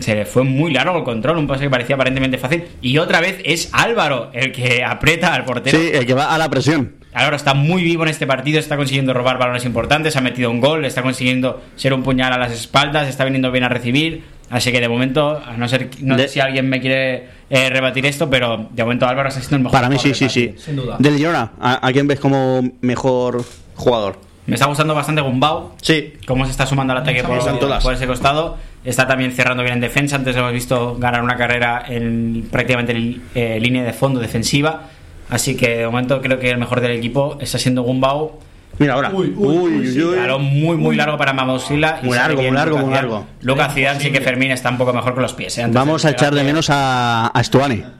Se 0.00 0.14
le 0.14 0.24
fue 0.24 0.44
muy 0.44 0.72
largo 0.72 0.96
el 0.98 1.04
control, 1.04 1.36
un 1.36 1.46
pase 1.46 1.64
que 1.64 1.70
parecía 1.70 1.94
aparentemente 1.96 2.38
fácil. 2.38 2.64
Y 2.80 2.96
otra 2.98 3.20
vez 3.20 3.38
es 3.44 3.68
Álvaro 3.72 4.30
el 4.32 4.50
que 4.50 4.82
aprieta 4.82 5.34
al 5.34 5.44
portero. 5.44 5.78
Sí, 5.78 5.90
el 5.92 6.06
que 6.06 6.14
va 6.14 6.34
a 6.34 6.38
la 6.38 6.48
presión. 6.48 6.94
Álvaro 7.12 7.36
está 7.36 7.54
muy 7.54 7.84
vivo 7.84 8.02
en 8.02 8.08
este 8.08 8.26
partido, 8.26 8.58
está 8.58 8.76
consiguiendo 8.76 9.14
robar 9.14 9.38
balones 9.38 9.64
importantes, 9.64 10.16
ha 10.16 10.20
metido 10.20 10.50
un 10.50 10.60
gol, 10.60 10.84
está 10.84 11.02
consiguiendo 11.02 11.62
ser 11.76 11.94
un 11.94 12.02
puñal 12.02 12.32
a 12.32 12.38
las 12.38 12.50
espaldas, 12.50 13.06
está 13.08 13.24
viniendo 13.24 13.52
bien 13.52 13.62
a 13.62 13.68
recibir. 13.68 14.24
Así 14.50 14.70
que 14.72 14.80
de 14.80 14.88
momento, 14.88 15.40
a 15.44 15.56
no 15.56 15.66
ser 15.68 15.88
no 16.00 16.16
De- 16.16 16.24
sé 16.28 16.34
si 16.34 16.40
alguien 16.40 16.68
me 16.68 16.80
quiere 16.80 17.28
eh, 17.50 17.70
rebatir 17.70 18.04
esto, 18.06 18.28
pero 18.30 18.68
de 18.70 18.82
momento 18.84 19.06
Álvaro 19.06 19.28
está 19.28 19.40
siendo 19.40 19.56
el 19.56 19.62
mejor. 19.64 19.72
Para 19.72 19.88
mí 19.88 19.96
sí, 19.98 20.12
jugador 20.12 20.16
sí, 20.16 20.28
sí. 20.28 20.54
Sin 20.58 20.76
duda. 20.76 20.96
Del 20.98 21.16
Girona, 21.16 21.52
¿a, 21.60 21.86
a 21.86 21.92
quién 21.92 22.06
ves 22.06 22.20
como 22.20 22.62
mejor 22.80 23.42
jugador? 23.74 24.18
Me 24.46 24.54
está 24.54 24.66
gustando 24.66 24.94
bastante 24.94 25.22
Gumbau. 25.22 25.72
Sí. 25.80 26.12
cómo 26.26 26.44
se 26.44 26.50
está 26.50 26.66
sumando 26.66 26.92
al 26.92 26.98
ataque 26.98 27.24
por, 27.24 27.38
por 27.82 27.94
ese 27.94 28.06
costado. 28.06 28.58
Está 28.84 29.06
también 29.06 29.32
cerrando 29.32 29.62
bien 29.62 29.76
en 29.76 29.80
defensa. 29.80 30.16
Antes 30.16 30.36
hemos 30.36 30.52
visto 30.52 30.96
ganar 30.98 31.22
una 31.22 31.36
carrera 31.36 31.82
en 31.88 32.46
prácticamente 32.52 33.20
eh, 33.34 33.58
línea 33.58 33.82
de 33.82 33.94
fondo 33.94 34.20
defensiva. 34.20 34.82
Así 35.30 35.56
que 35.56 35.78
de 35.78 35.86
momento 35.86 36.20
creo 36.20 36.38
que 36.38 36.50
el 36.50 36.58
mejor 36.58 36.82
del 36.82 36.90
equipo 36.92 37.38
está 37.40 37.56
siendo 37.58 37.82
Gumbau. 37.82 38.38
Mira 38.78 38.94
ahora. 38.94 39.10
Uy, 39.12 39.32
uy, 39.36 39.56
uy, 39.56 39.92
sí. 39.92 40.02
Balón 40.02 40.42
muy 40.44 40.76
muy 40.76 40.96
largo 40.96 41.16
para 41.16 41.32
Mamousila. 41.32 42.00
Muy 42.02 42.16
largo, 42.16 42.42
muy 42.42 42.50
largo, 42.50 42.78
muy 42.78 42.92
largo. 42.92 43.26
Lucas 43.42 43.72
Zidane 43.74 44.00
sí 44.00 44.10
que 44.10 44.20
Fermín 44.20 44.50
está 44.50 44.70
un 44.70 44.78
poco 44.78 44.92
mejor 44.92 45.14
con 45.14 45.22
los 45.22 45.32
pies. 45.32 45.58
¿eh? 45.58 45.66
Vamos 45.70 46.04
a 46.04 46.10
echar 46.10 46.34
de 46.34 46.42
menos 46.44 46.70
a, 46.70 47.26
a 47.28 47.42
Stuani. 47.44 47.84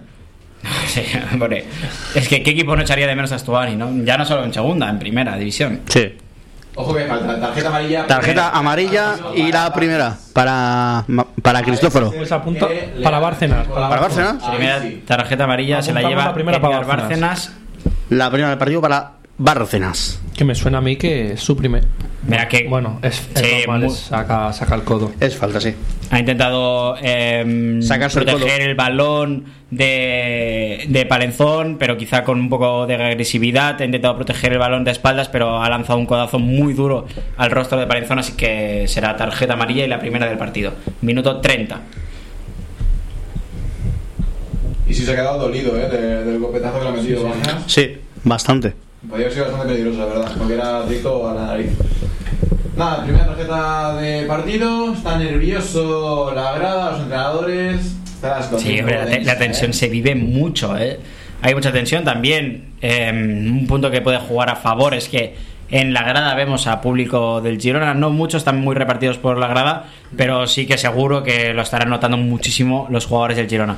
Sí, 0.86 1.02
hombre. 1.32 1.66
Es 2.14 2.26
que 2.26 2.42
qué 2.42 2.52
equipo 2.52 2.74
no 2.74 2.80
echaría 2.82 3.06
de 3.06 3.14
menos 3.14 3.30
a 3.32 3.38
Stuani, 3.38 3.76
¿no? 3.76 3.90
Ya 4.04 4.16
no 4.16 4.24
solo 4.24 4.44
en 4.44 4.54
segunda, 4.54 4.88
en 4.88 4.98
primera 4.98 5.36
división. 5.36 5.80
Sí. 5.88 6.14
Ojo 6.76 6.94
que 6.94 7.04
falta 7.04 7.38
tarjeta 7.38 7.68
amarilla. 7.68 8.06
Tarjeta 8.06 8.48
amarilla 8.50 9.14
y 9.36 9.52
la 9.52 9.72
primera 9.74 10.16
para, 10.32 11.04
para 11.42 11.62
Cristóforo. 11.62 12.10
Pues 12.12 12.32
apunta 12.32 12.66
para 13.02 13.18
Bárcenas. 13.18 13.66
¿Para 13.68 13.88
Bárcenas? 13.88 14.42
Ahí 14.42 14.56
Primera 14.56 14.80
sí. 14.80 15.02
tarjeta 15.06 15.44
amarilla 15.44 15.82
se 15.82 15.92
la 15.92 16.02
lleva 16.02 16.24
la 16.24 16.34
primera 16.34 16.60
para 16.60 16.78
Bárcenas. 16.78 17.08
Bárcenas. 17.08 17.52
La 18.08 18.28
primera 18.30 18.48
del 18.48 18.58
partido 18.58 18.80
para 18.80 19.12
Bárcenas. 19.36 20.20
Que 20.36 20.44
me 20.44 20.54
suena 20.54 20.78
a 20.78 20.80
mí 20.80 20.96
que 20.96 21.32
es 21.32 21.40
su 21.40 21.56
primer. 21.56 21.84
Mira 22.26 22.48
que 22.48 22.66
Bueno, 22.68 23.00
es, 23.02 23.20
es 23.34 23.40
Sí, 23.40 23.46
normal, 23.66 23.80
muy- 23.82 23.90
saca, 23.94 24.52
saca 24.52 24.74
el 24.76 24.82
codo. 24.82 25.12
Es 25.20 25.36
falta, 25.36 25.60
sí. 25.60 25.74
ha 26.10 26.18
intentado 26.20 26.96
eh, 27.02 27.78
Sacarse 27.82 28.22
proteger 28.22 28.62
el, 28.62 28.74
balón 28.76 29.44
de, 29.70 30.84
de 30.88 31.04
Palenzón, 31.06 31.76
pero 31.78 31.96
quizá 31.98 32.22
con 32.24 32.38
un 32.40 32.48
poco 32.48 32.86
de 32.86 32.94
agresividad. 32.94 33.80
Ha 33.82 33.84
intentado 33.84 34.16
proteger 34.16 34.52
el 34.52 34.58
balón 34.58 34.84
de 34.84 34.92
espaldas, 34.92 35.28
pero 35.28 35.62
ha 35.62 35.68
lanzado 35.68 35.98
un 35.98 36.06
codazo 36.06 36.38
muy 36.38 36.72
duro 36.72 37.06
al 37.36 37.50
rostro 37.50 37.78
de 37.78 37.86
Palenzón, 37.86 38.20
así 38.20 38.32
que 38.34 38.86
será 38.88 39.16
tarjeta 39.16 39.54
amarilla 39.54 39.84
y 39.84 39.88
la 39.88 39.98
primera 40.00 40.26
del 40.26 40.38
partido. 40.38 40.72
Minuto 41.02 41.40
30. 41.40 41.80
Y 44.88 44.94
sí 44.94 45.04
se 45.04 45.12
ha 45.12 45.16
quedado 45.16 45.38
dolido, 45.40 45.76
¿eh? 45.78 45.88
de- 45.88 46.24
del 46.24 46.38
golpetazo 46.38 46.78
que 46.78 46.84
le 46.84 46.90
ha 46.90 46.92
metido. 46.92 47.32
Sí, 47.66 47.96
bastante. 48.22 48.74
Podría 49.14 49.26
haber 49.28 49.32
sido 49.32 49.44
bastante 49.46 49.74
peligroso, 49.74 49.98
la 50.00 50.06
verdad, 50.06 50.32
porque 50.36 50.54
era 50.54 50.82
directo 50.86 51.28
a 51.30 51.34
la 51.34 51.46
nariz. 51.46 51.70
Nada, 52.76 53.04
primera 53.04 53.26
tarjeta 53.26 53.94
de 53.94 54.22
partido, 54.26 54.92
está 54.92 55.16
nervioso 55.18 56.32
la 56.34 56.52
grada, 56.58 56.90
los 56.90 57.00
entrenadores. 57.02 57.94
Sí, 58.58 58.80
hombre, 58.80 58.98
la, 58.98 59.06
te- 59.06 59.20
la 59.22 59.38
tensión 59.38 59.70
¿eh? 59.70 59.74
se 59.74 59.88
vive 59.88 60.16
mucho, 60.16 60.76
¿eh? 60.76 60.98
Hay 61.42 61.54
mucha 61.54 61.70
tensión 61.72 62.02
también. 62.02 62.72
eh, 62.82 63.12
un 63.12 63.66
punto 63.68 63.88
que 63.92 64.00
puede 64.00 64.18
jugar 64.18 64.50
a 64.50 64.56
favor 64.56 64.94
es 64.94 65.08
que 65.08 65.36
en 65.70 65.92
la 65.92 66.02
grada 66.02 66.34
vemos 66.34 66.66
a 66.66 66.80
público 66.80 67.40
del 67.40 67.60
Girona. 67.60 67.94
No 67.94 68.10
muchos 68.10 68.38
están 68.40 68.58
muy 68.60 68.74
repartidos 68.74 69.18
por 69.18 69.38
la 69.38 69.46
grada, 69.46 69.84
pero 70.16 70.48
sí 70.48 70.66
que 70.66 70.76
seguro 70.76 71.22
que 71.22 71.54
lo 71.54 71.62
estarán 71.62 71.88
notando 71.88 72.16
muchísimo 72.16 72.88
los 72.90 73.06
jugadores 73.06 73.36
del 73.36 73.48
Girona. 73.48 73.76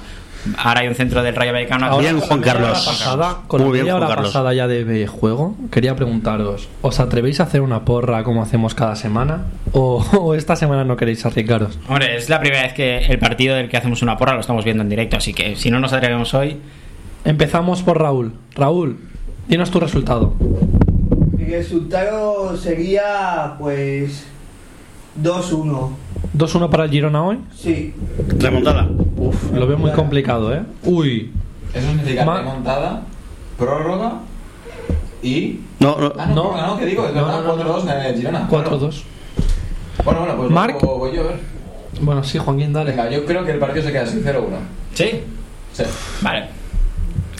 Ahora 0.59 0.80
hay 0.80 0.88
un 0.88 0.94
centro 0.94 1.22
del 1.22 1.35
Rayo 1.35 1.52
Vallecano. 1.52 1.87
Ahora- 1.87 1.98
Bien, 2.11 2.20
Juan 2.20 2.40
Carlos. 2.40 2.85
pasada- 2.87 3.38
con 3.46 3.62
Muy 3.62 3.78
la 3.78 3.85
bien, 3.85 3.94
hora 3.96 4.06
Carlos. 4.09 4.28
pasada 4.28 4.54
ya 4.54 4.66
de 4.66 5.06
juego, 5.06 5.54
quería 5.70 5.94
preguntaros: 5.96 6.68
¿os 6.82 7.00
atrevéis 7.00 7.40
a 7.40 7.44
hacer 7.44 7.61
una 7.61 7.85
porra 7.85 8.22
como 8.24 8.42
hacemos 8.42 8.74
cada 8.74 8.96
semana? 8.96 9.44
¿O, 9.72 10.04
o 10.18 10.35
esta 10.35 10.56
semana 10.56 10.85
no 10.85 10.96
queréis 10.96 11.24
arriesgaros? 11.26 11.78
Hombre, 11.88 12.16
es 12.16 12.28
la 12.28 12.40
primera 12.40 12.62
vez 12.62 12.72
que 12.74 12.98
el 13.06 13.18
partido 13.18 13.54
del 13.56 13.68
que 13.68 13.76
hacemos 13.76 14.02
una 14.02 14.16
porra 14.16 14.35
lo 14.35 14.40
estamos 14.40 14.64
viendo 14.64 14.82
en 14.82 14.88
directo, 14.88 15.16
así 15.16 15.32
que 15.35 15.56
si 15.56 15.70
no 15.70 15.80
nos 15.80 15.92
atrevemos 15.92 16.32
hoy, 16.35 16.59
Empezamos 17.24 17.82
por 17.82 18.00
Raúl. 18.00 18.35
Raúl, 18.54 18.98
dinos 19.48 19.72
tu 19.72 19.80
resultado. 19.80 20.35
Mi 21.37 21.44
resultado 21.46 22.56
sería 22.56 23.54
pues 23.59 24.26
2-1. 25.20 25.90
2-1 26.37 26.70
para 26.70 26.85
el 26.85 26.90
Girona 26.90 27.22
hoy. 27.24 27.38
Sí. 27.57 27.94
Remontada. 28.38 28.88
Uf, 29.16 29.52
lo 29.52 29.66
veo 29.66 29.79
muy 29.79 29.90
complicado, 29.92 30.55
¿eh? 30.55 30.62
Uy, 30.85 31.31
Eso 31.74 31.87
significa 31.88 32.24
Ma- 32.24 32.38
remontada, 32.38 33.02
prórroga 33.59 34.20
y. 35.22 35.61
No, 35.81 35.96
no. 35.98 36.12
Ah, 36.18 36.26
no, 36.26 36.35
No. 36.35 36.42
prórroga, 36.42 36.66
no, 36.68 36.79
que 36.79 36.87
digo, 36.87 37.07
es 37.07 37.14
No, 37.14 37.24
verdad, 37.26 37.42
no, 37.44 37.57
no, 37.57 37.64
4-2 37.64 37.83
en 37.85 38.07
el 38.07 38.16
Girona. 38.16 38.48
4-2. 38.48 39.02
Bueno, 40.05 40.20
bueno, 40.20 40.37
pues 40.37 40.50
Marc. 40.50 40.83
luego 40.83 40.98
voy 40.98 41.16
yo 41.16 41.22
a 41.22 41.26
ver. 41.29 41.40
Bueno, 42.00 42.22
sí, 42.22 42.38
Joaquín, 42.38 42.72
dale. 42.72 42.90
Venga, 42.90 43.11
yo 43.11 43.24
creo 43.24 43.44
que 43.44 43.52
el 43.52 43.59
partido 43.59 43.85
se 43.85 43.92
queda 43.92 44.02
así, 44.05 44.20
0-1. 44.22 44.59
¿sí? 44.94 45.22
Sí. 45.72 45.83
Vale. 46.20 46.46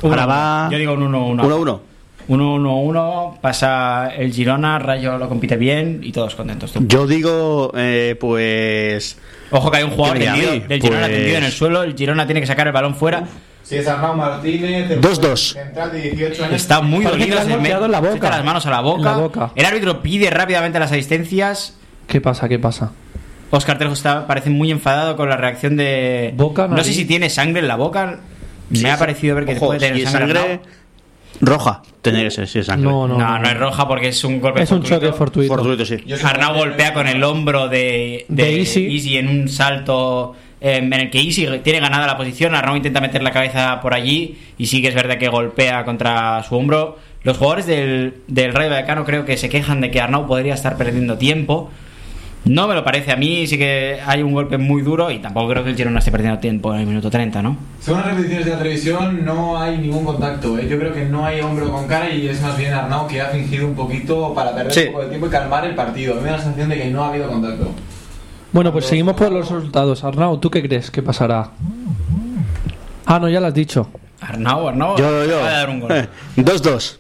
Ahora 0.03 0.27
va- 0.27 0.69
Yo 0.71 0.79
digo 0.79 0.95
un 0.95 1.03
1-1. 1.03 1.43
1-1. 1.45 1.81
1-1-1, 2.29 3.39
pasa 3.41 4.11
el 4.17 4.33
Girona, 4.33 4.79
Rayo 4.79 5.19
lo 5.19 5.29
compite 5.29 5.57
bien 5.57 6.01
y 6.03 6.13
todos 6.13 6.35
contentos. 6.35 6.73
tú. 6.73 6.85
Yo 6.87 7.07
digo, 7.07 7.73
eh, 7.77 8.17
pues. 8.19 9.19
Ojo 9.51 9.71
que 9.71 9.77
hay 9.79 9.85
un 9.85 9.91
jugador 9.91 10.19
tendido- 10.19 10.53
mí, 10.53 10.61
del 10.61 10.81
Girona 10.83 11.07
pues- 11.07 11.13
tendido 11.13 11.39
en 11.39 11.45
el 11.45 11.53
suelo, 11.53 11.83
el 11.83 11.95
Girona 11.97 12.27
tiene 12.27 12.41
que 12.41 12.47
sacar 12.47 12.67
el 12.67 12.73
balón 12.73 12.95
fuera. 12.95 13.25
Sí, 13.63 13.77
es 13.77 13.89
Arnau 13.89 14.15
Martínez. 14.17 14.91
el 14.91 15.01
2-2. 15.01 15.53
Central 15.55 15.91
de 15.93 16.01
18 16.01 16.45
años. 16.45 16.57
Está 16.57 16.81
muy 16.83 17.05
dolido, 17.05 17.37
se 17.43 17.51
golpeado 17.51 17.81
me- 17.81 17.87
en 17.87 17.93
la 17.93 18.01
boca. 18.01 18.31
las 18.31 18.45
manos 18.45 18.65
a 18.67 18.71
la 18.71 18.81
boca. 18.81 18.99
En 18.99 19.05
la 19.05 19.17
boca. 19.17 19.51
El 19.57 19.65
árbitro 19.65 20.03
pide 20.03 20.31
rápidamente 20.31 20.79
las 20.79 20.93
asistencias. 20.93 21.77
¿Qué 22.07 22.21
pasa? 22.21 22.49
¿Qué 22.49 22.59
pasa? 22.61 22.93
Oscar 23.51 23.79
Trejo 23.79 23.93
está, 23.95 24.27
parece 24.27 24.51
muy 24.51 24.71
enfadado 24.71 25.17
con 25.17 25.29
la 25.29 25.37
reacción 25.37 25.77
de. 25.77 26.33
Boca, 26.37 26.69
no 26.69 26.83
sé 26.85 26.93
si 26.93 27.05
tiene 27.07 27.29
sangre 27.31 27.61
en 27.61 27.69
la 27.69 27.77
boca. 27.77 28.21
Sí, 28.73 28.83
me 28.83 28.91
ha 28.91 28.99
parecido 28.99 29.35
ver 29.37 29.47
que 29.47 29.53
Ojo, 29.57 29.67
puede 29.67 29.79
tener 29.81 29.97
si 29.99 30.07
sangre. 30.07 30.61
Roja. 31.41 31.83
Tendría 32.03 32.25
que 32.27 32.31
ser, 32.31 32.45
es 32.45 32.67
sangre. 32.67 32.89
No, 32.91 33.07
No, 33.09 33.39
no, 33.39 33.49
es 33.49 33.57
roja 33.57 33.87
porque 33.89 34.09
es 34.09 34.25
un 34.25 34.41
golpe 34.41 34.63
Es 34.63 34.71
un 34.71 34.79
fortuito. 34.79 34.97
choque 35.07 35.13
fortuito. 35.17 35.55
Fortuito, 35.55 35.85
sí. 35.85 35.97
Arnau 36.25 36.55
golpea 36.55 36.93
con 36.95 37.07
el 37.09 37.23
hombro 37.25 37.69
de, 37.69 38.25
de, 38.29 38.45
De 38.45 38.61
Easy. 38.61 39.17
en 39.17 39.29
un 39.29 39.49
salto 39.49 40.35
eh, 40.61 40.77
en 40.77 40.93
el 40.93 41.11
que 41.11 41.19
Easy 41.21 41.47
tiene 41.65 41.81
ganada 41.81 42.07
la 42.07 42.17
posición. 42.17 42.55
Arnau 42.55 42.77
intenta 42.77 43.01
meter 43.01 43.23
la 43.23 43.33
cabeza 43.33 43.81
por 43.81 43.93
allí 43.95 44.39
y 44.57 44.67
sí 44.67 44.81
que 44.81 44.89
es 44.89 44.95
verdad 44.95 45.19
que 45.19 45.29
golpea 45.29 45.85
contra 45.85 46.43
su 46.45 46.55
hombro. 46.57 46.99
Los 47.25 47.39
jugadores 47.39 47.67
del, 47.67 48.19
del 48.29 48.53
Rayo 48.55 48.71
Vallecano 48.71 49.05
creo 49.05 49.25
que 49.25 49.37
se 49.37 49.49
quejan 49.49 49.81
de 49.81 49.91
que 49.91 50.01
Arnau 50.01 50.27
podría 50.27 50.55
estar 50.55 50.77
perdiendo 50.77 51.19
tiempo. 51.19 51.71
No 52.47 52.69
me 52.69 52.75
lo 52.75 52.85
parece 52.85 53.11
a 53.11 53.17
mí, 53.17 53.45
sí 53.49 53.59
que 53.59 53.99
hay 54.07 54.23
un 54.23 54.33
golpe 54.33 54.57
muy 54.57 54.83
duro 54.83 55.11
y 55.11 55.19
tampoco 55.19 55.49
creo 55.49 55.65
que 55.65 55.71
el 55.71 55.77
Girona 55.77 55.99
esté 55.99 56.13
perdiendo 56.13 56.39
tiempo 56.39 56.73
en 56.73 56.81
el 56.83 56.87
minuto 56.87 57.11
30, 57.11 57.43
¿no? 57.43 57.57
Según 57.81 58.01
las 58.03 58.11
repeticiones 58.11 58.45
de 58.47 58.53
la 58.53 58.59
televisión, 58.59 59.25
no 59.25 59.59
hay 59.61 59.79
ningún 59.79 60.05
contacto. 60.05 60.57
¿eh? 60.57 60.69
Yo 60.69 60.79
creo 60.79 60.93
que 60.93 61.05
no 61.07 61.27
hay 61.27 61.41
hombro 61.41 61.69
con 61.73 61.89
cara 61.89 62.09
y 62.09 62.29
es 62.29 62.41
más 62.43 62.57
bien 62.57 62.73
Arnau 62.73 63.09
que 63.09 63.21
ha 63.21 63.27
fingido 63.31 63.67
un 63.67 63.75
poquito 63.75 64.33
para 64.33 64.55
perder 64.55 64.73
Sí. 64.73 64.81
un 64.87 64.87
poco 64.93 65.03
de 65.03 65.09
tiempo 65.09 65.27
y 65.27 65.31
calmar 65.31 65.65
el 65.65 65.75
partido. 65.75 66.13
A 66.13 66.17
mí 66.19 66.23
me 66.23 66.29
da 66.31 66.37
la 66.37 66.43
sensación 66.43 66.69
de 66.69 66.77
que 66.79 66.85
no 66.89 67.03
ha 67.05 67.09
habido 67.09 67.29
contacto. 67.29 67.69
Bueno, 68.53 68.71
pues 68.73 68.87
seguimos 68.87 69.17
por 69.17 69.33
los 69.33 69.51
resultados. 69.51 70.05
Arnau, 70.05 70.39
¿tú 70.39 70.49
qué 70.49 70.63
crees 70.63 70.91
que 70.93 71.03
pasará? 71.03 71.51
Ah, 73.07 73.19
no, 73.19 73.29
ya 73.29 73.41
lo 73.41 73.49
has 73.49 73.55
dicho. 73.55 73.89
Arnau, 74.21 74.69
Arnau, 74.69 74.97
Yo, 74.97 75.25
yo. 75.25 75.39
va 75.41 75.49
a 75.49 75.53
dar 75.53 75.71
un 75.71 75.81
gol. 75.81 75.91
Eh, 75.93 76.09
2-2. 76.37 76.99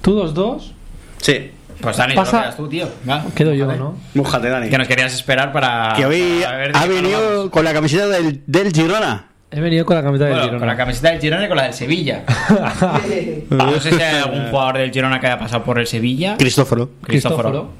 ¿Tú 0.00 0.14
2-2? 0.16 0.72
Sí. 1.18 1.50
Pues 1.80 1.96
Dani, 1.96 2.14
Pasa- 2.14 2.40
quedas 2.42 2.56
tú, 2.56 2.68
tío. 2.68 2.88
Va. 3.08 3.24
Quedo 3.34 3.52
yo, 3.52 3.66
Vale. 3.66 3.78
¿no? 3.78 3.96
Mójate, 4.14 4.48
Dani. 4.48 4.68
Que 4.70 4.78
nos 4.78 4.88
querías 4.88 5.12
esperar 5.14 5.52
para. 5.52 5.92
Que 5.96 6.06
hoy 6.06 6.40
para 6.42 6.80
ha 6.80 6.86
venido 6.86 7.50
con 7.50 7.64
la 7.64 7.72
camiseta 7.72 8.08
del, 8.08 8.42
del 8.46 8.72
Girona. 8.72 9.26
He 9.50 9.60
venido 9.60 9.84
con 9.84 9.94
la 9.96 10.02
camiseta 10.02 10.30
del 10.30 10.40
Girona. 10.40 10.58
con 10.58 10.66
la 10.68 10.76
camiseta 10.76 11.10
del 11.10 11.20
Girona 11.20 11.44
y 11.44 11.48
con 11.48 11.56
la 11.56 11.62
del 11.64 11.74
Sevilla. 11.74 12.24
No 13.50 13.80
sé 13.80 13.92
si 13.92 14.02
hay 14.02 14.22
algún 14.22 14.48
jugador 14.50 14.78
del 14.78 14.90
Girona 14.90 15.20
que 15.20 15.26
haya 15.26 15.38
pasado 15.38 15.62
por 15.64 15.78
el 15.78 15.86
Sevilla. 15.86 16.36
Cristóforo. 16.38 16.90
Cristóforo. 17.02 17.70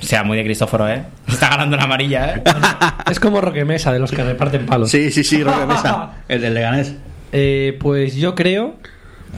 O 0.00 0.04
sea, 0.06 0.22
muy 0.22 0.36
de 0.38 0.44
Cristóforo, 0.44 0.88
¿eh? 0.88 1.02
Está 1.26 1.48
ganando 1.48 1.76
la 1.76 1.82
amarilla, 1.84 2.34
¿eh? 2.36 2.42
Es 3.10 3.18
como 3.18 3.40
Roque 3.40 3.64
Mesa, 3.64 3.92
de 3.92 3.98
los 3.98 4.12
que 4.12 4.22
reparten 4.22 4.64
palos. 4.64 4.90
Sí, 4.90 5.10
sí, 5.10 5.24
sí, 5.24 5.42
Roque 5.42 5.66
Mesa. 5.66 6.10
El 6.28 6.40
del 6.40 6.54
Leganés. 6.54 6.94
Eh, 7.32 7.76
pues 7.80 8.14
yo 8.14 8.34
creo 8.36 8.76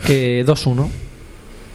que 0.06 0.44
2-1. 0.44 0.88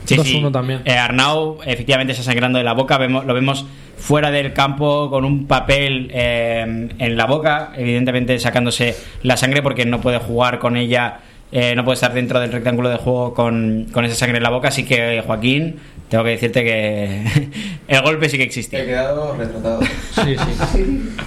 Sí, 0.05 0.15
2-1 0.17 0.51
también. 0.51 0.81
Eh, 0.85 0.91
Arnau 0.93 1.59
efectivamente 1.65 2.13
está 2.13 2.23
sangrando 2.23 2.57
de 2.57 2.63
la 2.63 2.73
boca. 2.73 2.97
Vemos, 2.97 3.25
lo 3.25 3.33
vemos 3.33 3.65
fuera 3.97 4.31
del 4.31 4.53
campo 4.53 5.09
con 5.09 5.25
un 5.25 5.47
papel 5.47 6.09
eh, 6.13 6.89
en 6.97 7.17
la 7.17 7.25
boca, 7.25 7.71
evidentemente 7.75 8.37
sacándose 8.39 8.95
la 9.23 9.37
sangre 9.37 9.61
porque 9.61 9.85
no 9.85 10.01
puede 10.01 10.19
jugar 10.19 10.59
con 10.59 10.77
ella, 10.77 11.19
eh, 11.51 11.73
no 11.75 11.83
puede 11.85 11.95
estar 11.95 12.13
dentro 12.13 12.39
del 12.39 12.51
rectángulo 12.51 12.89
de 12.89 12.97
juego 12.97 13.33
con, 13.33 13.87
con 13.91 14.05
esa 14.05 14.15
sangre 14.15 14.37
en 14.37 14.43
la 14.43 14.49
boca. 14.49 14.67
Así 14.67 14.83
que, 14.83 15.23
Joaquín, 15.25 15.77
tengo 16.09 16.23
que 16.23 16.31
decirte 16.31 16.63
que 16.63 17.23
el 17.87 18.01
golpe 18.01 18.29
sí 18.29 18.37
que 18.37 18.43
He 18.43 18.47
existe. 18.47 18.85
quedado 18.85 19.35
retratado. 19.35 19.81
Sí, 19.81 20.35
sí. 20.73 21.09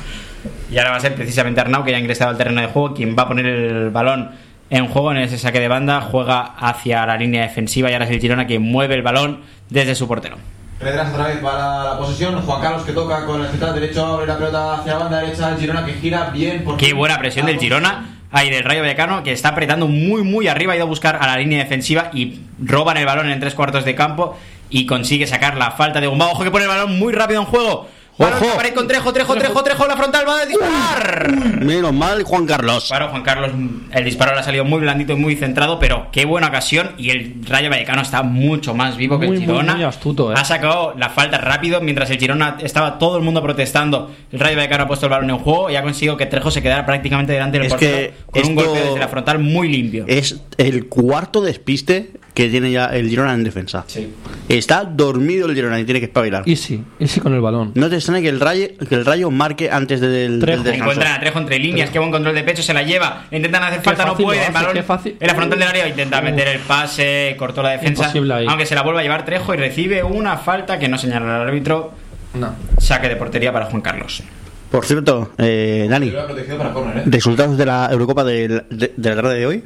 Y 0.71 0.77
ahora 0.77 0.91
va 0.91 0.97
a 0.99 1.01
ser 1.01 1.15
precisamente 1.15 1.63
Arnau, 1.63 1.83
que 1.83 1.93
ya 1.93 1.97
ha 1.97 2.01
ingresado 2.01 2.31
al 2.31 2.37
terreno 2.37 2.61
de 2.61 2.67
juego, 2.67 2.93
quien 2.95 3.17
va 3.19 3.23
a 3.23 3.29
poner 3.29 3.47
el 3.47 3.89
balón 3.89 4.31
en 4.71 4.89
juego 4.89 5.13
en 5.13 5.19
ese 5.19 5.39
saque 5.39 5.61
de 5.61 5.69
banda, 5.69 6.01
juega 6.01 6.41
hacia 6.41 7.07
la 7.07 7.17
línea 7.17 7.43
defensiva 7.43 7.91
y 7.91 7.95
ahora 7.95 8.05
es 8.05 8.11
el 8.11 8.21
Girona 8.21 8.47
quien 8.47 8.63
mueve 8.63 8.95
el 8.95 9.03
balón 9.03 9.41
desde 9.71 9.95
su 9.95 10.07
portero. 10.07 10.37
Retrasa 10.81 11.11
otra 11.11 11.27
vez 11.29 11.39
para 11.39 11.85
la 11.85 11.99
posesión. 11.99 12.41
Juan 12.41 12.63
Carlos 12.63 12.83
que 12.83 12.93
toca 12.93 13.25
con 13.27 13.41
el 13.41 13.49
central 13.49 13.75
derecho, 13.75 14.05
abre 14.05 14.27
la 14.27 14.37
pelota 14.37 14.75
hacia 14.75 14.93
la 14.93 14.99
banda 15.01 15.21
derecha. 15.21 15.51
El 15.51 15.59
Girona 15.59 15.85
que 15.85 15.95
gira 15.95 16.31
bien. 16.31 16.65
Por 16.65 16.77
Qué 16.77 16.93
buena 16.93 17.19
presión 17.19 17.47
del 17.47 17.59
Girona. 17.59 18.15
Ahí 18.31 18.51
del 18.51 18.63
Rayo 18.63 18.83
Vallecano 18.83 19.23
que 19.23 19.33
está 19.33 19.49
apretando 19.49 19.89
muy 19.89 20.23
muy 20.23 20.49
arriba, 20.49 20.75
ha 20.75 20.77
ido 20.77 20.85
a 20.85 20.89
buscar 20.89 21.17
a 21.17 21.27
la 21.27 21.39
línea 21.39 21.61
defensiva 21.61 22.11
y 22.13 22.41
roban 22.63 22.99
el 22.99 23.07
balón 23.07 23.31
en 23.31 23.41
tres 23.41 23.55
cuartos 23.55 23.87
de 23.87 23.95
campo 23.95 24.37
y 24.69 24.85
consigue 24.85 25.27
sacar 25.27 25.57
la 25.57 25.71
falta 25.71 26.01
de 26.01 26.07
Gumba. 26.07 26.27
Ojo 26.27 26.45
que 26.45 26.51
pone 26.51 26.65
el 26.65 26.71
balón 26.71 26.99
muy 26.99 27.13
rápido 27.13 27.41
en 27.41 27.47
juego. 27.47 27.89
Balón 28.19 28.43
Ojo. 28.43 28.59
que 28.61 28.75
con 28.75 28.89
Trejo, 28.89 29.13
Trejo, 29.13 29.35
Trejo, 29.37 29.63
Trejo, 29.63 29.87
la 29.87 29.97
frontal 29.97 30.25
va 30.29 30.41
a 30.41 30.47
disparar. 30.47 31.65
Menos 31.65 31.93
mal, 31.93 32.25
Juan 32.25 32.47
Carlos. 32.47 32.83
Disparo, 32.83 33.09
Juan 33.11 33.23
Carlos, 33.23 33.53
el 33.93 34.05
disparo 34.05 34.35
le 34.35 34.41
ha 34.41 34.43
salido 34.43 34.65
muy 34.65 34.81
blandito 34.81 35.13
y 35.13 35.17
muy 35.17 35.37
centrado, 35.37 35.79
pero 35.79 36.09
qué 36.11 36.25
buena 36.25 36.49
ocasión. 36.49 36.91
Y 36.99 37.11
el 37.11 37.37
Rayo 37.47 37.71
Vallecano 37.71 38.03
está 38.03 38.25
mucho 38.25 38.75
más 38.75 38.97
vivo 38.97 39.21
que 39.21 39.27
Muy, 39.29 39.37
el 39.37 39.43
Girona. 39.43 39.75
muy 39.77 39.85
astuto, 39.85 40.33
eh. 40.33 40.35
Ha 40.37 40.45
sacado 40.45 40.95
la 40.99 41.11
falta 41.11 41.39
rápido 41.39 41.81
mientras 41.81 42.11
el 42.11 42.19
Girona 42.19 42.57
estaba 42.61 42.99
todo 42.99 43.17
el 43.19 43.23
mundo 43.23 43.41
protestando. 43.41 44.11
El 44.33 44.41
Rayo 44.41 44.57
Vallecano 44.57 44.85
ha 44.85 44.89
puesto 44.89 45.07
el 45.07 45.11
balón 45.11 45.31
en 45.31 45.39
juego 45.39 45.71
y 45.71 45.77
ha 45.77 45.83
conseguido 45.83 46.17
que 46.17 46.27
Trejo 46.27 46.51
se 46.51 46.61
quedara 46.61 46.85
prácticamente 46.85 47.33
delante 47.33 47.59
del 47.59 47.67
Es 47.69 47.73
portero 47.73 48.13
que 48.33 48.41
con 48.41 48.51
un 48.51 48.55
golpe 48.57 48.81
desde 48.81 48.99
la 48.99 49.09
frontal 49.09 49.39
muy 49.39 49.69
limpio. 49.69 50.05
Es 50.09 50.41
el 50.57 50.87
cuarto 50.89 51.41
despiste 51.41 52.11
que 52.39 52.49
tiene 52.49 52.71
ya 52.71 52.85
el 52.87 53.09
Girona 53.09 53.35
en 53.35 53.43
defensa. 53.43 53.83
Sí. 53.89 54.13
Está 54.49 54.85
dormido 54.85 55.49
el 55.49 55.57
Girona 55.57 55.81
y 55.81 55.85
tiene 55.85 55.99
que 55.99 56.07
espabilar. 56.07 56.45
Y 56.47 56.55
sí, 56.55 56.85
y 57.01 57.09
sí 57.09 57.19
con 57.19 57.35
el 57.35 57.41
balón. 57.41 57.73
No 57.75 57.91
te 57.91 57.97
extrañe 57.97 58.23
que 58.23 58.29
el 58.29 58.39
rayo, 58.39 58.69
que 58.89 58.95
el 58.95 59.05
rayo 59.05 59.29
marque 59.33 59.69
antes 59.73 60.01
del, 60.01 60.39
Trejo. 60.39 60.63
del 60.63 60.73
descanso. 60.73 60.93
Encuentran 60.93 61.13
a 61.17 61.19
Trejo 61.21 61.39
entre 61.41 61.59
líneas, 61.59 61.91
qué 61.91 61.99
buen 61.99 62.13
control 62.13 62.37
de 62.37 62.45
pecho, 62.45 62.63
se 62.63 62.73
la 62.73 62.85
lleva, 62.85 63.25
le 63.33 63.39
intentan 63.39 63.65
hacer 63.65 63.81
falta, 63.83 64.05
no 64.05 64.17
puede, 64.17 64.47
el 64.47 64.53
balón 64.53 64.85
fácil. 64.85 65.17
en 65.19 65.27
la 65.27 65.35
frontal 65.35 65.59
del 65.59 65.69
área 65.69 65.89
intenta 65.89 66.21
meter 66.23 66.47
el 66.47 66.61
pase, 66.61 67.35
cortó 67.37 67.61
la 67.61 67.71
defensa, 67.71 68.13
aunque 68.49 68.67
se 68.67 68.77
la 68.77 68.83
vuelva 68.83 69.01
a 69.01 69.03
llevar 69.03 69.25
Trejo 69.25 69.53
y 69.55 69.57
recibe 69.57 70.05
una 70.05 70.37
falta 70.37 70.79
que 70.79 70.87
no 70.87 70.97
señala 70.97 71.27
el 71.43 71.49
árbitro, 71.49 71.93
No. 72.35 72.55
saque 72.79 73.09
de 73.09 73.17
portería 73.17 73.53
para 73.53 73.67
Juan 73.67 73.83
Carlos. 73.83 74.23
Por 74.71 74.85
cierto, 74.85 75.33
eh, 75.39 75.87
Dani, 75.91 76.11
córner, 76.13 76.99
¿eh? 76.99 77.03
resultados 77.07 77.57
de 77.59 77.67
la 77.67 77.89
Eurocopa 77.91 78.23
del- 78.23 78.65
de, 78.71 78.93
de 78.97 79.09
la 79.11 79.17
tarde 79.17 79.35
de 79.39 79.47
hoy. 79.47 79.65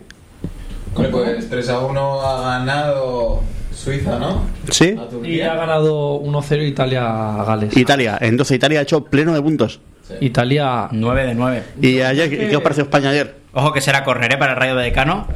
Pues 0.94 1.48
3 1.48 1.68
a 1.70 1.78
1 1.80 2.20
ha 2.20 2.40
ganado 2.58 3.42
Suiza, 3.74 4.18
¿no? 4.18 4.42
Sí. 4.70 4.94
Y 5.24 5.40
ha 5.40 5.54
ganado 5.54 6.20
1-0 6.20 6.68
Italia 6.68 7.40
a 7.40 7.44
Gales. 7.44 7.76
Italia, 7.76 8.18
entonces 8.20 8.56
Italia 8.56 8.80
ha 8.80 8.82
hecho 8.82 9.04
pleno 9.04 9.32
de 9.32 9.42
puntos. 9.42 9.80
Sí. 10.06 10.14
Italia 10.20 10.88
9 10.90 11.26
de 11.26 11.34
9. 11.34 11.62
¿Y 11.80 12.00
ayer 12.00 12.28
qué 12.28 12.48
qué 12.48 12.56
os 12.56 12.62
pareció 12.62 12.84
España 12.84 13.10
ayer? 13.10 13.34
Ojo 13.54 13.72
que 13.72 13.80
será 13.80 14.04
córner 14.04 14.32
¿eh? 14.32 14.36
para 14.36 14.52
el 14.52 14.58
Rayo 14.58 14.74
Vallecano. 14.74 15.26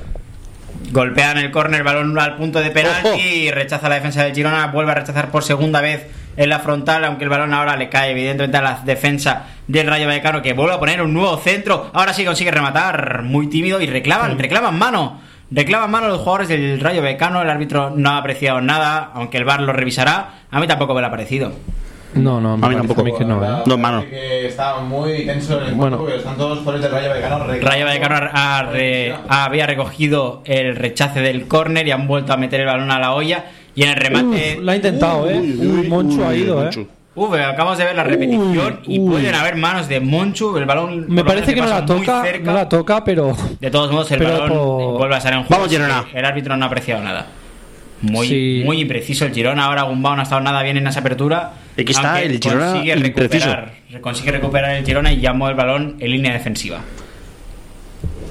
Golpean 0.92 1.38
el 1.38 1.50
córner, 1.50 1.82
balón 1.82 2.16
al 2.18 2.36
punto 2.36 2.60
de 2.60 2.70
penalti 2.70 3.08
Ojo. 3.08 3.18
y 3.18 3.50
rechaza 3.50 3.88
la 3.88 3.96
defensa 3.96 4.22
del 4.22 4.34
Girona. 4.34 4.68
Vuelve 4.68 4.92
a 4.92 4.94
rechazar 4.94 5.30
por 5.30 5.42
segunda 5.42 5.80
vez 5.80 6.06
en 6.36 6.48
la 6.48 6.60
frontal, 6.60 7.04
aunque 7.04 7.24
el 7.24 7.30
balón 7.30 7.54
ahora 7.54 7.76
le 7.76 7.88
cae 7.88 8.10
evidentemente 8.10 8.56
a 8.58 8.62
la 8.62 8.82
defensa 8.84 9.46
del 9.66 9.86
Rayo 9.86 10.06
Vallecano 10.06 10.42
que 10.42 10.52
vuelve 10.52 10.74
a 10.74 10.78
poner 10.78 11.02
un 11.02 11.12
nuevo 11.12 11.36
centro. 11.38 11.90
Ahora 11.92 12.12
sí 12.14 12.24
consigue 12.24 12.50
rematar, 12.50 13.22
muy 13.22 13.48
tímido 13.48 13.80
y 13.80 13.86
reclaman, 13.86 14.38
reclaman 14.38 14.78
mano. 14.78 15.25
Reclaman 15.50 15.90
mano 15.90 16.08
los 16.08 16.18
jugadores 16.18 16.48
del 16.48 16.80
Rayo 16.80 17.02
Vallecano. 17.02 17.40
El 17.42 17.50
árbitro 17.50 17.90
no 17.90 18.10
ha 18.10 18.18
apreciado 18.18 18.60
nada, 18.60 19.10
aunque 19.14 19.38
el 19.38 19.44
VAR 19.44 19.60
lo 19.62 19.72
revisará. 19.72 20.40
A 20.50 20.60
mí 20.60 20.66
tampoco 20.66 20.94
me 20.94 21.00
lo 21.00 21.06
ha 21.06 21.10
parecido. 21.10 21.52
No, 22.14 22.40
no, 22.40 22.54
A 22.54 22.56
mí 22.68 22.74
tampoco. 22.76 23.02
a 23.02 23.04
mí 23.04 23.12
que 23.16 23.24
no, 23.26 23.44
¿eh? 23.44 23.62
No, 23.66 23.76
mano. 23.76 24.02
Que 24.08 24.46
está 24.46 24.78
muy 24.80 25.26
tenso 25.26 25.60
en 25.60 25.66
el 25.68 25.74
Bueno. 25.74 25.98
porque 25.98 26.16
están 26.16 26.36
todos 26.36 26.50
los 26.50 26.58
jugadores 26.60 26.82
del 26.82 26.92
Rayo 26.92 27.10
Vallecano. 27.10 27.46
Rayo 27.60 27.84
Vallecano 27.84 28.14
ha- 28.32 28.58
ha 28.58 28.62
re- 28.62 29.14
había 29.28 29.66
recogido 29.66 30.42
el 30.46 30.76
rechace 30.76 31.20
del 31.20 31.46
córner 31.46 31.86
y 31.86 31.90
han 31.90 32.06
vuelto 32.08 32.32
a 32.32 32.36
meter 32.38 32.60
el 32.60 32.66
balón 32.66 32.90
a 32.90 32.98
la 32.98 33.12
olla. 33.12 33.44
Y 33.74 33.82
en 33.82 33.90
el 33.90 33.96
remate. 33.96 34.54
Uf, 34.56 34.64
la 34.64 34.72
ha 34.72 34.76
intentado, 34.76 35.28
¿eh? 35.28 35.38
Uy, 35.38 35.86
Monchu 35.88 36.24
ha 36.24 36.34
ido, 36.34 36.66
¿eh? 36.66 36.70
Uf, 37.16 37.32
acabamos 37.34 37.78
de 37.78 37.84
ver 37.84 37.96
la 37.96 38.04
repetición 38.04 38.80
y 38.86 38.98
uy. 39.00 39.08
pueden 39.10 39.34
haber 39.34 39.56
manos 39.56 39.88
de 39.88 40.00
Monchu. 40.00 40.56
El 40.58 40.66
balón. 40.66 41.06
Me 41.08 41.24
parece 41.24 41.54
que 41.54 41.60
no 41.62 41.66
la 41.66 41.84
toca, 41.84 42.22
cerca. 42.22 42.44
no 42.44 42.52
la 42.52 42.68
toca, 42.68 43.02
pero 43.02 43.34
De 43.58 43.70
todos 43.70 43.90
modos, 43.90 44.10
el 44.12 44.22
balón 44.22 44.48
por- 44.50 44.98
vuelve 44.98 45.14
a 45.14 45.18
estar 45.18 45.32
en 45.32 45.40
juego. 45.44 45.54
Vamos, 45.62 45.70
Girona. 45.70 46.04
El 46.12 46.24
árbitro 46.24 46.56
no 46.56 46.64
ha 46.64 46.68
apreciado 46.68 47.02
nada. 47.02 47.26
Muy, 48.02 48.28
Sí. 48.28 48.62
muy 48.66 48.80
impreciso 48.82 49.24
el 49.24 49.32
Girona. 49.32 49.64
Ahora 49.64 49.82
Gumbao 49.84 50.14
no 50.14 50.20
ha 50.20 50.24
estado 50.24 50.42
nada 50.42 50.62
bien 50.62 50.76
en 50.76 50.86
esa 50.86 51.00
apertura. 51.00 51.52
Aquí 51.72 51.90
está 51.92 52.20
el 52.20 52.38
Girona 52.38 52.72
consigue 52.72 52.92
impreciso. 52.94 53.46
recuperar, 53.46 54.00
consigue 54.02 54.32
recuperar 54.32 54.70
el 54.76 54.84
Girona 54.84 55.10
y 55.12 55.20
llamó 55.20 55.48
el 55.48 55.54
balón 55.54 55.96
en 55.98 56.10
línea 56.10 56.34
defensiva. 56.34 56.80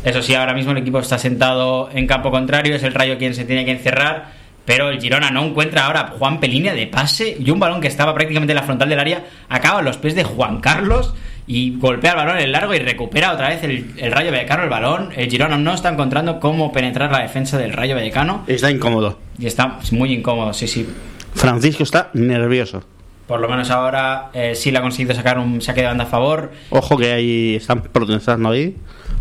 Eso 0.03 0.21
sí, 0.21 0.35
ahora 0.35 0.53
mismo 0.53 0.71
el 0.73 0.77
equipo 0.77 0.99
está 0.99 1.17
sentado 1.17 1.89
en 1.91 2.05
campo 2.05 2.29
contrario, 2.29 2.75
es 2.75 2.83
el 2.83 2.93
Rayo 2.93 3.17
quien 3.17 3.33
se 3.33 3.43
tiene 3.45 3.65
que 3.65 3.71
encerrar, 3.71 4.34
pero 4.65 4.89
el 4.89 4.99
Girona 4.99 5.29
no 5.31 5.43
encuentra 5.45 5.85
ahora 5.85 6.13
Juan 6.17 6.39
Pelínea 6.39 6.73
de 6.73 6.87
pase 6.87 7.37
y 7.39 7.49
un 7.51 7.59
balón 7.59 7.81
que 7.81 7.87
estaba 7.87 8.13
prácticamente 8.13 8.51
en 8.53 8.57
la 8.57 8.63
frontal 8.63 8.89
del 8.89 8.99
área 8.99 9.23
acaba 9.49 9.79
en 9.79 9.85
los 9.85 9.97
pies 9.97 10.15
de 10.15 10.23
Juan 10.23 10.59
Carlos 10.59 11.13
y 11.47 11.77
golpea 11.77 12.11
el 12.11 12.17
balón 12.17 12.37
en 12.37 12.43
el 12.45 12.51
largo 12.51 12.73
y 12.73 12.79
recupera 12.79 13.31
otra 13.33 13.49
vez 13.49 13.63
el, 13.63 13.91
el 13.97 14.11
Rayo 14.11 14.31
Vallecano 14.31 14.63
el 14.63 14.69
balón. 14.69 15.09
El 15.15 15.29
Girona 15.29 15.57
no 15.57 15.73
está 15.73 15.89
encontrando 15.89 16.39
cómo 16.39 16.71
penetrar 16.71 17.11
la 17.11 17.19
defensa 17.21 17.57
del 17.57 17.71
Rayo 17.73 17.95
Vallecano 17.95 18.43
Está 18.47 18.71
incómodo. 18.71 19.19
y 19.37 19.45
está 19.45 19.77
muy 19.91 20.11
incómodo, 20.13 20.53
sí, 20.53 20.67
sí. 20.67 20.87
Francisco 21.35 21.83
está 21.83 22.09
nervioso. 22.13 22.83
Por 23.27 23.39
lo 23.39 23.47
menos 23.49 23.69
ahora 23.71 24.29
eh, 24.33 24.53
sí 24.55 24.71
le 24.71 24.77
ha 24.77 24.81
conseguido 24.81 25.13
sacar 25.15 25.37
un 25.39 25.61
saque 25.61 25.81
de 25.81 25.87
banda 25.87 26.03
a 26.05 26.07
favor. 26.07 26.51
Ojo 26.69 26.97
que 26.97 27.11
ahí 27.11 27.55
están 27.55 27.81
protestando 27.81 28.49
ahí 28.49 28.75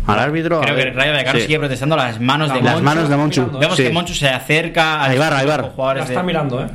al 0.07 0.19
árbitro. 0.19 0.61
Creo 0.61 0.75
que 0.75 0.81
el 0.83 0.93
Rayo 0.93 1.11
Vallecano 1.13 1.39
Sí. 1.39 1.45
sigue 1.45 1.59
protestando 1.59 1.95
las 1.95 2.19
manos 2.19 2.53
de 2.53 2.61
Las 2.61 2.73
Monchu. 2.75 2.83
manos 2.85 3.09
de 3.09 3.17
Monchu. 3.17 3.41
Mirando, 3.41 3.59
Vemos 3.59 3.77
sí. 3.77 3.83
que 3.83 3.89
Monchu 3.91 4.13
se 4.13 4.29
acerca 4.29 5.03
a 5.03 5.13
los 5.13 5.71
jugadores 5.71 6.01
la 6.03 6.07
de- 6.07 6.13
está 6.13 6.23
mirando, 6.23 6.61
¿eh? 6.63 6.67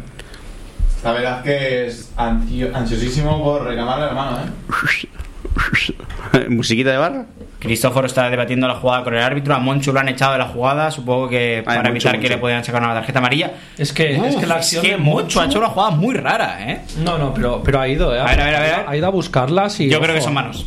La 1.04 1.12
verdad 1.12 1.42
que 1.42 1.86
es 1.86 2.12
ansio- 2.16 2.70
ansiosísimo 2.74 3.42
por 3.42 3.64
reclamarle 3.64 4.06
la 4.06 4.12
mano, 4.12 4.38
¿eh? 4.38 6.46
Musiquita 6.48 6.90
de 6.90 6.96
barra. 6.98 7.24
Cristóforo 7.58 8.06
está 8.06 8.30
debatiendo 8.30 8.66
la 8.66 8.74
jugada 8.76 9.04
con 9.04 9.14
el 9.14 9.22
árbitro. 9.22 9.54
A 9.54 9.58
Monchu 9.58 9.92
lo 9.92 10.00
han 10.00 10.08
echado 10.08 10.32
de 10.32 10.38
la 10.38 10.46
jugada, 10.46 10.90
supongo 10.90 11.28
que 11.28 11.62
para 11.64 11.78
Monchu, 11.82 11.90
evitar 11.90 12.20
que 12.20 12.28
le 12.28 12.38
pudieran 12.38 12.64
sacar 12.64 12.82
una 12.82 12.94
tarjeta 12.94 13.18
amarilla. 13.18 13.50
Es 13.76 13.92
que, 13.92 14.16
es 14.16 14.36
que 14.36 14.46
la 14.46 14.54
acción 14.56 14.82
de 14.82 14.96
Monchu 14.96 15.40
ha 15.40 15.46
hecho 15.46 15.58
una 15.58 15.68
jugada 15.68 15.90
muy 15.90 16.14
rara, 16.14 16.58
¿eh? 16.70 16.80
No, 17.04 17.18
no, 17.18 17.34
pero, 17.34 17.62
pero 17.62 17.80
ha 17.80 17.88
ido, 17.88 18.14
¿eh? 18.14 18.20
A 18.20 18.24
ver, 18.24 18.40
a 18.40 18.44
ver, 18.44 18.54
a 18.54 18.60
ver. 18.60 18.84
Ha 18.88 18.96
ido 18.96 19.06
a 19.06 19.10
buscarlas 19.10 19.78
y. 19.80 19.90
Yo 19.90 20.00
creo 20.00 20.14
que 20.14 20.20
son 20.22 20.34
manos. 20.34 20.66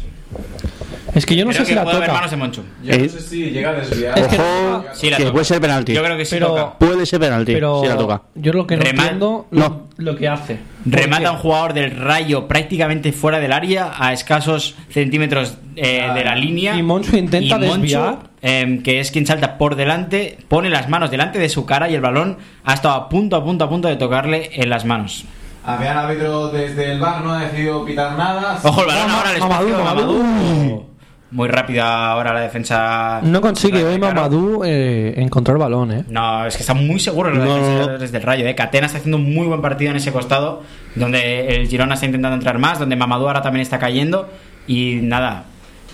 Es 1.14 1.26
que 1.26 1.36
yo 1.36 1.44
no 1.46 1.52
creo 1.52 1.64
sé 1.66 1.70
si 1.70 1.76
la 1.76 1.84
toca. 1.84 2.12
manos 2.14 2.32
de 2.32 2.38
Monchu. 2.38 2.62
Yo 2.84 2.94
Eh, 2.94 2.98
no 3.04 3.10
sé 3.10 3.20
si 3.22 3.52
llega 3.52 3.72
a 3.72 3.74
desviar. 3.74 4.18
Es 4.18 4.28
que 4.28 4.36
Ojo, 4.40 4.86
Sí, 4.94 5.10
la 5.10 5.18
que 5.18 5.24
toca. 5.24 5.34
puede 5.34 5.46
ser 5.46 5.62
penalti. 5.62 5.94
Yo 5.94 6.04
creo 6.04 6.18
que 6.18 6.26
sí 6.26 6.36
Pero- 6.36 6.48
toca. 6.48 6.78
Puede 6.80 7.06
ser 7.06 7.20
penalti. 7.20 7.54
Pero 7.54 7.82
si 7.82 7.88
la 7.88 7.98
toca. 7.98 8.22
yo 8.36 8.54
lo 8.54 8.66
que 8.66 8.78
no 8.78 8.84
Remal- 8.84 8.90
entiendo 9.02 9.48
No. 9.52 9.60
lo, 9.60 9.88
lo 9.98 10.16
que 10.18 10.28
hace. 10.28 10.60
Remata 10.86 11.28
a 11.30 11.32
un 11.34 11.38
jugador 11.40 11.74
del 11.74 11.92
Rayo 11.92 12.48
prácticamente 12.48 13.12
fuera 13.12 13.40
del 13.40 13.52
área, 13.52 13.92
a 13.98 14.14
escasos 14.14 14.76
centímetros 14.90 15.58
eh, 15.76 16.10
de 16.14 16.24
la 16.24 16.36
línea. 16.36 16.76
Y 16.76 16.84
Monchu 16.84 17.16
intenta 17.18 17.58
Y 17.58 17.60
Monchu, 17.60 17.82
desviar. 17.82 18.18
em, 18.42 18.82
que 18.82 19.00
es 19.00 19.12
quien 19.12 19.26
salta 19.26 19.58
por 19.58 19.76
delante, 19.76 20.38
pone 20.48 20.70
las 20.70 20.88
manos 20.90 21.12
delante 21.12 21.38
de 21.38 21.50
su 21.50 21.66
cara 21.66 21.90
y 21.90 21.96
el 21.96 22.02
balón 22.02 22.38
ha 22.64 22.74
estado 22.74 22.96
a 22.96 23.10
punto, 23.10 23.36
a 23.36 23.44
punto, 23.44 23.66
a 23.66 23.70
punto 23.70 23.88
de 23.88 23.96
tocarle 23.98 24.50
en 24.54 24.70
las 24.70 24.86
manos. 24.86 25.26
El 25.66 25.88
árbitro 25.88 26.50
desde 26.50 26.92
el 26.92 27.00
bar 27.00 27.22
no 27.24 27.34
ha 27.34 27.40
decidido 27.46 27.86
pitar 27.86 28.18
nada. 28.18 28.60
Ojo, 28.64 28.82
el 28.82 28.88
balón 28.88 29.10
ahora 29.12 29.30
al 29.30 29.36
espacio 29.38 29.66
de 29.78 29.84
Mamadou. 29.84 30.24
Mamadou. 30.24 30.93
Muy 31.34 31.48
rápida 31.48 32.12
ahora 32.12 32.32
la 32.32 32.42
defensa. 32.42 33.20
No 33.24 33.42
consigue 33.42 33.84
hoy. 33.84 33.98
Mamadou 33.98 34.64
eh, 34.64 35.16
encontrar 35.18 35.56
el 35.58 35.62
balón, 35.64 35.92
¿eh? 35.92 36.04
No, 36.08 36.46
es 36.46 36.56
que 36.56 36.62
está 36.62 36.76
muy 36.76 37.00
seguro 37.00 37.32
No, 37.32 37.44
no. 37.44 37.56
defensores 37.56 38.12
del 38.12 38.22
Rayo. 38.22 38.46
¿eh? 38.46 38.54
Catena 38.54 38.86
está 38.86 39.00
haciendo 39.00 39.18
un 39.18 39.34
muy 39.34 39.48
buen 39.48 39.60
partido 39.60 39.90
en 39.90 39.98
ese 39.98 40.12
costado, 40.12 40.62
donde 40.94 41.48
el 41.56 41.68
Girona 41.68 41.96
está 41.96 42.06
intentando 42.06 42.36
entrar 42.36 42.60
más, 42.60 42.78
donde 42.78 42.96
Mamadou 42.96 43.28
ahora 43.28 43.42
también 43.42 43.64
está 43.64 43.80
cayendo. 43.80 44.30
Y 44.68 45.00
nada, 45.02 45.46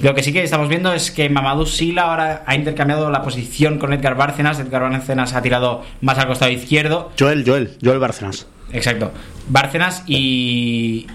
lo 0.04 0.14
que 0.14 0.24
sí 0.24 0.34
que 0.34 0.44
estamos 0.44 0.68
viendo 0.68 0.92
es 0.92 1.10
que 1.10 1.30
Mamadou 1.30 1.66
Sila 1.66 2.04
ahora 2.04 2.44
ha 2.46 2.56
intercambiado 2.56 3.10
la 3.10 3.22
posición 3.22 3.80
con 3.80 3.94
Edgar 3.94 4.16
Bárcenas. 4.16 4.60
Edgar 4.60 4.82
Bárcenas 4.82 5.34
ha 5.36 5.42
tirado 5.42 5.84
más 6.02 6.18
al 6.18 6.28
costado 6.28 6.52
izquierdo. 6.52 7.12
Joel, 7.18 7.46
Joel, 7.48 7.78
Joel 7.82 8.00
Bárcenas. 8.00 8.46
Exacto. 8.74 9.12
Bárcenas 9.48 10.04
y. 10.06 11.08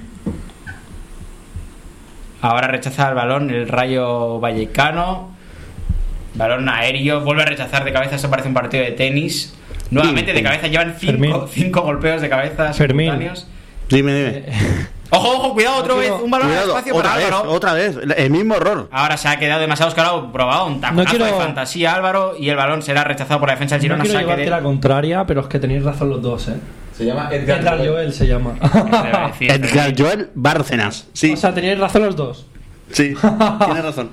Ahora 2.44 2.68
rechaza 2.68 3.08
el 3.08 3.14
balón 3.14 3.48
el 3.50 3.66
Rayo 3.68 4.38
Vallecano. 4.38 5.30
Balón 6.34 6.68
aéreo. 6.68 7.20
Vuelve 7.22 7.42
a 7.42 7.46
rechazar 7.46 7.84
de 7.84 7.92
cabeza. 7.92 8.16
Esto 8.16 8.28
parece 8.28 8.48
un 8.48 8.54
partido 8.54 8.84
de 8.84 8.90
tenis. 8.92 9.54
Nuevamente 9.90 10.32
de 10.32 10.42
cabeza. 10.42 10.66
Llevan 10.66 10.94
cinco, 10.98 11.48
cinco 11.50 11.80
golpeos 11.82 12.20
de 12.20 12.28
cabeza 12.28 12.72
Fermín. 12.74 13.12
Dime, 13.88 14.14
dime. 14.14 14.44
Ojo, 15.10 15.28
ojo, 15.36 15.52
cuidado 15.54 15.76
otra 15.76 15.92
No 15.94 15.98
vez. 16.00 16.08
quiero- 16.10 16.24
Un 16.24 16.30
balón 16.30 16.48
al 16.48 16.52
Cuidado, 16.54 16.70
espacio 16.76 16.94
otra 16.96 17.10
para 17.10 17.16
vez, 17.22 17.26
Álvaro. 17.32 17.50
otra 17.52 17.72
vez. 17.74 17.98
El 18.16 18.30
mismo 18.30 18.54
error. 18.56 18.88
Ahora 18.90 19.16
se 19.16 19.28
ha 19.28 19.38
quedado 19.38 19.60
demasiado 19.60 19.90
escalado. 19.90 20.32
Probado 20.32 20.66
un 20.66 20.80
taconazo 20.80 21.04
No 21.04 21.08
quiero- 21.18 21.24
de 21.26 21.32
fantasía 21.44 21.94
Álvaro. 21.94 22.34
Y 22.38 22.48
el 22.48 22.56
balón 22.56 22.82
será 22.82 23.04
rechazado 23.04 23.38
por 23.38 23.48
la 23.48 23.54
defensa 23.54 23.78
del 23.78 23.82
No 23.88 23.94
Girona. 23.94 24.02
quiero 24.02 24.14
saque 24.14 24.24
llevarte 24.24 24.44
de- 24.44 24.50
la 24.50 24.60
contraria, 24.62 25.24
pero 25.24 25.42
es 25.42 25.46
que 25.46 25.58
tenéis 25.60 25.84
razón 25.84 26.10
los 26.10 26.20
dos, 26.20 26.48
¿eh? 26.48 26.54
Se 26.96 27.04
llama 27.04 27.28
Edgar, 27.32 27.58
Edgar 27.60 27.78
Joel. 27.78 27.88
Joel 27.90 28.12
se 28.12 28.26
llama. 28.26 28.54
Edgar 29.40 29.94
Joel 29.96 30.30
Bárcenas. 30.34 31.08
Sí, 31.12 31.32
O 31.32 31.36
sea, 31.36 31.52
teníais 31.52 31.78
razón 31.78 32.02
los 32.02 32.16
dos. 32.16 32.46
sí, 32.92 33.14
tienes 33.64 33.84
razón. 33.84 34.10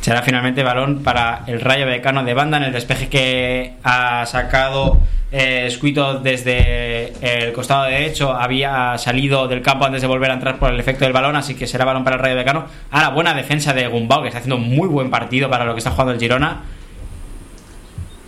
Será 0.00 0.22
finalmente 0.22 0.62
balón 0.62 1.02
para 1.02 1.44
el 1.46 1.60
Rayo 1.60 1.84
Vallecano 1.84 2.24
de 2.24 2.32
banda 2.32 2.56
en 2.56 2.62
el 2.64 2.72
despeje 2.72 3.08
que 3.10 3.74
ha 3.84 4.24
sacado 4.24 4.98
eh, 5.30 5.64
Escuito 5.66 6.20
desde 6.20 7.12
el 7.20 7.52
costado 7.52 7.84
derecho. 7.84 8.32
Había 8.32 8.96
salido 8.96 9.46
del 9.46 9.60
campo 9.60 9.84
antes 9.84 10.00
de 10.00 10.08
volver 10.08 10.30
a 10.30 10.34
entrar 10.34 10.58
por 10.58 10.70
el 10.72 10.80
efecto 10.80 11.04
del 11.04 11.12
balón, 11.12 11.36
así 11.36 11.54
que 11.54 11.66
será 11.66 11.84
balón 11.84 12.02
para 12.02 12.16
el 12.16 12.22
Rayo 12.22 12.34
Vallecano. 12.34 12.64
Ahora, 12.90 13.10
buena 13.10 13.34
defensa 13.34 13.74
de 13.74 13.86
Gumbau, 13.88 14.22
que 14.22 14.28
está 14.28 14.38
haciendo 14.38 14.56
un 14.56 14.74
muy 14.74 14.88
buen 14.88 15.10
partido 15.10 15.50
para 15.50 15.66
lo 15.66 15.74
que 15.74 15.78
está 15.78 15.90
jugando 15.90 16.14
el 16.14 16.18
Girona. 16.18 16.62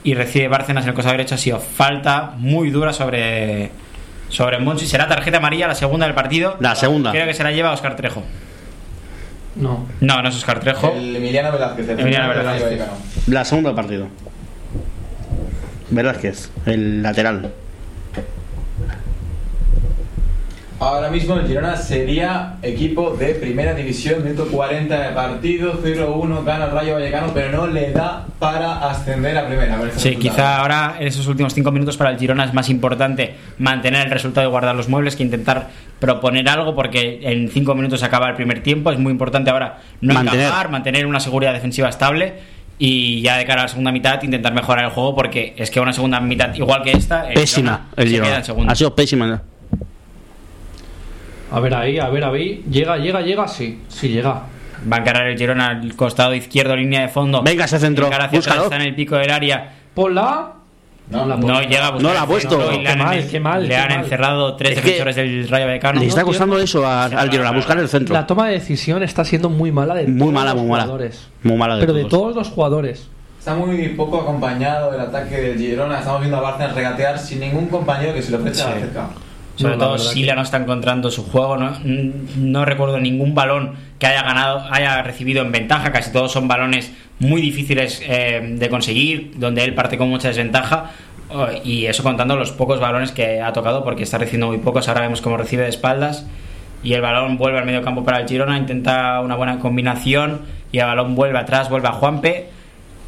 Y 0.05 0.15
recibe 0.15 0.49
Bárcenas 0.49 0.85
en 0.85 0.91
el 0.91 0.95
costado 0.95 1.17
derecho. 1.17 1.35
Ha 1.35 1.39
sido 1.39 1.61
falta 1.61 2.33
muy 2.37 2.71
dura 2.71 2.93
sobre, 2.93 3.71
sobre 4.29 4.59
Monchi. 4.59 4.87
Será 4.87 5.07
tarjeta 5.07 5.37
amarilla, 5.39 5.69
la 5.69 5.75
segunda 5.75 6.07
del 6.07 6.15
partido. 6.15 6.57
La 6.61 6.75
segunda. 6.75 7.13
Creo 7.13 7.27
que 7.27 7.35
se 7.35 7.45
la 7.45 7.53
lleva 7.53 7.73
Oscar 7.73 7.95
Trejo. 7.97 8.23
No. 9.55 9.87
No, 10.01 10.23
no 10.23 10.29
es 10.29 10.35
Oscar 10.35 10.61
Trejo. 10.61 10.93
El 10.97 11.15
Emiliano 11.15 11.53
Velázquez. 11.53 11.89
el 11.89 12.01
Emiliano 12.01 12.29
Velázquez. 12.29 12.81
La 13.29 13.45
segunda 13.45 13.69
del 13.71 13.77
partido. 13.77 14.09
Velázquez, 15.91 16.51
el 16.67 17.03
lateral. 17.03 17.53
Ahora 20.81 21.11
mismo 21.11 21.37
el 21.37 21.47
Girona 21.47 21.77
sería 21.77 22.55
equipo 22.63 23.11
de 23.17 23.35
primera 23.37 23.73
división, 23.75 24.25
minuto 24.25 24.47
40 24.49 25.01
de 25.09 25.15
partido, 25.15 25.81
0-1, 25.81 26.45
gana 26.45 26.65
el 26.65 26.71
Rayo 26.73 26.95
Vallecano, 26.95 27.31
pero 27.33 27.53
no 27.53 27.67
le 27.69 27.93
da 27.93 28.27
para 28.41 28.91
ascender 28.91 29.39
a 29.39 29.47
primera. 29.47 29.77
A 29.77 29.81
Sí, 29.83 29.87
resultado. 29.87 30.19
quizá 30.21 30.57
ahora 30.59 30.97
en 30.99 31.07
esos 31.07 31.27
últimos 31.29 31.55
cinco 31.55 31.71
minutos 31.71 31.97
para 31.97 32.11
el 32.11 32.19
Girona 32.19 32.45
es 32.45 32.53
más 32.53 32.69
importante 32.69 33.35
mantener 33.59 34.07
el 34.07 34.11
resultado 34.13 34.47
y 34.47 34.51
guardar 34.51 34.75
los 34.75 34.89
muebles 34.89 35.15
que 35.15 35.23
intentar 35.23 35.69
proponer 36.01 36.49
algo 36.49 36.75
porque 36.75 37.21
en 37.23 37.49
cinco 37.51 37.75
minutos 37.77 38.03
acaba 38.03 38.29
el 38.29 38.35
primer 38.35 38.63
tiempo. 38.63 38.91
Es 38.91 38.99
muy 38.99 39.13
importante 39.13 39.51
ahora 39.51 39.79
no 40.01 40.15
Mantener. 40.15 40.47
encajar, 40.47 40.69
mantener 40.71 41.07
una 41.07 41.21
seguridad 41.21 41.53
defensiva 41.53 41.89
estable 41.89 42.35
y 42.79 43.23
ya 43.23 43.37
de 43.37 43.45
cara 43.45 43.61
a 43.61 43.65
la 43.65 43.69
segunda 43.69 43.93
mitad 43.93 44.21
intentar 44.23 44.53
mejorar 44.53 44.87
el 44.87 44.91
juego 44.91 45.15
porque 45.15 45.55
es 45.57 45.71
que 45.71 45.79
una 45.79 45.93
segunda 45.93 46.19
mitad 46.19 46.53
igual 46.55 46.83
que 46.83 46.91
esta 46.91 47.29
el 47.29 47.35
Pésima 47.35 47.87
el 47.97 48.09
se 48.09 48.15
queda 48.15 48.25
Girona. 48.25 48.39
en 48.39 48.45
segunda. 48.45 48.73
Ha 48.73 48.75
sido 48.75 48.95
pésima. 48.97 49.43
A 51.53 51.61
ver 51.61 51.75
ahí, 51.75 51.99
a 51.99 52.09
ver 52.09 52.25
ahí. 52.25 52.65
Llega, 52.71 52.97
llega, 52.97 53.21
llega, 53.21 53.47
sí. 53.47 53.81
Sí 53.89 54.09
llega. 54.09 54.43
Va 54.91 54.97
a 54.97 55.01
encarar 55.01 55.27
el 55.29 55.39
Girona 55.39 55.69
al 55.69 55.95
costado 55.95 56.35
izquierdo, 56.35 56.75
línea 56.75 57.03
de 57.03 57.09
fondo. 57.09 57.43
Venga, 57.43 57.65
Búscalo. 57.67 58.07
atrás, 58.07 58.33
está 58.65 58.77
en 58.77 58.83
el 58.83 58.95
pico 58.95 59.17
del 59.17 59.31
área. 59.31 59.73
Ponla. 59.95 60.53
No, 61.11 61.27
la 61.27 61.37
No 61.37 61.61
llega 61.61 61.89
a 61.89 61.91
No 61.99 62.15
la 62.15 62.23
ha 62.23 62.27
puesto. 62.27 62.71
le 62.71 62.81
Qué 62.83 62.89
han- 62.89 62.99
mal, 62.99 63.29
qué 63.29 63.39
mal, 63.41 63.63
Le 63.65 63.69
qué 63.69 63.77
han 63.77 63.89
mal. 63.91 63.99
encerrado 64.05 64.57
tres 64.57 64.71
Es 64.71 64.77
defensores 64.83 65.17
del 65.17 65.47
Rayo 65.49 65.67
Vallecano. 65.67 66.01
Le 66.01 66.07
está 66.07 66.21
No, 66.21 66.27
costando 66.29 66.59
eso 66.59 66.87
a- 66.87 67.05
al 67.05 67.31
Girona, 67.31 67.51
buscar 67.53 67.79
el 67.79 67.89
centro. 67.89 68.15
La 68.15 68.27
toma 68.27 68.47
de 68.49 68.55
decisión 68.55 69.03
está 69.03 69.25
siendo 69.25 69.51
muy 69.51 69.71
mala 69.73 69.95
de 69.95 70.07
Muy 70.07 70.19
todos 70.19 70.33
mala, 70.33 70.53
los 70.55 70.63
muy 70.63 70.71
mala. 70.71 70.83
jugadores. 70.85 71.29
Muy 71.43 71.57
mala 71.57 71.75
de 71.77 71.81
Pero 71.83 71.93
de 71.93 72.05
todos. 72.07 72.35
los 72.35 72.49
jugadores. 72.49 73.09
Está 73.39 73.55
muy 73.55 73.89
poco 73.91 74.21
acompañado 74.23 74.95
el 74.95 75.01
ataque 75.01 75.35
del 75.37 75.59
Girona. 75.59 75.99
Estamos 75.99 76.21
viendo 76.21 76.39
a 76.39 76.41
Bárcenas 76.41 76.75
regatear 76.75 77.19
sin 77.19 77.41
ningún 77.41 77.67
compañero 77.67 78.15
que 78.15 78.23
se 78.23 78.31
le 78.31 78.39
ofrezca 78.39 78.73
Sí. 78.73 78.81
cerca. 78.81 79.09
Sobre 79.57 79.75
No, 79.77 79.79
todo 79.81 79.99
Sila 79.99 80.33
que- 80.33 80.37
no 80.37 80.43
está 80.43 80.57
encontrando 80.57 81.11
su 81.11 81.25
juego. 81.25 81.57
No, 81.57 81.73
no 82.37 82.65
recuerdo 82.65 82.99
ningún 82.99 83.35
balón 83.35 83.75
que 83.99 84.07
haya 84.07 84.23
ganado, 84.23 84.65
haya 84.71 85.03
recibido 85.03 85.43
en 85.43 85.53
ventaja. 85.53 85.93
Casi 85.93 86.11
todos 86.13 86.33
son 86.33 86.49
balones 86.49 86.93
muy 87.19 87.41
difíciles 87.43 88.03
eh, 88.05 88.41
de 88.59 88.69
conseguir, 88.71 89.33
donde 89.37 89.63
él 89.65 89.75
parte 89.75 89.99
con 89.99 90.09
mucha 90.09 90.29
desventaja. 90.29 90.91
Oh, 91.29 91.47
y 91.65 91.87
eso 91.87 92.03
contando 92.03 92.37
los 92.37 92.51
pocos 92.53 92.81
balones 92.81 93.13
que 93.13 93.41
ha 93.41 93.53
tocado, 93.53 93.85
porque 93.85 94.03
está 94.03 94.19
recibiendo 94.19 94.49
muy 94.49 94.59
pocos. 94.59 94.89
Ahora 94.89 95.03
vemos 95.03 95.21
cómo 95.23 95.37
recibe 95.37 95.63
de 95.63 95.69
espaldas. 95.69 96.27
Y 96.83 96.95
el 96.95 97.01
balón 97.01 97.37
vuelve 97.39 97.59
al 97.59 97.65
medio 97.65 97.83
campo 97.83 98.05
para 98.05 98.19
el 98.21 98.29
Girona. 98.29 98.59
Intenta 98.59 99.21
una 99.21 99.37
buena 99.37 99.59
combinación. 99.59 100.41
Y 100.73 100.79
el 100.79 100.87
balón 100.87 101.15
vuelve 101.15 101.39
atrás, 101.39 101.69
vuelve 101.71 101.89
a 101.89 101.93
Juanpe, 101.93 102.49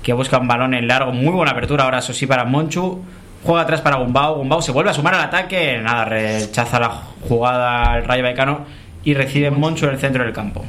que 0.02 0.12
busca 0.12 0.38
un 0.38 0.46
balón 0.46 0.74
en 0.74 0.86
largo. 0.86 1.12
Muy 1.12 1.32
buena 1.32 1.52
apertura 1.52 1.84
ahora, 1.84 1.98
eso 1.98 2.12
sí, 2.12 2.26
para 2.26 2.44
Monchu. 2.44 3.02
Juega 3.44 3.62
atrás 3.62 3.80
para 3.80 3.96
Gumbau. 3.96 4.36
Gumbau 4.36 4.62
se 4.62 4.72
vuelve 4.72 4.90
a 4.90 4.94
sumar 4.94 5.14
al 5.14 5.20
ataque. 5.22 5.78
Nada, 5.82 6.04
rechaza 6.06 6.80
la 6.80 6.88
jugada 7.28 7.92
al 7.92 8.04
Rayo 8.04 8.22
Vallecano 8.22 8.64
y 9.04 9.14
recibe 9.14 9.50
Monchu 9.50 9.86
en 9.86 9.92
el 9.92 9.98
centro 9.98 10.24
del 10.24 10.32
campo. 10.32 10.64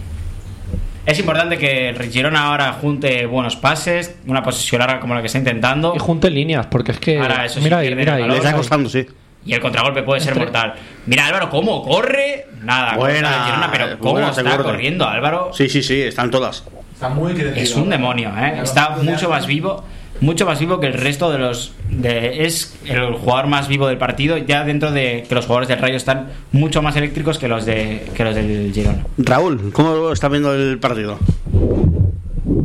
Es 1.06 1.20
importante 1.20 1.58
que 1.58 1.90
el 1.90 2.12
Girona 2.12 2.48
ahora 2.48 2.74
junte 2.74 3.28
buenos 3.28 3.56
pases, 3.56 4.16
una 4.26 4.42
posesión 4.42 4.80
larga 4.80 5.00
como 5.00 5.14
la 5.14 5.22
que 5.22 5.28
está 5.28 5.38
intentando. 5.38 5.94
Y 5.96 6.00
junte 6.00 6.30
líneas, 6.32 6.66
porque 6.66 6.92
es 6.94 7.00
que. 7.00 7.20
Ahora, 7.20 7.46
eso 7.46 7.60
sí, 7.60 7.62
mira 7.64 7.78
ahí, 7.78 7.88
pierde 7.88 8.00
mira 8.02 8.12
el 8.14 8.18
ahí. 8.18 8.22
balón. 8.24 8.38
Le 8.38 8.44
está 8.46 8.58
costando, 8.58 8.90
sí. 8.90 9.06
Y 9.46 9.54
el 9.54 9.60
contragolpe 9.62 10.02
puede 10.02 10.20
ser 10.20 10.30
Entre- 10.34 10.46
mortal. 10.46 10.74
Mira 11.06 11.28
Álvaro 11.28 11.50
cómo 11.52 11.84
corre. 11.84 12.48
Nada, 12.64 12.96
Buena, 12.98 13.30
el 13.38 13.44
Girona, 13.44 13.70
pero 13.72 14.00
cómo 14.00 14.14
buena, 14.14 14.34
se 14.34 14.42
está 14.42 14.58
corriendo 14.58 15.08
Álvaro. 15.08 15.52
Sí, 15.54 15.70
sí, 15.70 15.84
sí, 15.84 16.02
están 16.02 16.32
todas. 16.32 16.64
Está 16.92 17.10
muy 17.10 17.34
crecido. 17.34 17.56
Es 17.56 17.76
un 17.76 17.90
demonio, 17.92 18.32
¿eh? 18.36 18.62
Está 18.64 18.90
mucho 19.02 19.30
más 19.30 19.46
vivo, 19.46 19.84
mucho 20.22 20.46
más 20.46 20.60
vivo 20.60 20.80
que 20.80 20.88
el 20.88 20.94
resto 20.94 21.32
de 21.32 21.38
los. 21.38 21.74
De, 21.90 22.46
es 22.46 22.78
el 22.86 23.14
jugador 23.14 23.48
más 23.48 23.68
vivo 23.68 23.88
del 23.88 23.98
partido, 23.98 24.38
ya 24.38 24.64
dentro 24.64 24.92
de 24.92 25.26
que 25.28 25.36
los 25.36 25.46
jugadores 25.46 25.70
del 25.70 25.80
Rayo 25.80 25.96
están 25.96 26.28
mucho 26.52 26.82
más 26.82 26.96
eléctricos 26.96 27.38
que 27.38 27.48
los 27.48 27.66
de 27.66 28.06
que 28.14 28.24
los 28.24 28.36
del 28.36 28.72
Girona. 28.74 29.06
Raúl, 29.18 29.72
¿cómo 29.72 30.12
está 30.12 30.28
viendo 30.30 30.54
el 30.54 30.80
partido? 30.80 31.18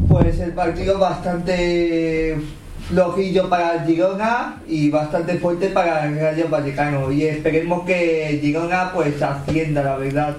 Pues 0.09 0.39
el 0.41 0.53
partido 0.53 0.99
bastante 0.99 2.37
flojillo 2.89 3.49
para 3.49 3.75
el 3.75 3.87
Girona 3.87 4.57
y 4.67 4.91
bastante 4.91 5.35
fuerte 5.39 5.69
para 5.69 6.07
el 6.07 6.19
Rayo 6.19 6.49
Vallecano. 6.49 7.11
Y 7.13 7.25
esperemos 7.25 7.85
que 7.85 8.31
el 8.31 8.41
Girona 8.41 8.93
pues 8.93 9.21
ascienda, 9.23 9.83
la 9.83 9.97
verdad. 9.97 10.37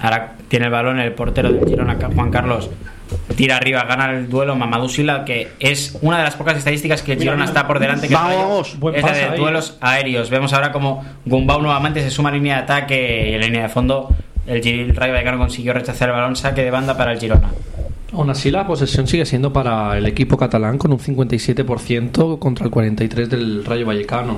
Ahora 0.00 0.36
tiene 0.48 0.66
el 0.66 0.72
balón 0.72 0.98
el 0.98 1.12
portero 1.12 1.50
del 1.52 1.66
Girona, 1.66 1.96
Juan 2.14 2.30
Carlos. 2.30 2.70
Tira 3.36 3.56
arriba, 3.56 3.84
gana 3.84 4.10
el 4.10 4.28
duelo 4.28 4.54
Mamadou 4.56 4.88
Sila, 4.88 5.24
que 5.24 5.52
es 5.58 5.98
una 6.02 6.18
de 6.18 6.24
las 6.24 6.36
pocas 6.36 6.56
estadísticas 6.56 7.02
que 7.02 7.12
el 7.12 7.18
Girona 7.18 7.36
mira. 7.38 7.46
está 7.48 7.66
por 7.66 7.78
delante. 7.78 8.08
Que 8.08 8.14
Vamos, 8.14 8.78
buen 8.78 8.94
es 8.94 9.02
la 9.02 9.12
de 9.12 9.24
ahí. 9.24 9.38
duelos 9.38 9.76
aéreos. 9.80 10.30
Vemos 10.30 10.52
ahora 10.52 10.70
como 10.72 11.04
Gumbau 11.24 11.60
nuevamente 11.60 12.00
se 12.02 12.10
suma 12.10 12.28
a 12.28 12.32
línea 12.32 12.56
de 12.56 12.62
ataque 12.62 13.30
y 13.30 13.34
en 13.34 13.40
línea 13.40 13.62
de 13.62 13.68
fondo. 13.68 14.08
El 14.46 14.94
Rayo 14.94 15.12
Vallecano 15.14 15.38
consiguió 15.38 15.72
rechazar 15.72 16.10
el 16.10 16.14
balón, 16.14 16.36
saque 16.36 16.62
de 16.62 16.70
banda 16.70 16.96
para 16.96 17.12
el 17.12 17.18
Girona. 17.18 17.50
Aún 18.12 18.30
así, 18.30 18.50
la 18.50 18.66
posesión 18.66 19.08
sigue 19.08 19.24
siendo 19.26 19.52
para 19.52 19.96
el 19.98 20.06
equipo 20.06 20.36
catalán 20.36 20.78
con 20.78 20.92
un 20.92 20.98
57% 21.00 22.38
contra 22.38 22.66
el 22.66 22.70
43% 22.70 23.26
del 23.28 23.64
Rayo 23.64 23.86
Vallecano. 23.86 24.36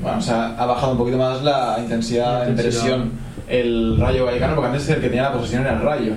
Bueno, 0.00 0.18
o 0.18 0.20
sea, 0.22 0.54
ha 0.56 0.64
bajado 0.64 0.92
un 0.92 0.98
poquito 0.98 1.18
más 1.18 1.42
la 1.42 1.76
intensidad 1.80 2.44
de 2.44 2.50
Intensidad. 2.52 2.82
presión 2.82 3.12
el 3.48 3.98
Rayo 3.98 4.26
Vallecano, 4.26 4.54
porque 4.54 4.68
antes 4.68 4.88
el 4.88 5.00
que 5.00 5.08
tenía 5.08 5.24
la 5.24 5.32
posesión 5.32 5.62
era 5.62 5.74
el 5.74 5.82
Rayo. 5.82 6.12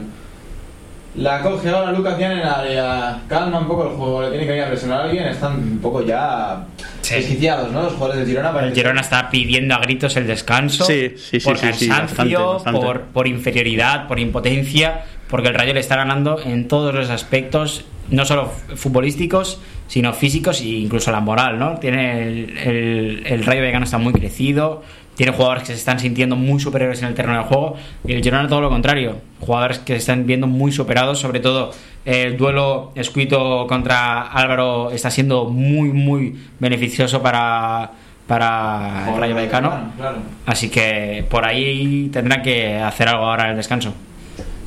La 1.15 1.41
coge 1.41 1.69
ahora 1.69 1.91
Lucas 1.91 2.17
Dian 2.17 2.31
en 2.31 2.39
área. 2.45 3.19
Calma 3.27 3.59
un 3.59 3.67
poco 3.67 3.89
el 3.89 3.95
juego, 3.97 4.21
le 4.21 4.29
tiene 4.29 4.45
que 4.47 4.55
ir 4.55 4.63
a 4.63 4.67
presionar 4.67 5.01
a 5.01 5.03
alguien. 5.03 5.25
Están 5.27 5.55
un 5.55 5.79
poco 5.79 6.05
ya 6.05 6.65
Sí. 7.01 7.15
desquiciados, 7.15 7.69
¿no? 7.71 7.83
Los 7.83 7.93
jugadores 7.93 8.19
del 8.19 8.27
Girona. 8.29 8.57
El. 8.61 8.73
Girona 8.73 9.01
está 9.01 9.29
pidiendo 9.29 9.75
a 9.75 9.79
gritos 9.79 10.15
el 10.15 10.25
descanso 10.27 10.85
Sí, 10.85 11.13
sí, 11.17 11.39
sí, 11.39 11.45
por 11.45 11.57
sí, 11.57 11.67
sí, 11.73 11.87
cansancio, 11.89 12.53
bastante, 12.53 12.53
bastante. 12.53 12.79
Por, 12.79 13.01
por 13.13 13.27
inferioridad, 13.27 14.07
por 14.07 14.19
impotencia, 14.19 15.03
porque 15.29 15.49
el 15.49 15.53
Rayo 15.55 15.73
le 15.73 15.81
está 15.81 15.97
ganando 15.97 16.39
en 16.45 16.67
todos 16.69 16.93
los 16.93 17.09
aspectos, 17.09 17.83
no 18.09 18.23
solo 18.23 18.49
futbolísticos, 18.75 19.59
sino 19.87 20.13
físicos 20.13 20.61
e 20.61 20.67
incluso 20.67 21.11
la 21.11 21.19
moral, 21.19 21.59
¿no? 21.59 21.77
Tiene 21.79 22.23
el, 22.23 22.57
el, 22.57 23.23
el 23.25 23.43
Rayo 23.45 23.59
Vallecano 23.59 23.83
está 23.83 23.97
muy 23.97 24.13
crecido, 24.13 24.83
tiene 25.15 25.31
jugadores 25.33 25.63
que 25.63 25.73
se 25.73 25.79
están 25.79 25.99
sintiendo 25.99 26.35
muy 26.35 26.59
superiores 26.59 27.01
en 27.01 27.09
el 27.09 27.13
terreno 27.13 27.37
de 27.37 27.43
juego 27.43 27.75
y 28.05 28.13
el 28.13 28.23
Girona 28.23 28.47
todo 28.47 28.61
lo 28.61 28.69
contrario, 28.69 29.17
jugadores 29.39 29.79
que 29.79 29.93
se 29.93 29.99
están 29.99 30.25
viendo 30.25 30.47
muy 30.47 30.71
superados, 30.71 31.19
sobre 31.19 31.39
todo 31.39 31.71
el 32.05 32.37
duelo 32.37 32.91
escrito 32.95 33.67
contra 33.67 34.23
Álvaro 34.23 34.91
está 34.91 35.11
siendo 35.11 35.45
muy 35.45 35.89
muy 35.89 36.39
beneficioso 36.59 37.21
para 37.21 37.91
para 38.27 39.11
el 39.13 39.19
Rayo 39.19 39.35
Vallecano. 39.35 39.91
Claro. 39.97 40.17
Así 40.45 40.69
que 40.69 41.25
por 41.29 41.45
ahí 41.45 42.09
tendrán 42.13 42.41
que 42.41 42.77
hacer 42.77 43.09
algo 43.09 43.25
ahora 43.25 43.45
en 43.45 43.49
el 43.51 43.57
descanso. 43.57 43.93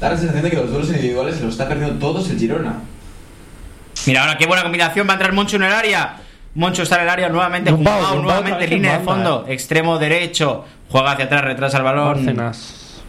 Da 0.00 0.10
la 0.10 0.16
sensación 0.16 0.44
de 0.44 0.50
que 0.50 0.56
los 0.56 0.70
duelos 0.70 0.90
individuales 0.90 1.36
se 1.36 1.44
los 1.44 1.52
está 1.52 1.66
perdiendo 1.66 1.98
todos 1.98 2.28
el 2.28 2.38
Girona. 2.38 2.74
Mira, 4.06 4.22
ahora 4.22 4.36
qué 4.36 4.46
buena 4.46 4.62
combinación. 4.62 5.06
Va 5.06 5.12
a 5.12 5.14
entrar 5.14 5.32
Moncho 5.32 5.56
en 5.56 5.62
el 5.62 5.72
área. 5.72 6.16
Moncho 6.54 6.82
está 6.82 6.96
en 6.96 7.02
el 7.02 7.08
área 7.08 7.28
nuevamente. 7.28 7.70
Gumbau, 7.70 8.00
Gumbau 8.00 8.22
nuevamente 8.22 8.68
línea 8.68 8.98
de 8.98 9.04
fondo. 9.04 9.44
Extremo 9.48 9.98
derecho. 9.98 10.64
Juega 10.88 11.12
hacia 11.12 11.24
atrás, 11.24 11.44
retrasa 11.44 11.78
el 11.78 11.84
balón. 11.84 12.14
Bárcenas. 12.14 13.02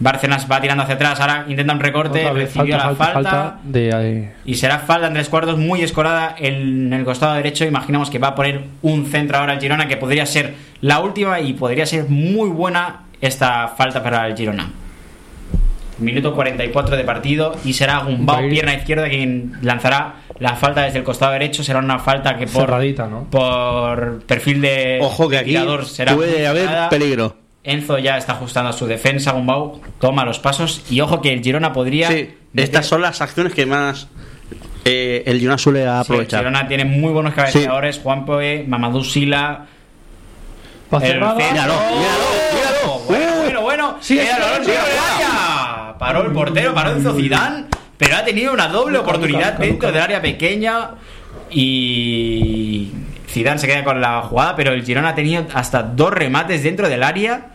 Bárcenas 0.00 0.50
va 0.50 0.60
tirando 0.60 0.82
hacia 0.82 0.96
atrás. 0.96 1.20
Ahora 1.20 1.44
intenta 1.48 1.72
un 1.72 1.80
recorte. 1.80 2.28
Recibió 2.32 2.76
la 2.76 2.84
falta, 2.94 3.04
falta. 3.12 3.30
falta 3.30 3.58
de 3.62 3.94
ahí. 3.94 4.32
Y 4.44 4.54
será 4.54 4.80
falta 4.80 5.06
en 5.06 5.14
tres 5.14 5.28
cuartos 5.28 5.56
muy 5.56 5.82
escorada 5.82 6.34
en 6.36 6.92
el 6.92 7.04
costado 7.04 7.34
derecho. 7.34 7.64
Imaginamos 7.64 8.10
que 8.10 8.18
va 8.18 8.28
a 8.28 8.34
poner 8.34 8.64
un 8.82 9.06
centro 9.06 9.38
ahora 9.38 9.52
el 9.54 9.60
Girona 9.60 9.86
que 9.86 9.96
podría 9.96 10.26
ser 10.26 10.54
la 10.80 11.00
última 11.00 11.40
y 11.40 11.52
podría 11.52 11.86
ser 11.86 12.08
muy 12.08 12.48
buena 12.48 13.02
esta 13.20 13.68
falta 13.68 14.02
para 14.02 14.26
el 14.26 14.36
Girona. 14.36 14.68
Minuto 15.98 16.34
44 16.34 16.96
de 16.96 17.04
partido 17.04 17.54
y 17.64 17.72
será 17.72 17.98
Gumbau, 18.00 18.48
pierna 18.48 18.74
izquierda, 18.74 19.08
quien 19.08 19.52
lanzará 19.62 20.14
la 20.40 20.56
falta 20.56 20.82
desde 20.82 20.98
el 20.98 21.04
costado 21.04 21.32
derecho. 21.32 21.62
Será 21.62 21.78
una 21.78 21.98
falta 22.00 22.36
que 22.36 22.46
por, 22.46 22.62
Cerradita, 22.62 23.06
¿no? 23.06 23.24
por 23.30 24.20
perfil 24.24 24.60
de 24.60 24.98
Ojo 25.02 25.28
que 25.28 25.38
aquí 25.38 25.50
tirador 25.50 25.86
será 25.86 26.14
puede 26.16 26.46
haber 26.46 26.68
peligro. 26.90 27.36
Enzo 27.62 27.98
ya 27.98 28.18
está 28.18 28.32
ajustando 28.32 28.70
a 28.70 28.72
su 28.72 28.86
defensa. 28.86 29.32
Gumbau 29.32 29.80
toma 30.00 30.24
los 30.24 30.38
pasos 30.40 30.82
y 30.90 31.00
ojo 31.00 31.22
que 31.22 31.32
el 31.32 31.42
Girona 31.42 31.72
podría. 31.72 32.08
Sí, 32.08 32.14
meter- 32.52 32.64
estas 32.64 32.86
son 32.86 33.00
las 33.00 33.20
acciones 33.20 33.54
que 33.54 33.64
más 33.64 34.08
eh, 34.84 35.22
el 35.26 35.38
Girona 35.38 35.56
suele 35.58 35.78
Sí, 35.80 35.84
el 35.84 35.88
aprovechar. 35.90 36.40
Girona 36.40 36.66
tiene 36.68 36.84
muy 36.84 37.12
buenos 37.12 37.32
cabeceadores, 37.34 38.00
Juan 38.02 38.26
Poe, 38.26 38.64
Mamadou 38.66 39.04
Sila. 39.04 39.66
El 41.00 41.00
Míralo, 41.14 41.30
¡Oh! 41.32 41.34
míralo, 41.36 42.98
Bueno, 43.08 43.32
bueno, 43.42 43.60
bueno. 43.62 43.96
Sí, 44.00 44.14
sí, 44.18 44.20
sí, 44.20 44.26
dentro 44.26 44.54
del 44.54 44.64
sí. 44.64 44.70
área. 44.72 45.93
Paró 46.04 46.20
el 46.22 46.32
portero, 46.32 46.74
paró 46.74 46.90
Enzo 46.90 47.14
Zidane, 47.14 47.64
pero 47.96 48.16
ha 48.16 48.24
tenido 48.26 48.52
una 48.52 48.68
doble 48.68 48.98
oportunidad 48.98 49.54
dentro 49.54 49.90
del 49.90 50.02
área 50.02 50.20
pequeña 50.20 50.90
y 51.50 52.90
Zidane 53.26 53.58
se 53.58 53.66
queda 53.66 53.82
con 53.84 54.02
la 54.02 54.20
jugada, 54.20 54.54
pero 54.54 54.72
el 54.74 54.84
Girona 54.84 55.08
ha 55.08 55.14
tenido 55.14 55.46
hasta 55.54 55.82
dos 55.82 56.12
remates 56.12 56.62
dentro 56.62 56.90
del 56.90 57.02
área. 57.02 57.46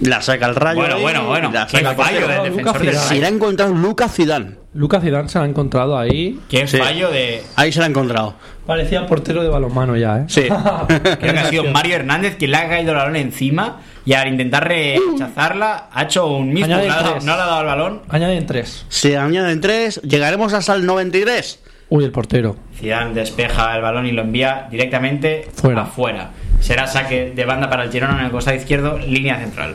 La 0.00 0.22
saca 0.22 0.46
el 0.46 0.54
rayo. 0.54 0.78
Bueno, 0.80 0.94
ahí, 0.94 1.02
bueno, 1.02 1.26
bueno. 1.26 1.50
La 1.52 1.66
Qué 1.66 1.78
saca 1.78 1.90
el 1.90 1.96
fallo 1.96 2.28
del 2.28 2.52
Lucas 2.52 2.74
defensor 2.74 2.80
Zidane. 2.80 3.08
Se 3.08 3.18
la 3.20 3.26
ha 3.26 3.30
encontrado 3.30 3.74
Lucas 3.74 4.14
Zidane. 4.14 4.50
Lucas 4.74 5.02
Zidane 5.02 5.28
se 5.28 5.38
la 5.38 5.44
ha 5.44 5.48
encontrado 5.48 5.98
ahí. 5.98 6.38
Qué 6.48 6.68
Sí. 6.68 6.78
fallo 6.78 7.10
de. 7.10 7.42
Ahí 7.56 7.72
se 7.72 7.80
la 7.80 7.86
ha 7.86 7.88
encontrado. 7.88 8.36
Parecía 8.70 9.04
portero 9.04 9.42
de 9.42 9.48
balonmano 9.48 9.96
ya, 9.96 10.18
¿eh? 10.18 10.24
Sí. 10.28 10.42
Creo 11.18 11.18
que 11.18 11.28
ha 11.40 11.46
sido 11.46 11.64
Mario 11.64 11.96
Hernández 11.96 12.36
quien 12.36 12.52
le 12.52 12.56
ha 12.56 12.68
caído 12.68 12.92
el 12.92 12.98
balón 12.98 13.16
encima 13.16 13.80
y 14.06 14.12
al 14.12 14.28
intentar 14.28 14.68
rechazarla 14.68 15.88
ha 15.92 16.02
hecho 16.04 16.26
un 16.28 16.52
mismo. 16.52 16.66
Añaden 16.76 16.86
No 16.88 16.94
le 16.94 17.00
ha 17.00 17.02
dado- 17.02 17.12
tres. 17.14 17.24
no 17.24 17.34
le 17.36 17.42
ha 17.42 17.46
dado 17.46 17.60
el 17.62 17.66
balón. 17.66 18.02
Añaden 18.08 18.46
tres. 18.46 18.86
Se 18.88 19.18
añaden 19.18 19.60
tres. 19.60 20.00
Llegaremos 20.02 20.52
hasta 20.52 20.74
el 20.76 20.86
93. 20.86 21.58
Uy, 21.88 22.04
el 22.04 22.12
portero. 22.12 22.54
Zidane 22.78 23.12
despeja 23.12 23.74
el 23.74 23.82
balón 23.82 24.06
y 24.06 24.12
lo 24.12 24.22
envía 24.22 24.68
directamente 24.70 25.48
Fuera. 25.52 25.82
afuera. 25.82 26.30
Será 26.60 26.86
saque 26.86 27.32
de 27.34 27.44
banda 27.44 27.68
para 27.68 27.82
el 27.82 27.90
Girona 27.90 28.20
en 28.20 28.26
el 28.26 28.30
costado 28.30 28.56
izquierdo, 28.56 28.98
línea 28.98 29.36
central. 29.40 29.74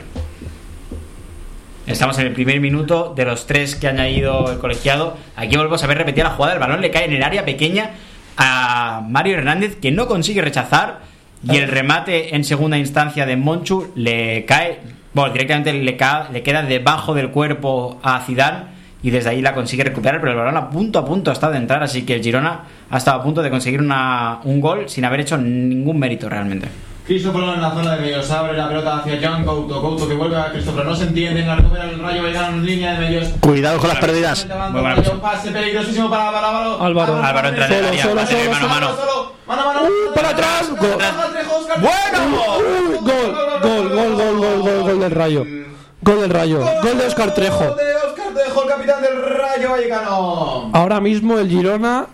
Estamos 1.85 2.17
en 2.17 2.27
el 2.27 2.33
primer 2.33 2.61
minuto 2.61 3.13
de 3.15 3.25
los 3.25 3.45
tres 3.45 3.75
que 3.75 3.87
ha 3.87 3.89
añadido 3.89 4.49
el 4.51 4.57
colegiado. 4.59 5.17
Aquí 5.35 5.55
volvemos 5.57 5.83
a 5.83 5.87
ver 5.87 5.97
repetida 5.97 6.23
la 6.23 6.29
jugada. 6.31 6.53
El 6.53 6.59
balón 6.59 6.79
le 6.81 6.89
cae 6.89 7.05
en 7.05 7.13
el 7.13 7.21
área 7.23 7.43
pequeña 7.43 7.91
a 8.37 9.01
Mario 9.07 9.37
Hernández, 9.37 9.77
que 9.81 9.91
no 9.91 10.07
consigue 10.07 10.41
rechazar. 10.41 10.99
Y 11.43 11.57
el 11.57 11.67
remate 11.67 12.35
en 12.35 12.43
segunda 12.43 12.77
instancia 12.77 13.25
de 13.27 13.35
Monchu 13.35 13.91
le 13.95 14.45
cae, 14.45 14.79
bueno, 15.13 15.31
directamente 15.31 15.73
le, 15.73 15.81
le 16.33 16.43
queda 16.43 16.63
debajo 16.63 17.13
del 17.13 17.29
cuerpo 17.29 17.99
a 18.01 18.21
Zidane 18.21 18.63
y 19.03 19.11
desde 19.11 19.29
ahí 19.29 19.41
la 19.43 19.53
consigue 19.53 19.83
recuperar, 19.83 20.19
pero 20.19 20.31
el 20.31 20.37
balón 20.39 20.57
a 20.57 20.69
punto 20.71 20.97
a 20.97 21.05
punto 21.05 21.31
estado 21.31 21.51
de 21.53 21.59
entrar, 21.59 21.83
así 21.83 22.01
que 22.01 22.15
el 22.15 22.23
Girona 22.23 22.61
ha 22.89 22.97
estado 22.97 23.19
a 23.19 23.23
punto 23.23 23.43
de 23.43 23.51
conseguir 23.51 23.79
una- 23.79 24.39
un 24.45 24.59
gol 24.59 24.89
sin 24.89 25.05
haber 25.05 25.19
hecho 25.19 25.37
ningún 25.37 25.99
mérito 25.99 26.27
realmente. 26.27 26.67
Christopher 27.05 27.43
en 27.43 27.61
la 27.61 27.69
zona 27.69 27.95
de 27.95 28.01
medios 28.01 28.31
abre 28.31 28.57
la 28.57 28.67
pelota 28.67 28.97
hacia 28.97 29.19
John 29.21 29.45
Couto. 29.45 29.79
Couto 29.79 30.07
que 30.07 30.15
vuelve 30.15 30.37
a 30.37 30.51
Christopher. 30.51 30.85
No 30.85 30.95
se 30.95 31.03
entiende. 31.03 31.45
La 31.45 31.55
recupera 31.55 31.83
el 31.83 31.99
rayo 31.99 32.23
Vallecano 32.23 32.57
en 32.57 32.65
línea 32.65 32.93
de 32.93 32.99
medios. 32.99 33.27
Cuidado 33.41 33.77
con 33.77 33.89
las 33.89 33.99
pérdidas. 33.99 34.47
Un 35.13 35.19
pase 35.19 35.51
peligrosísimo 35.51 36.09
para 36.09 36.31
para 36.31 36.49
Álvaro. 36.49 36.81
Álvaro. 36.81 37.23
Álvaro 37.23 37.49
entra 37.49 37.67
en 37.67 37.73
el 37.73 37.85
área, 37.85 38.03
solo, 38.03 38.25
solo, 38.25 38.51
mano 38.51 38.65
a 38.65 38.69
mano. 38.69 38.95
Mano 39.45 39.61
a 39.61 39.65
mano. 39.65 39.81
Uh, 39.83 40.15
para 40.15 40.29
atrás, 40.29 40.69
gol. 40.71 40.97
¡Bueno! 41.79 42.25
Gol, 43.01 43.29
gol, 43.61 43.89
gol, 43.89 44.15
gol, 44.15 44.37
gol, 44.37 44.61
gol, 44.61 44.81
gol 44.81 44.99
del 44.99 45.11
Rayo. 45.11 45.45
Gol 46.01 46.21
del 46.21 46.29
Rayo. 46.31 46.59
Gol 46.81 46.97
de 46.97 47.05
Oscar 47.05 47.35
Trejo. 47.35 47.67
Gol 47.67 47.77
de 47.77 47.95
Oscar 47.97 48.33
Trejo, 48.33 48.63
el 48.63 48.69
capitán 48.69 49.01
del 49.03 49.21
Rayo 49.21 49.69
Vallecano. 49.69 50.71
Ahora 50.73 50.99
mismo 50.99 51.37
el 51.37 51.49
Girona 51.49 52.07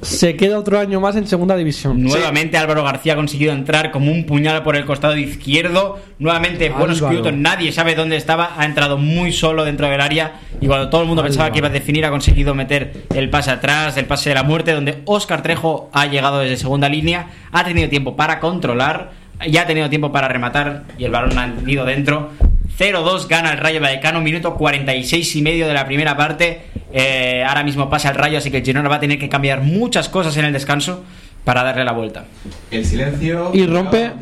se 0.00 0.36
queda 0.36 0.58
otro 0.58 0.78
año 0.78 1.00
más 1.00 1.16
en 1.16 1.26
segunda 1.26 1.56
división. 1.56 2.02
Nuevamente 2.02 2.56
Álvaro 2.56 2.82
García 2.84 3.12
ha 3.12 3.16
conseguido 3.16 3.52
entrar 3.52 3.90
como 3.90 4.10
un 4.10 4.24
puñal 4.24 4.62
por 4.62 4.76
el 4.76 4.84
costado 4.84 5.16
izquierdo. 5.16 5.98
Nuevamente 6.18 6.70
buenos. 6.70 7.00
Kyoto, 7.00 7.32
nadie 7.32 7.72
sabe 7.72 7.94
dónde 7.94 8.16
estaba. 8.16 8.54
Ha 8.56 8.64
entrado 8.64 8.98
muy 8.98 9.32
solo 9.32 9.64
dentro 9.64 9.88
del 9.88 10.00
área. 10.00 10.40
Y 10.60 10.66
cuando 10.66 10.88
todo 10.88 11.02
el 11.02 11.08
mundo 11.08 11.22
pensaba 11.22 11.46
Álvaro. 11.46 11.52
que 11.54 11.58
iba 11.58 11.68
a 11.68 11.72
definir, 11.72 12.04
ha 12.04 12.10
conseguido 12.10 12.54
meter 12.54 13.04
el 13.14 13.30
pase 13.30 13.50
atrás, 13.50 13.96
el 13.96 14.06
pase 14.06 14.28
de 14.30 14.34
la 14.34 14.42
muerte, 14.42 14.72
donde 14.72 15.02
Óscar 15.04 15.42
Trejo 15.42 15.90
ha 15.92 16.06
llegado 16.06 16.40
desde 16.40 16.56
segunda 16.56 16.88
línea. 16.88 17.28
Ha 17.52 17.64
tenido 17.64 17.88
tiempo 17.88 18.16
para 18.16 18.40
controlar, 18.40 19.12
ya 19.48 19.62
ha 19.62 19.66
tenido 19.66 19.88
tiempo 19.88 20.12
para 20.12 20.28
rematar 20.28 20.84
y 20.98 21.04
el 21.04 21.10
balón 21.10 21.38
ha 21.38 21.52
ido 21.66 21.84
dentro. 21.84 22.30
0-2 22.78 23.28
gana 23.28 23.52
el 23.52 23.58
Rayo 23.58 23.80
Vallecano, 23.80 24.20
minuto 24.20 24.54
46 24.54 25.36
y 25.36 25.42
medio 25.42 25.66
de 25.66 25.74
la 25.74 25.86
primera 25.86 26.16
parte. 26.16 26.62
Eh, 26.92 27.44
ahora 27.46 27.64
mismo 27.64 27.88
pasa 27.88 28.10
el 28.10 28.16
Rayo, 28.16 28.38
así 28.38 28.50
que 28.50 28.58
el 28.58 28.64
Girona 28.64 28.88
va 28.88 28.96
a 28.96 29.00
tener 29.00 29.18
que 29.18 29.28
cambiar 29.28 29.62
muchas 29.62 30.08
cosas 30.08 30.36
en 30.36 30.44
el 30.44 30.52
descanso 30.52 31.04
para 31.44 31.62
darle 31.62 31.84
la 31.84 31.92
vuelta. 31.92 32.24
El 32.70 32.84
silencio. 32.84 33.50
Y 33.52 33.66
rompe, 33.66 34.06
¿eh? 34.06 34.12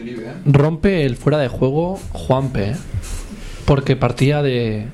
rompe 0.44 1.04
el 1.04 1.16
fuera 1.16 1.38
de 1.38 1.48
juego 1.48 1.98
Juanpe, 2.12 2.70
¿eh? 2.70 2.76
porque 3.66 3.96
partía 3.96 4.42
de 4.42 4.86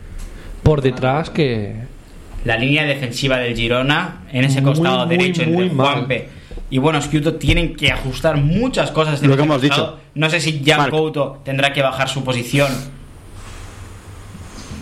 por 0.62 0.82
detrás 0.82 1.30
que 1.30 1.76
La 2.44 2.56
línea 2.56 2.84
defensiva 2.84 3.38
del 3.38 3.54
Girona 3.54 4.22
en 4.32 4.44
ese 4.44 4.62
costado 4.62 5.06
muy, 5.06 5.16
derecho 5.16 5.44
muy 5.44 5.64
entre 5.64 5.74
mal. 5.76 5.92
Juanpe 5.92 6.28
y 6.68 6.78
bueno 6.78 7.00
Couto 7.00 7.34
tienen 7.34 7.76
que 7.76 7.92
ajustar 7.92 8.36
muchas 8.38 8.90
cosas 8.90 9.22
en 9.22 9.30
Lo 9.30 9.36
que 9.36 9.42
hemos 9.42 9.62
dicho. 9.62 9.98
No 10.14 10.28
sé 10.30 10.40
si 10.40 10.62
Jan. 10.64 10.90
Couto 10.90 11.40
tendrá 11.44 11.72
que 11.72 11.82
bajar 11.82 12.08
su 12.08 12.24
posición. 12.24 12.72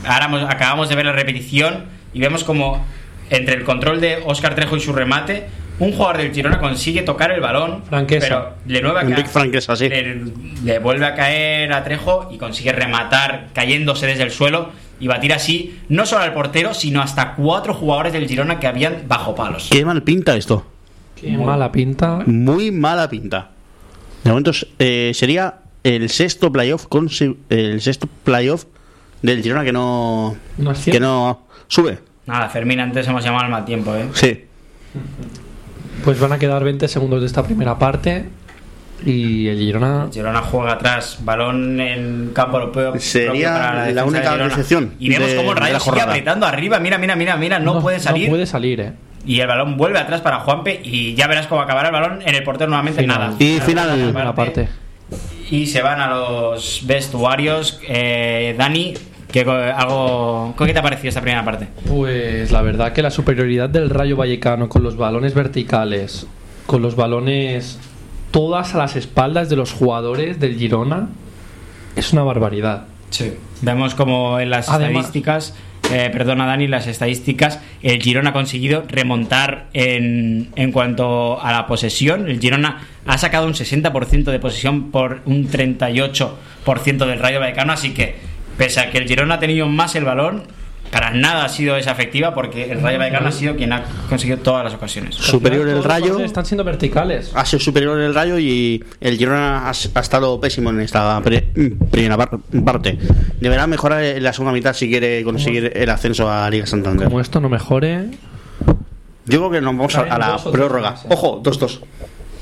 Ahora 0.07 0.27
hemos- 0.27 0.51
acabamos 0.51 0.89
de 0.89 0.97
ver 0.97 1.07
la 1.07 1.13
repetición 1.13 1.85
y 2.13 2.21
vemos 2.21 2.45
como 2.45 2.85
entre 3.31 3.55
el 3.55 3.65
control 3.65 4.01
de 4.01 4.19
Óscar 4.25 4.55
Trejo 4.55 4.77
y 4.77 4.81
su 4.81 4.93
remate, 4.93 5.47
un 5.79 5.93
jugador 5.93 6.19
del 6.19 6.33
Girona 6.33 6.61
consigue 6.61 7.03
tocar 7.03 7.33
el 7.33 7.41
balón, 7.41 7.83
Franquesa. 7.89 8.27
pero 8.29 8.55
le, 8.67 8.81
nueva 8.81 9.03
sí. 9.77 9.89
le, 9.89 10.21
le 10.63 10.79
vuelve 10.79 11.07
a 11.07 11.15
caer 11.15 11.73
a 11.73 11.83
Trejo 11.83 12.29
y 12.33 12.39
consigue 12.39 12.71
rematar 12.73 13.49
cayéndose 13.55 14.07
desde 14.07 14.23
el 14.23 14.31
suelo 14.31 14.71
y 15.01 15.09
batir 15.09 15.33
así 15.33 15.81
no 15.89 16.07
solo 16.07 16.23
al 16.23 16.33
portero, 16.33 16.75
sino 16.75 17.01
hasta 17.03 17.35
cuatro 17.35 17.75
jugadores 17.75 18.13
del 18.13 18.29
Girona 18.29 18.61
que 18.61 18.67
habían 18.69 19.03
bajo 19.09 19.35
palos. 19.35 19.69
Qué 19.71 19.85
mal 19.85 20.03
pinta 20.03 20.37
esto. 20.37 20.65
qué 21.21 21.37
mala 21.37 21.73
pinta. 21.73 22.21
Muy 22.27 22.71
mala 22.71 23.09
pinta. 23.09 23.51
De 24.23 24.31
momento 24.31 24.53
eh, 24.79 25.11
sería 25.15 25.55
el 25.83 26.09
sexto 26.09 26.53
playoff 26.53 26.87
con 26.87 27.09
el 27.51 27.81
sexto 27.81 28.09
playoff 28.23 28.65
del 29.25 29.43
Girona 29.43 29.65
que 29.65 29.73
no 29.73 30.37
No 30.59 30.71
es 30.73 30.85
que 30.85 31.01
no 31.01 31.41
sube. 31.67 31.99
Nada, 32.27 32.49
Fermín, 32.49 32.81
antes 32.81 33.07
hemos 33.09 33.25
llamado 33.25 33.45
al 33.45 33.51
mal 33.51 33.65
tiempo, 33.65 33.95
¿eh? 33.95 34.07
Sí. 34.13 34.45
Pues 36.05 36.21
van 36.21 36.33
a 36.33 36.39
quedar 36.39 36.63
20 36.65 36.87
segundos 36.89 37.21
de 37.21 37.27
esta 37.27 37.43
primera 37.43 37.79
parte 37.79 38.27
y 39.05 39.49
el 39.49 39.59
Girona 39.59 40.05
El 40.07 40.13
Girona 40.13 40.41
juega 40.43 40.73
atrás, 40.75 41.19
balón 41.23 41.81
en 41.81 42.31
campo 42.35 42.59
europeo. 42.59 42.95
Sería 42.99 43.29
propio 43.31 43.49
para 43.49 43.75
la 43.75 43.85
defensa 43.87 44.05
única 44.05 44.37
decepción 44.49 44.95
Y 44.99 45.09
vemos 45.09 45.31
de- 45.31 45.37
cómo 45.37 45.49
el 45.51 45.55
de 45.55 45.61
Rayo 45.61 45.73
la 45.75 45.81
sigue 45.81 46.01
apretando 46.03 46.47
arriba. 46.47 46.79
Mira, 46.79 46.99
mira, 46.99 47.17
mira, 47.17 47.37
mira, 47.37 47.59
no, 47.59 47.81
puede 47.81 48.01
salir. 48.01 48.25
No 48.29 48.31
puede 48.35 48.47
salir, 48.47 48.81
eh. 48.81 48.93
Y 49.27 49.41
el 49.41 49.47
balón 49.47 49.79
vuelve 49.79 49.99
atrás 49.99 50.21
para 50.21 50.41
Juanpe 50.41 50.81
y 50.85 51.15
ya 51.15 51.27
verás 51.27 51.47
cómo 51.47 51.63
acabará 51.63 51.89
el 51.89 51.95
balón 51.95 52.21
en 52.23 52.35
el 52.35 52.43
portero 52.43 52.69
nuevamente 52.69 53.01
Final. 53.01 53.19
nada. 53.19 53.35
Y 53.39 53.59
final. 53.61 53.89
Primera 53.99 54.35
parte. 54.35 54.69
Y 55.51 55.67
se 55.67 55.81
van 55.83 56.01
a 56.01 56.09
los 56.09 56.83
vestuarios. 56.87 57.81
Eh, 57.89 58.55
Dani, 58.59 58.95
¿qué, 59.35 59.41
algo, 59.77 60.55
¿qué 60.57 60.73
te 60.73 60.79
ha 60.79 60.83
parecido 60.83 61.09
esta 61.09 61.21
primera 61.21 61.45
parte? 61.45 61.67
Pues 61.89 62.53
la 62.53 62.63
verdad 62.63 62.93
que 62.93 63.03
la 63.03 63.11
superioridad 63.11 63.69
del 63.69 63.91
Rayo 63.91 64.17
Vallecano 64.17 64.69
con 64.69 64.85
los 64.85 64.97
balones 64.97 65.35
verticales, 65.35 66.27
con 66.67 66.83
los 66.83 66.95
balones 66.95 67.81
todas 68.31 68.75
a 68.75 68.79
las 68.79 68.95
espaldas 68.97 69.49
de 69.49 69.57
los 69.57 69.73
jugadores 69.73 70.39
del 70.39 70.57
Girona, 70.57 71.09
es 71.97 72.13
una 72.13 72.23
barbaridad. 72.23 72.85
Sí. 73.11 73.33
Vemos 73.63 73.95
como 73.95 74.39
en 74.39 74.51
las 74.51 74.69
Además- 74.69 75.07
estadísticas, 75.07 75.55
eh, 75.93 76.11
perdona 76.13 76.47
Dani, 76.47 76.67
las 76.69 76.87
estadísticas, 76.87 77.61
el 77.83 78.01
Girona 78.01 78.31
ha 78.31 78.33
conseguido 78.33 78.85
remontar 78.89 79.67
en, 79.73 80.51
en 80.57 80.73
cuanto 80.73 81.41
a 81.41 81.53
la 81.53 81.67
posesión. 81.67 82.29
El 82.29 82.41
Girona 82.41 82.87
ha 83.07 83.19
sacado 83.19 83.47
un 83.47 83.55
60% 83.55 84.25
de 84.31 84.39
posesión 84.39 84.91
por 84.91 85.21
un 85.27 85.49
38% 85.49 87.07
del 87.07 87.19
Rayo 87.19 87.41
Vallecano, 87.41 87.73
así 87.73 87.93
que 87.95 88.34
pese 88.57 88.81
a 88.81 88.91
que 88.91 88.99
el 88.99 89.07
Girona 89.09 89.35
ha 89.35 89.39
tenido 89.39 89.67
más 89.69 89.95
el 89.97 90.05
balón, 90.05 90.43
para 90.91 91.11
nada 91.11 91.45
ha 91.47 91.49
sido 91.49 91.77
esa 91.77 91.91
efectiva 91.91 92.35
porque 92.35 92.71
el 92.71 92.81
Rayo 92.81 92.99
Vallecano 93.01 93.27
ha 93.29 93.33
sido 93.33 93.57
quien 93.57 93.73
ha 93.73 93.83
conseguido 94.09 94.39
todas 94.39 94.63
las 94.63 94.75
ocasiones. 94.75 95.17
Superior 95.17 95.67
el 95.69 95.83
Rayo. 95.83 96.21
Están 96.21 96.47
siendo 96.47 96.63
verticales. 96.63 97.33
Ha 97.35 97.45
sido 97.45 97.59
superior 97.59 97.99
el 98.01 98.15
Rayo 98.15 98.39
y 98.39 98.85
el 99.01 99.17
Girona 99.19 99.67
ha, 99.67 99.71
ha 99.71 100.01
estado 100.01 100.41
pésimo 100.41 100.71
en 100.71 100.81
esta 100.83 101.21
pre- 101.23 101.49
primera 101.91 102.17
par- 102.17 102.39
parte. 102.65 102.97
Deberá 103.41 103.67
mejorar 103.67 104.05
en 104.05 104.23
la 104.23 104.33
segunda 104.33 104.53
mitad 104.53 104.73
si 104.73 104.89
quiere 104.89 105.25
conseguir 105.25 105.73
el 105.75 105.91
ascenso 105.91 106.31
a 106.31 106.49
Liga 106.49 106.67
Santander. 106.67 107.07
Como 107.09 107.21
esto 107.21 107.41
no 107.41 107.49
mejore, 107.49 108.11
Yo 109.27 109.39
creo 109.39 109.51
que 109.51 109.61
nos 109.63 109.75
vamos 109.77 109.97
a, 109.97 110.03
a 110.03 110.19
la 110.19 110.29
Dos 110.29 110.45
prórroga. 110.53 110.97
eh. 111.05 111.09
Ojo, 111.11 111.43
2-2. 111.43 111.81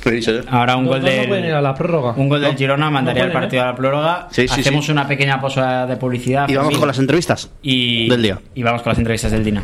Lo 0.05 0.11
he 0.11 0.15
dicho 0.15 0.33
yo. 0.33 0.41
Ahora 0.49 0.77
un 0.77 0.87
gol 0.87 1.01
dos 1.01 1.11
no 1.15 1.25
pueden 1.29 1.45
ir 1.45 1.53
a 1.53 1.55
del 1.57 1.65
la 1.65 1.75
prórroga. 1.75 2.13
un 2.17 2.29
gol 2.29 2.41
del 2.41 2.53
No. 2.53 2.59
Girona 2.59 2.91
mandaría 2.91 3.23
No 3.23 3.27
el 3.27 3.33
pueden, 3.33 3.43
partido 3.43 3.63
a 3.63 3.67
la 3.67 3.77
prórroga. 3.77 4.29
Sí, 4.31 4.49
sí, 4.49 4.61
Hacemos 4.61 4.87
sí. 4.87 4.93
una 4.93 5.07
pequeña 5.07 5.41
pausa 5.41 5.87
de 5.87 5.97
publicidad. 5.97 6.49
Y 6.49 6.57
vamos 6.57 6.77
con 6.79 6.89
las 6.89 6.99
entrevistas 6.99 7.51
y, 7.63 8.09
del 8.09 8.23
día. 8.23 8.39
Y 8.55 8.63
vamos 8.63 8.83
con 8.83 8.91
las 8.91 8.99
entrevistas 8.99 9.31
del 9.33 9.45
día. 9.45 9.63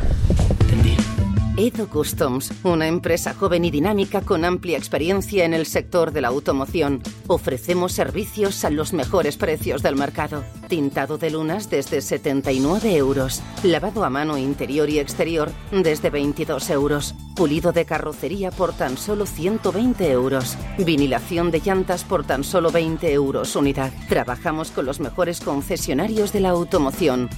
Edo 1.58 1.88
Customs, 1.88 2.52
una 2.62 2.86
empresa 2.86 3.34
joven 3.34 3.64
y 3.64 3.72
dinámica 3.72 4.20
con 4.20 4.44
amplia 4.44 4.78
experiencia 4.78 5.44
en 5.44 5.54
el 5.54 5.66
sector 5.66 6.12
de 6.12 6.20
la 6.20 6.28
automoción. 6.28 7.02
Ofrecemos 7.26 7.90
servicios 7.90 8.64
a 8.64 8.70
los 8.70 8.92
mejores 8.92 9.36
precios 9.36 9.82
del 9.82 9.96
mercado. 9.96 10.44
Tintado 10.68 11.18
de 11.18 11.30
lunas 11.30 11.68
desde 11.68 12.00
79 12.00 12.94
euros. 12.94 13.42
Lavado 13.64 14.04
a 14.04 14.08
mano 14.08 14.38
interior 14.38 14.88
y 14.88 15.00
exterior 15.00 15.50
desde 15.72 16.10
22 16.10 16.70
euros. 16.70 17.16
Pulido 17.34 17.72
de 17.72 17.84
carrocería 17.84 18.52
por 18.52 18.72
tan 18.72 18.96
solo 18.96 19.26
120 19.26 20.12
euros. 20.12 20.56
Vinilación 20.78 21.50
de 21.50 21.58
llantas 21.58 22.04
por 22.04 22.24
tan 22.24 22.44
solo 22.44 22.70
20 22.70 23.12
euros 23.12 23.56
unidad. 23.56 23.92
Trabajamos 24.08 24.70
con 24.70 24.86
los 24.86 25.00
mejores 25.00 25.40
concesionarios 25.40 26.32
de 26.32 26.38
la 26.38 26.50
automoción. 26.50 27.28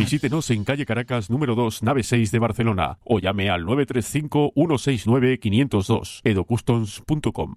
Visítenos 0.00 0.48
en 0.48 0.64
calle 0.64 0.86
Caracas 0.86 1.28
número 1.28 1.54
2, 1.54 1.82
nave 1.82 2.02
6 2.02 2.32
de 2.32 2.38
Barcelona 2.38 2.98
o 3.04 3.18
llame 3.18 3.50
al 3.50 3.66
935 3.66 4.52
169 4.54 5.38
502 5.38 6.22
edocustoms.com. 6.24 7.56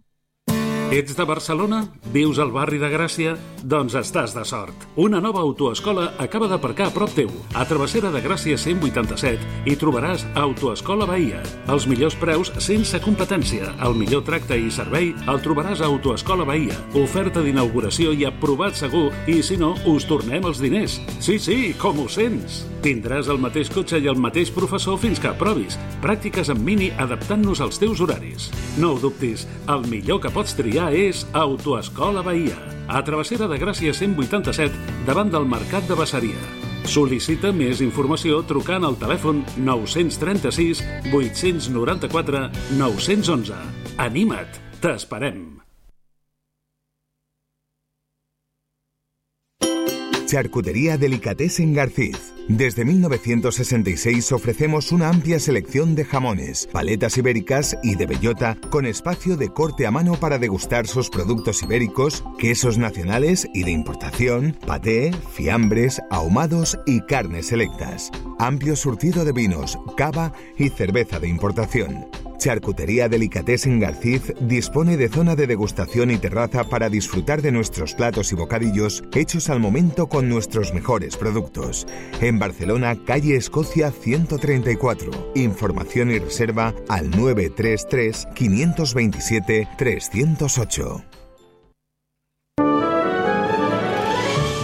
Ets 0.94 1.16
de 1.18 1.24
Barcelona? 1.26 1.88
Vius 2.14 2.38
al 2.38 2.52
barri 2.54 2.78
de 2.78 2.86
Gràcia? 2.91 3.32
Doncs 3.66 3.96
estàs 3.98 4.36
de 4.36 4.44
sort. 4.46 4.84
Una 5.02 5.18
nova 5.24 5.41
autoescola 5.41 6.12
acaba 6.22 6.46
d'aparcar 6.52 6.91
a 6.91 6.94
prop 6.94 7.10
teu. 7.18 7.32
A 7.58 7.64
Travessera 7.66 8.12
de 8.14 8.22
Gràcia 8.22 8.60
187 8.62 9.64
hi 9.66 9.74
trobaràs 9.82 10.28
Autoescola 10.38 11.08
Bahia. 11.10 11.39
Els 11.74 11.88
millors 11.89 12.14
preus 12.22 12.52
sense 12.62 13.00
competència. 13.02 13.72
El 13.82 13.98
millor 13.98 14.22
tracte 14.28 14.54
i 14.54 14.70
servei 14.70 15.16
el 15.26 15.41
trobaràs 15.41 15.82
a 15.82 15.89
Autoescola 15.89 16.46
Bahia. 16.46 16.78
Oferta 17.02 17.41
d'inauguració 17.41 18.14
i 18.14 18.28
aprovat 18.30 18.78
segur. 18.78 19.08
I 19.26 19.39
si 19.41 19.58
no, 19.58 19.74
us 19.89 20.06
tornem 20.06 20.46
els 20.46 20.62
diners. 20.62 21.00
Sí, 21.18 21.39
sí, 21.41 21.58
com 21.82 22.04
ho 22.04 22.06
sents. 22.06 22.68
Tindràs 22.84 23.32
el 23.32 23.39
mateix 23.39 23.72
cotxe 23.72 23.98
i 24.04 24.12
el 24.12 24.20
mateix 24.20 24.52
professor 24.54 25.00
fins 25.00 25.18
que 25.18 25.32
aprovis. 25.32 25.80
Pràctiques 26.04 26.52
en 26.54 26.62
mini 26.62 26.91
adaptant-nos 27.00 27.64
als 27.64 27.80
teus 27.82 28.04
horaris. 28.04 28.52
No 28.78 28.94
ho 28.94 29.00
dubtis, 29.00 29.48
el 29.72 29.88
millor 29.88 30.20
que 30.20 30.34
pots 30.36 30.54
triar 30.60 30.83
és 30.92 31.24
Autoescola 31.32 32.24
Bahia. 32.26 32.58
A 32.88 33.04
Travessera 33.06 33.48
de 33.48 33.60
Gràcia 33.62 33.94
187, 33.94 34.74
davant 35.08 35.32
del 35.32 35.48
Mercat 35.48 35.88
de 35.88 35.96
Basseria. 35.96 36.44
Sol·licita 36.90 37.54
més 37.56 37.80
informació 37.86 38.42
trucant 38.50 38.84
al 38.84 39.00
telèfon 39.00 39.46
936 39.64 40.84
894 41.14 42.48
911. 42.82 43.64
Anima't, 44.04 44.62
t'esperem. 44.84 45.53
Charcutería 50.26 50.97
Delicatessen 50.97 51.74
Garciz. 51.74 52.34
Desde 52.47 52.84
1966 52.84 54.32
ofrecemos 54.34 54.91
una 54.91 55.09
amplia 55.09 55.39
selección 55.39 55.95
de 55.95 56.03
jamones, 56.03 56.67
paletas 56.71 57.17
ibéricas 57.17 57.78
y 57.84 57.95
de 57.95 58.05
bellota 58.05 58.57
con 58.69 58.86
espacio 58.86 59.38
de 59.38 59.49
corte 59.49 59.88
a 59.88 59.91
mano 59.91 60.15
para 60.15 60.38
degustar 60.38 60.88
sus 60.88 61.09
productos 61.09 61.63
ibéricos, 61.63 62.24
quesos 62.38 62.78
nacionales 62.78 63.47
y 63.53 63.63
de 63.63 63.71
importación, 63.71 64.57
paté, 64.65 65.13
fiambres, 65.32 66.01
ahumados 66.09 66.78
y 66.86 67.01
carnes 67.01 67.47
selectas. 67.47 68.11
Amplio 68.39 68.76
surtido 68.76 69.24
de 69.24 69.32
vinos, 69.32 69.80
cava 69.95 70.34
y 70.57 70.69
cerveza 70.69 71.19
de 71.19 71.30
importación. 71.30 72.07
Charcutería 72.44 73.08
Delicatessen 73.08 73.80
Garciz 73.80 74.34
dispone 74.41 74.98
de 74.98 75.08
zona 75.08 75.38
de 75.38 75.48
degustación 75.48 76.12
y 76.12 76.18
terraza 76.18 76.66
para 76.66 76.89
disfrutar 76.89 77.41
de 77.41 77.54
nuestros 77.54 77.94
platos 77.94 78.34
y 78.34 78.36
bocadillos 78.36 79.02
hechos 79.16 79.50
al 79.50 79.62
momento 79.62 80.08
con 80.08 80.28
nuestros 80.28 80.74
mejores 80.74 81.16
productos. 81.16 81.88
En 82.20 82.39
Barcelona, 82.39 82.98
calle 83.06 83.38
Escocia 83.38 83.91
134. 83.91 85.32
Información 85.36 86.12
y 86.12 86.20
reserva 86.20 86.74
al 86.89 87.12
933 87.12 88.28
527 88.36 89.70
308. 89.78 91.06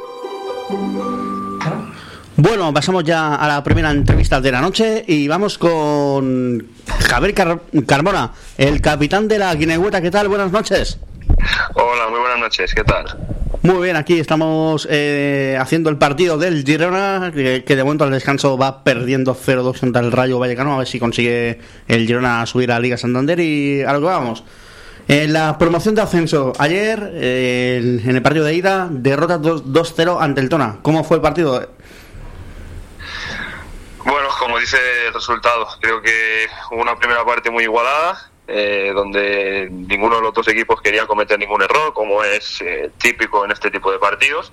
Bueno, 2.36 2.72
pasamos 2.72 3.02
ya 3.04 3.34
a 3.34 3.48
la 3.48 3.64
primera 3.64 3.90
entrevista 3.90 4.40
de 4.40 4.52
la 4.52 4.60
noche 4.60 5.04
y 5.06 5.26
vamos 5.26 5.58
con 5.58 6.68
Javier 7.08 7.34
Car- 7.34 7.60
Carmona, 7.86 8.32
el 8.58 8.80
capitán 8.80 9.26
de 9.26 9.38
la 9.38 9.52
Guinehueta. 9.54 10.00
¿Qué 10.00 10.10
tal? 10.12 10.28
Buenas 10.28 10.52
noches. 10.52 11.00
Hola, 11.74 12.08
muy 12.08 12.20
buenas 12.20 12.38
noches, 12.38 12.74
¿qué 12.74 12.84
tal? 12.84 13.04
Muy 13.62 13.84
bien, 13.84 13.96
aquí 13.96 14.18
estamos 14.18 14.86
eh, 14.90 15.56
haciendo 15.60 15.90
el 15.90 15.98
partido 15.98 16.38
del 16.38 16.64
Girona, 16.64 17.32
que, 17.34 17.64
que 17.64 17.76
de 17.76 17.84
momento 17.84 18.04
al 18.04 18.10
descanso 18.10 18.56
va 18.56 18.84
perdiendo 18.84 19.34
0-2 19.34 19.80
contra 19.80 20.02
el 20.02 20.12
Rayo 20.12 20.38
Vallecano, 20.38 20.74
a 20.74 20.78
ver 20.78 20.86
si 20.86 20.98
consigue 20.98 21.60
el 21.88 22.06
Girona 22.06 22.46
subir 22.46 22.70
a 22.72 22.78
Liga 22.78 22.96
Santander 22.96 23.40
y 23.40 23.82
a 23.82 23.92
lo 23.92 24.00
que 24.00 24.06
vamos. 24.06 24.44
En 25.08 25.32
la 25.32 25.56
promoción 25.56 25.94
de 25.94 26.02
ascenso, 26.02 26.52
ayer 26.58 27.10
eh, 27.14 28.00
en 28.04 28.16
el 28.16 28.22
partido 28.22 28.44
de 28.44 28.54
ida, 28.54 28.88
derrota 28.90 29.38
2- 29.38 29.64
2-0 29.64 30.18
ante 30.20 30.40
el 30.40 30.48
Tona. 30.48 30.78
¿Cómo 30.82 31.04
fue 31.04 31.16
el 31.18 31.22
partido? 31.22 31.68
Bueno, 34.04 34.28
como 34.38 34.58
dice 34.58 34.76
el 35.06 35.14
resultado, 35.14 35.66
creo 35.80 36.02
que 36.02 36.46
hubo 36.72 36.82
una 36.82 36.96
primera 36.96 37.24
parte 37.24 37.50
muy 37.50 37.64
igualada, 37.64 38.30
eh, 38.48 38.92
donde 38.94 39.68
ninguno 39.70 40.16
de 40.16 40.22
los 40.22 40.34
dos 40.34 40.48
equipos 40.48 40.80
quería 40.80 41.06
cometer 41.06 41.38
ningún 41.38 41.62
error, 41.62 41.92
como 41.92 42.22
es 42.22 42.60
eh, 42.60 42.90
típico 42.98 43.44
en 43.44 43.50
este 43.50 43.70
tipo 43.70 43.90
de 43.90 43.98
partidos. 43.98 44.52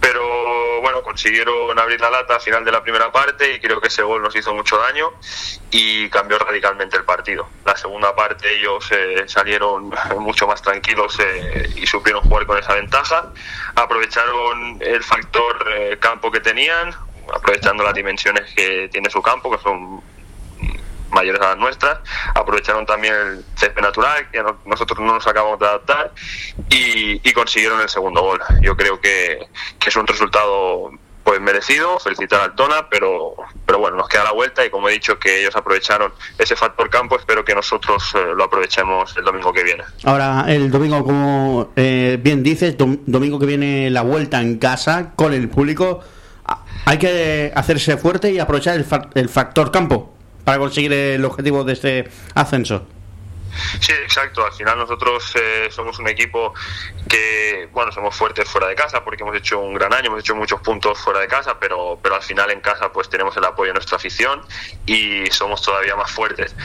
Pero 0.00 0.80
bueno, 0.80 1.02
consiguieron 1.02 1.76
abrir 1.78 2.00
la 2.00 2.10
lata 2.10 2.36
al 2.36 2.40
final 2.40 2.64
de 2.64 2.70
la 2.70 2.82
primera 2.82 3.10
parte 3.10 3.54
y 3.54 3.60
creo 3.60 3.80
que 3.80 3.88
ese 3.88 4.02
gol 4.02 4.22
nos 4.22 4.34
hizo 4.36 4.54
mucho 4.54 4.78
daño 4.78 5.10
y 5.70 6.08
cambió 6.08 6.38
radicalmente 6.38 6.96
el 6.96 7.04
partido. 7.04 7.48
La 7.64 7.76
segunda 7.76 8.14
parte 8.14 8.58
ellos 8.58 8.88
eh, 8.92 9.24
salieron 9.26 9.92
mucho 10.18 10.46
más 10.46 10.62
tranquilos 10.62 11.18
eh, 11.20 11.68
y 11.76 11.86
supieron 11.86 12.22
jugar 12.22 12.46
con 12.46 12.58
esa 12.58 12.74
ventaja. 12.74 13.32
Aprovecharon 13.74 14.78
el 14.80 15.02
factor 15.02 15.68
eh, 15.76 15.98
campo 15.98 16.30
que 16.30 16.40
tenían, 16.40 16.94
aprovechando 17.34 17.82
las 17.82 17.94
dimensiones 17.94 18.54
que 18.54 18.88
tiene 18.92 19.10
su 19.10 19.20
campo, 19.20 19.50
que 19.50 19.58
son 19.58 20.00
mayores 21.10 21.40
a 21.40 21.48
las 21.50 21.58
nuestras, 21.58 21.98
aprovecharon 22.34 22.84
también 22.86 23.14
el 23.14 23.44
césped 23.56 23.82
natural, 23.82 24.30
que 24.30 24.42
no- 24.42 24.58
nosotros 24.66 24.98
no 25.00 25.14
nos 25.14 25.26
acabamos 25.26 25.58
de 25.58 25.66
adaptar, 25.66 26.12
y, 26.70 27.20
y 27.28 27.32
consiguieron 27.32 27.80
el 27.80 27.88
segundo 27.88 28.22
gol. 28.22 28.40
Yo 28.60 28.76
creo 28.76 29.00
que, 29.00 29.46
es 29.86 29.96
un 29.96 30.06
resultado 30.06 30.90
pues 31.24 31.40
merecido, 31.42 31.98
felicitar 31.98 32.40
al 32.40 32.54
Tona, 32.54 32.88
pero, 32.88 33.34
pero 33.66 33.78
bueno, 33.78 33.98
nos 33.98 34.08
queda 34.08 34.24
la 34.24 34.32
vuelta 34.32 34.64
y 34.64 34.70
como 34.70 34.88
he 34.88 34.92
dicho 34.92 35.18
que 35.18 35.40
ellos 35.40 35.54
aprovecharon 35.56 36.10
ese 36.38 36.56
factor 36.56 36.88
campo, 36.88 37.18
espero 37.18 37.44
que 37.44 37.54
nosotros 37.54 38.14
eh, 38.14 38.32
lo 38.34 38.44
aprovechemos 38.44 39.14
el 39.14 39.24
domingo 39.24 39.52
que 39.52 39.62
viene. 39.62 39.84
Ahora, 40.04 40.46
el 40.48 40.70
domingo, 40.70 41.04
como 41.04 41.70
eh, 41.76 42.18
bien 42.18 42.42
dices, 42.42 42.78
dom- 42.78 43.00
domingo 43.04 43.38
que 43.38 43.44
viene 43.44 43.90
la 43.90 44.00
vuelta 44.00 44.40
en 44.40 44.58
casa 44.58 45.12
con 45.16 45.34
el 45.34 45.50
público, 45.50 46.00
hay 46.86 46.96
que 46.96 47.52
hacerse 47.54 47.98
fuerte 47.98 48.30
y 48.32 48.38
aprovechar 48.38 48.76
el, 48.76 48.84
fa- 48.86 49.10
el 49.14 49.28
factor 49.28 49.70
campo 49.70 50.14
para 50.48 50.60
conseguir 50.60 50.90
el 50.94 51.22
objetivo 51.26 51.62
de 51.62 51.74
este 51.74 52.08
ascenso. 52.34 52.86
Sí, 53.80 53.92
exacto. 53.92 54.46
Al 54.46 54.52
final 54.54 54.78
nosotros 54.78 55.34
eh, 55.36 55.68
somos 55.70 55.98
un 55.98 56.08
equipo 56.08 56.54
que, 57.06 57.68
bueno, 57.70 57.92
somos 57.92 58.16
fuertes 58.16 58.48
fuera 58.48 58.66
de 58.66 58.74
casa 58.74 59.04
porque 59.04 59.24
hemos 59.24 59.36
hecho 59.36 59.60
un 59.60 59.74
gran 59.74 59.92
año, 59.92 60.06
hemos 60.06 60.20
hecho 60.20 60.34
muchos 60.34 60.62
puntos 60.62 60.98
fuera 60.98 61.20
de 61.20 61.28
casa, 61.28 61.58
pero, 61.60 61.98
pero 62.02 62.14
al 62.14 62.22
final 62.22 62.50
en 62.50 62.62
casa 62.62 62.90
pues 62.90 63.10
tenemos 63.10 63.36
el 63.36 63.44
apoyo 63.44 63.68
de 63.68 63.74
nuestra 63.74 63.98
afición 63.98 64.40
y 64.86 65.26
somos 65.26 65.60
todavía 65.60 65.94
más 65.96 66.10
fuertes. 66.10 66.56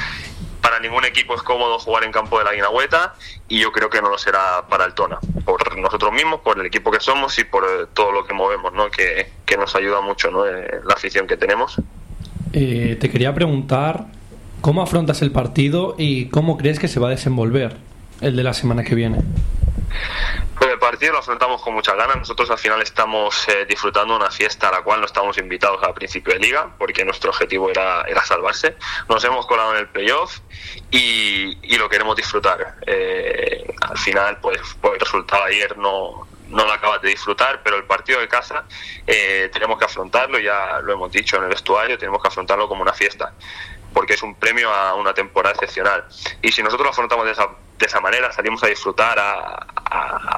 Para 0.61 0.79
ningún 0.79 1.03
equipo 1.03 1.35
es 1.35 1.43
cómodo 1.43 1.77
jugar 1.77 2.05
en 2.05 2.13
campo 2.13 2.39
de 2.39 2.45
la 2.45 2.53
Guinahueta 2.53 3.15
y 3.49 3.59
yo 3.59 3.73
creo 3.73 3.89
que 3.89 4.01
no 4.01 4.07
lo 4.07 4.17
será 4.17 4.65
para 4.69 4.85
el 4.85 4.93
Tona, 4.93 5.19
por 5.43 5.77
nosotros 5.77 6.13
mismos, 6.13 6.39
por 6.39 6.57
el 6.57 6.65
equipo 6.65 6.89
que 6.89 7.01
somos 7.01 7.37
y 7.37 7.43
por 7.43 7.65
eh, 7.65 7.87
todo 7.93 8.13
lo 8.13 8.25
que 8.25 8.33
movemos, 8.33 8.71
¿no? 8.71 8.89
que, 8.89 9.29
que 9.45 9.57
nos 9.57 9.75
ayuda 9.75 9.99
mucho 9.99 10.31
¿no? 10.31 10.47
Eh, 10.47 10.79
la 10.85 10.93
afición 10.93 11.27
que 11.27 11.35
tenemos. 11.35 11.81
Eh, 12.53 12.97
te 12.99 13.09
quería 13.09 13.33
preguntar 13.33 14.05
cómo 14.61 14.81
afrontas 14.81 15.21
el 15.21 15.31
partido 15.31 15.95
y 15.97 16.29
cómo 16.29 16.55
crees 16.57 16.79
que 16.79 16.87
se 16.87 16.99
va 16.99 17.07
a 17.07 17.11
desenvolver 17.11 17.75
el 18.21 18.35
de 18.35 18.43
la 18.43 18.53
semana 18.53 18.83
que 18.83 18.95
viene. 18.95 19.17
Pues 20.57 20.71
el 20.71 20.79
partido 20.79 21.13
lo 21.13 21.19
afrontamos 21.19 21.61
con 21.61 21.73
muchas 21.73 21.95
ganas. 21.95 22.15
Nosotros 22.15 22.49
al 22.51 22.57
final 22.57 22.81
estamos 22.81 23.47
eh, 23.49 23.65
disfrutando 23.67 24.15
una 24.15 24.31
fiesta 24.31 24.69
a 24.69 24.71
la 24.71 24.81
cual 24.83 24.99
no 24.99 25.05
estamos 25.05 25.37
invitados 25.37 25.83
al 25.83 25.93
principio 25.93 26.33
de 26.33 26.39
liga, 26.39 26.69
porque 26.77 27.03
nuestro 27.03 27.31
objetivo 27.31 27.69
era, 27.69 28.03
era 28.03 28.23
salvarse. 28.23 28.75
Nos 29.09 29.23
hemos 29.25 29.45
colado 29.47 29.73
en 29.73 29.79
el 29.79 29.87
playoff 29.89 30.39
y, 30.91 31.57
y 31.61 31.77
lo 31.77 31.89
queremos 31.89 32.15
disfrutar. 32.15 32.75
Eh, 32.85 33.65
al 33.81 33.97
final, 33.97 34.37
pues, 34.41 34.61
pues 34.79 34.93
el 34.93 34.99
resultado 34.99 35.43
ayer 35.43 35.77
no, 35.77 36.27
no 36.49 36.65
lo 36.65 36.71
acabas 36.73 37.01
de 37.01 37.09
disfrutar, 37.09 37.61
pero 37.63 37.77
el 37.77 37.85
partido 37.85 38.19
de 38.19 38.27
casa 38.27 38.65
eh, 39.07 39.49
tenemos 39.51 39.77
que 39.77 39.85
afrontarlo, 39.85 40.39
ya 40.39 40.79
lo 40.81 40.93
hemos 40.93 41.11
dicho 41.11 41.37
en 41.37 41.43
el 41.43 41.49
vestuario, 41.49 41.97
tenemos 41.97 42.21
que 42.21 42.27
afrontarlo 42.27 42.67
como 42.67 42.81
una 42.81 42.93
fiesta 42.93 43.33
porque 43.93 44.13
es 44.13 44.23
un 44.23 44.35
premio 44.35 44.73
a 44.73 44.95
una 44.95 45.13
temporada 45.13 45.53
excepcional. 45.53 46.05
Y 46.41 46.51
si 46.51 46.63
nosotros 46.63 46.87
lo 46.87 46.89
afrontamos 46.89 47.25
de 47.25 47.31
esa, 47.31 47.47
de 47.77 47.85
esa 47.85 48.01
manera, 48.01 48.31
salimos 48.31 48.63
a 48.63 48.67
disfrutar, 48.67 49.17
a, 49.19 49.67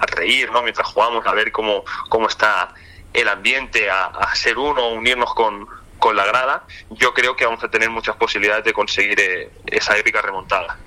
reír, 0.07 0.51
¿no? 0.51 0.61
Mientras 0.61 0.87
jugamos, 0.87 1.25
a 1.25 1.33
ver 1.33 1.51
cómo, 1.51 1.83
cómo 2.09 2.27
está 2.27 2.73
el 3.13 3.27
ambiente, 3.27 3.89
a, 3.89 4.07
a 4.07 4.35
ser 4.35 4.57
uno, 4.57 4.89
unirnos 4.89 5.33
con, 5.33 5.67
con 5.99 6.15
la 6.15 6.25
grada, 6.25 6.63
yo 6.91 7.13
creo 7.13 7.35
que 7.35 7.45
vamos 7.45 7.63
a 7.63 7.69
tener 7.69 7.89
muchas 7.89 8.15
posibilidades 8.15 8.63
de 8.65 8.73
conseguir 8.73 9.19
eh, 9.19 9.49
esa 9.67 9.97
épica 9.97 10.21
remontada. 10.21 10.77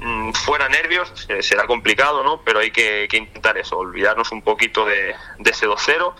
Mm, 0.00 0.32
fuera 0.32 0.68
nervios, 0.68 1.12
eh, 1.28 1.42
será 1.42 1.66
complicado, 1.66 2.22
¿no? 2.24 2.42
Pero 2.44 2.58
hay 2.60 2.70
que, 2.70 3.06
que 3.10 3.16
intentar 3.18 3.56
eso, 3.58 3.78
olvidarnos 3.78 4.32
un 4.32 4.42
poquito 4.42 4.84
de, 4.86 5.14
de 5.38 5.50
ese 5.50 5.66
2-0, 5.66 6.14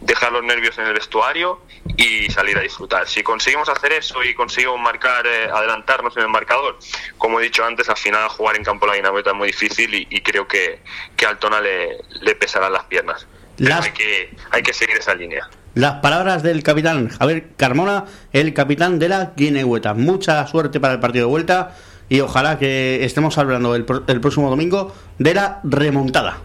dejar 0.00 0.32
los 0.32 0.42
nervios 0.42 0.76
en 0.78 0.86
el 0.86 0.94
vestuario 0.94 1.60
y 1.96 2.28
salir 2.30 2.58
a 2.58 2.60
disfrutar. 2.60 3.06
Si 3.08 3.22
conseguimos 3.22 3.68
hacer 3.68 3.92
eso 3.92 4.22
y 4.24 4.34
conseguimos 4.34 4.80
marcar, 4.80 5.26
eh, 5.26 5.48
adelantarnos 5.52 6.16
en 6.16 6.24
el 6.24 6.28
marcador, 6.28 6.76
como 7.18 7.38
he 7.38 7.44
dicho 7.44 7.64
antes, 7.64 7.88
al 7.88 7.96
final 7.96 8.28
jugar 8.28 8.56
en 8.56 8.64
campo 8.64 8.86
la 8.86 8.96
Guinameta 8.96 9.30
es 9.30 9.36
muy 9.36 9.46
difícil 9.48 9.94
y, 9.94 10.06
y 10.10 10.20
creo 10.20 10.46
que, 10.48 10.80
que 11.16 11.26
a 11.26 11.30
Altona 11.30 11.60
le, 11.60 11.98
le 12.20 12.34
pesarán 12.34 12.72
las 12.72 12.84
piernas. 12.84 13.26
Las- 13.58 13.84
hay, 13.84 13.92
que, 13.92 14.34
hay 14.50 14.62
que 14.62 14.72
seguir 14.72 14.96
esa 14.96 15.14
línea. 15.14 15.48
Las 15.74 16.00
palabras 16.00 16.42
del 16.42 16.62
capitán 16.62 17.08
Javier 17.08 17.50
Carmona, 17.56 18.04
el 18.32 18.52
capitán 18.52 18.98
de 18.98 19.08
la 19.08 19.32
Guinehueta. 19.36 19.94
Mucha 19.94 20.46
suerte 20.46 20.80
para 20.80 20.94
el 20.94 21.00
partido 21.00 21.26
de 21.26 21.30
vuelta 21.30 21.74
y 22.12 22.20
ojalá 22.20 22.58
que 22.58 23.04
estemos 23.06 23.38
hablando 23.38 23.74
el, 23.74 23.86
pro- 23.86 24.02
el 24.06 24.20
próximo 24.20 24.50
domingo 24.50 24.94
de 25.18 25.32
la 25.34 25.60
remontada. 25.64 26.36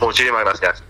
Muchísimas 0.00 0.40
gracias. 0.44 0.82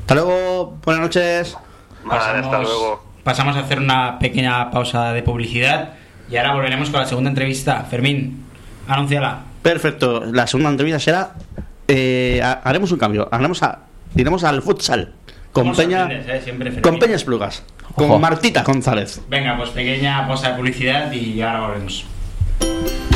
Hasta 0.00 0.14
luego, 0.14 0.78
buenas 0.82 1.02
noches. 1.02 1.56
Vale, 2.04 2.38
hasta 2.40 2.58
luego. 2.60 3.04
Pasamos 3.24 3.56
a 3.56 3.60
hacer 3.60 3.78
una 3.78 4.18
pequeña 4.18 4.70
pausa 4.70 5.12
de 5.12 5.22
publicidad 5.22 5.90
y 6.30 6.36
ahora 6.38 6.54
volveremos 6.54 6.88
con 6.88 7.00
la 7.00 7.06
segunda 7.06 7.28
entrevista. 7.28 7.84
Fermín, 7.90 8.44
anúnciala. 8.88 9.40
Perfecto, 9.62 10.24
la 10.32 10.46
segunda 10.46 10.70
entrevista 10.70 10.98
será. 10.98 11.34
eh, 11.88 12.40
ha- 12.42 12.60
haremos 12.64 12.90
un 12.90 12.98
cambio, 12.98 13.28
haremos 13.30 13.62
a, 13.62 13.80
iremos 14.16 14.44
al 14.44 14.62
futsal 14.62 15.12
con 15.52 15.64
¿Cómo 15.64 15.76
Peña, 15.76 16.08
eh? 16.10 16.80
Con 16.80 16.98
Peña 16.98 17.16
Esplugas, 17.16 17.62
con. 17.94 18.18
Martita 18.18 18.62
González. 18.62 19.20
Venga, 19.28 19.58
pues 19.58 19.68
pequeña 19.70 20.26
pausa 20.26 20.52
de 20.52 20.56
publicidad 20.56 21.12
y 21.12 21.42
ahora 21.42 21.66
volvemos. 21.66 22.06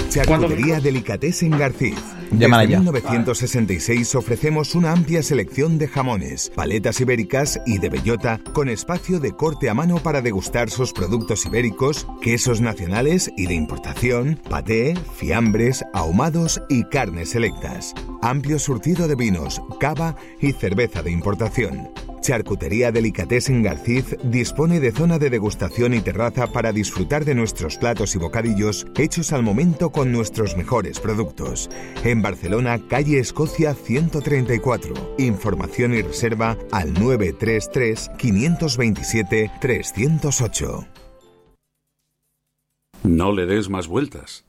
Charcutería 0.09 0.81
Delicatessen 0.81 1.51
García. 1.51 1.97
Llámala 2.33 2.63
Desde 2.63 2.73
ya. 2.73 2.79
1966 2.79 4.15
ofrecemos 4.15 4.75
una 4.75 4.93
amplia 4.93 5.23
selección 5.23 5.79
de 5.79 5.89
jamones, 5.89 6.51
paletas 6.55 7.01
ibéricas 7.01 7.61
y 7.67 7.79
de 7.79 7.89
bellota 7.89 8.41
con 8.53 8.69
espacio 8.69 9.21
de 9.21 9.33
corte 9.33 9.69
a 9.69 9.75
mano 9.75 9.99
para 9.99 10.23
degustar 10.23 10.71
sus 10.71 10.93
productos 10.93 11.47
ibéricos, 11.47 12.07
quesos 12.21 12.61
nacionales 12.61 13.31
y 13.37 13.47
de 13.47 13.55
importación, 13.55 14.41
paté, 14.49 14.95
fiambres, 15.17 15.85
ahumados 15.93 16.61
y 16.69 16.85
carnes 16.85 17.31
selectas. 17.31 17.95
Amplio 18.23 18.59
surtido 18.59 19.09
de 19.09 19.15
vinos, 19.15 19.63
cava 19.79 20.17
y 20.41 20.53
cerveza 20.53 21.03
de 21.03 21.13
importación. 21.13 21.89
Charcutería 22.27 22.91
Delicatessen 22.91 23.63
Garciz 23.63 24.17
dispone 24.25 24.81
de 24.81 24.91
zona 24.91 25.21
de 25.21 25.31
degustación 25.31 25.95
y 25.95 26.01
terraza 26.01 26.49
para 26.49 26.73
disfrutar 26.73 27.25
de 27.25 27.37
nuestros 27.37 27.77
platos 27.77 28.17
y 28.17 28.19
bocadillos 28.19 28.85
hechos 28.99 29.33
al 29.33 29.45
momento 29.45 29.91
con 29.91 30.11
nuestros 30.11 30.57
mejores 30.57 30.99
productos. 30.99 31.71
En 32.03 32.23
Barcelona, 32.23 32.81
calle 32.89 33.21
Escocia 33.21 33.75
134. 33.75 35.15
Información 35.19 35.95
y 35.95 36.03
reserva 36.03 36.59
al 36.73 36.95
933 36.95 38.11
527 38.19 39.53
308. 39.61 40.85
No 43.05 43.31
le 43.31 43.47
des 43.47 43.71
más 43.71 43.87
vueltas. 43.87 44.46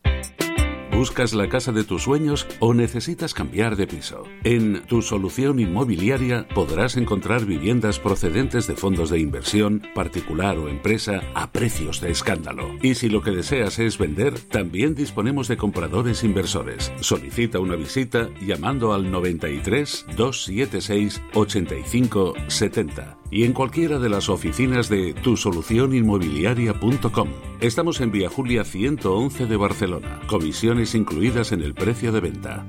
¿Buscas 0.97 1.35
la 1.35 1.47
casa 1.47 1.71
de 1.71 1.83
tus 1.83 2.01
sueños 2.01 2.47
o 2.59 2.73
necesitas 2.73 3.35
cambiar 3.35 3.75
de 3.75 3.85
piso? 3.85 4.23
En 4.43 4.81
Tu 4.87 5.03
Solución 5.03 5.59
Inmobiliaria 5.59 6.47
podrás 6.55 6.97
encontrar 6.97 7.45
viviendas 7.45 7.99
procedentes 7.99 8.65
de 8.65 8.75
fondos 8.75 9.11
de 9.11 9.19
inversión, 9.19 9.83
particular 9.93 10.57
o 10.57 10.69
empresa, 10.69 11.21
a 11.35 11.51
precios 11.51 12.01
de 12.01 12.09
escándalo. 12.09 12.71
Y 12.81 12.95
si 12.95 13.09
lo 13.09 13.21
que 13.21 13.29
deseas 13.29 13.77
es 13.77 13.99
vender, 13.99 14.39
también 14.39 14.95
disponemos 14.95 15.47
de 15.47 15.57
compradores 15.57 16.23
inversores. 16.23 16.91
Solicita 16.99 17.59
una 17.59 17.75
visita 17.75 18.29
llamando 18.41 18.91
al 18.95 19.11
93 19.11 20.07
276 20.17 21.21
85 21.35 22.33
70 22.47 23.16
y 23.29 23.43
en 23.43 23.53
cualquiera 23.53 23.99
de 23.99 24.09
las 24.09 24.29
oficinas 24.29 24.89
de 24.89 25.13
tusolucioninmobiliaria.com. 25.13 27.29
Estamos 27.59 28.01
en 28.01 28.11
Vía 28.11 28.29
Julia 28.29 28.63
111 28.63 29.45
de 29.45 29.57
Barcelona. 29.57 30.21
Comisiones 30.27 30.95
incluidas 30.95 31.51
en 31.51 31.61
el 31.61 31.73
precio 31.73 32.11
de 32.11 32.19
venta. 32.19 32.65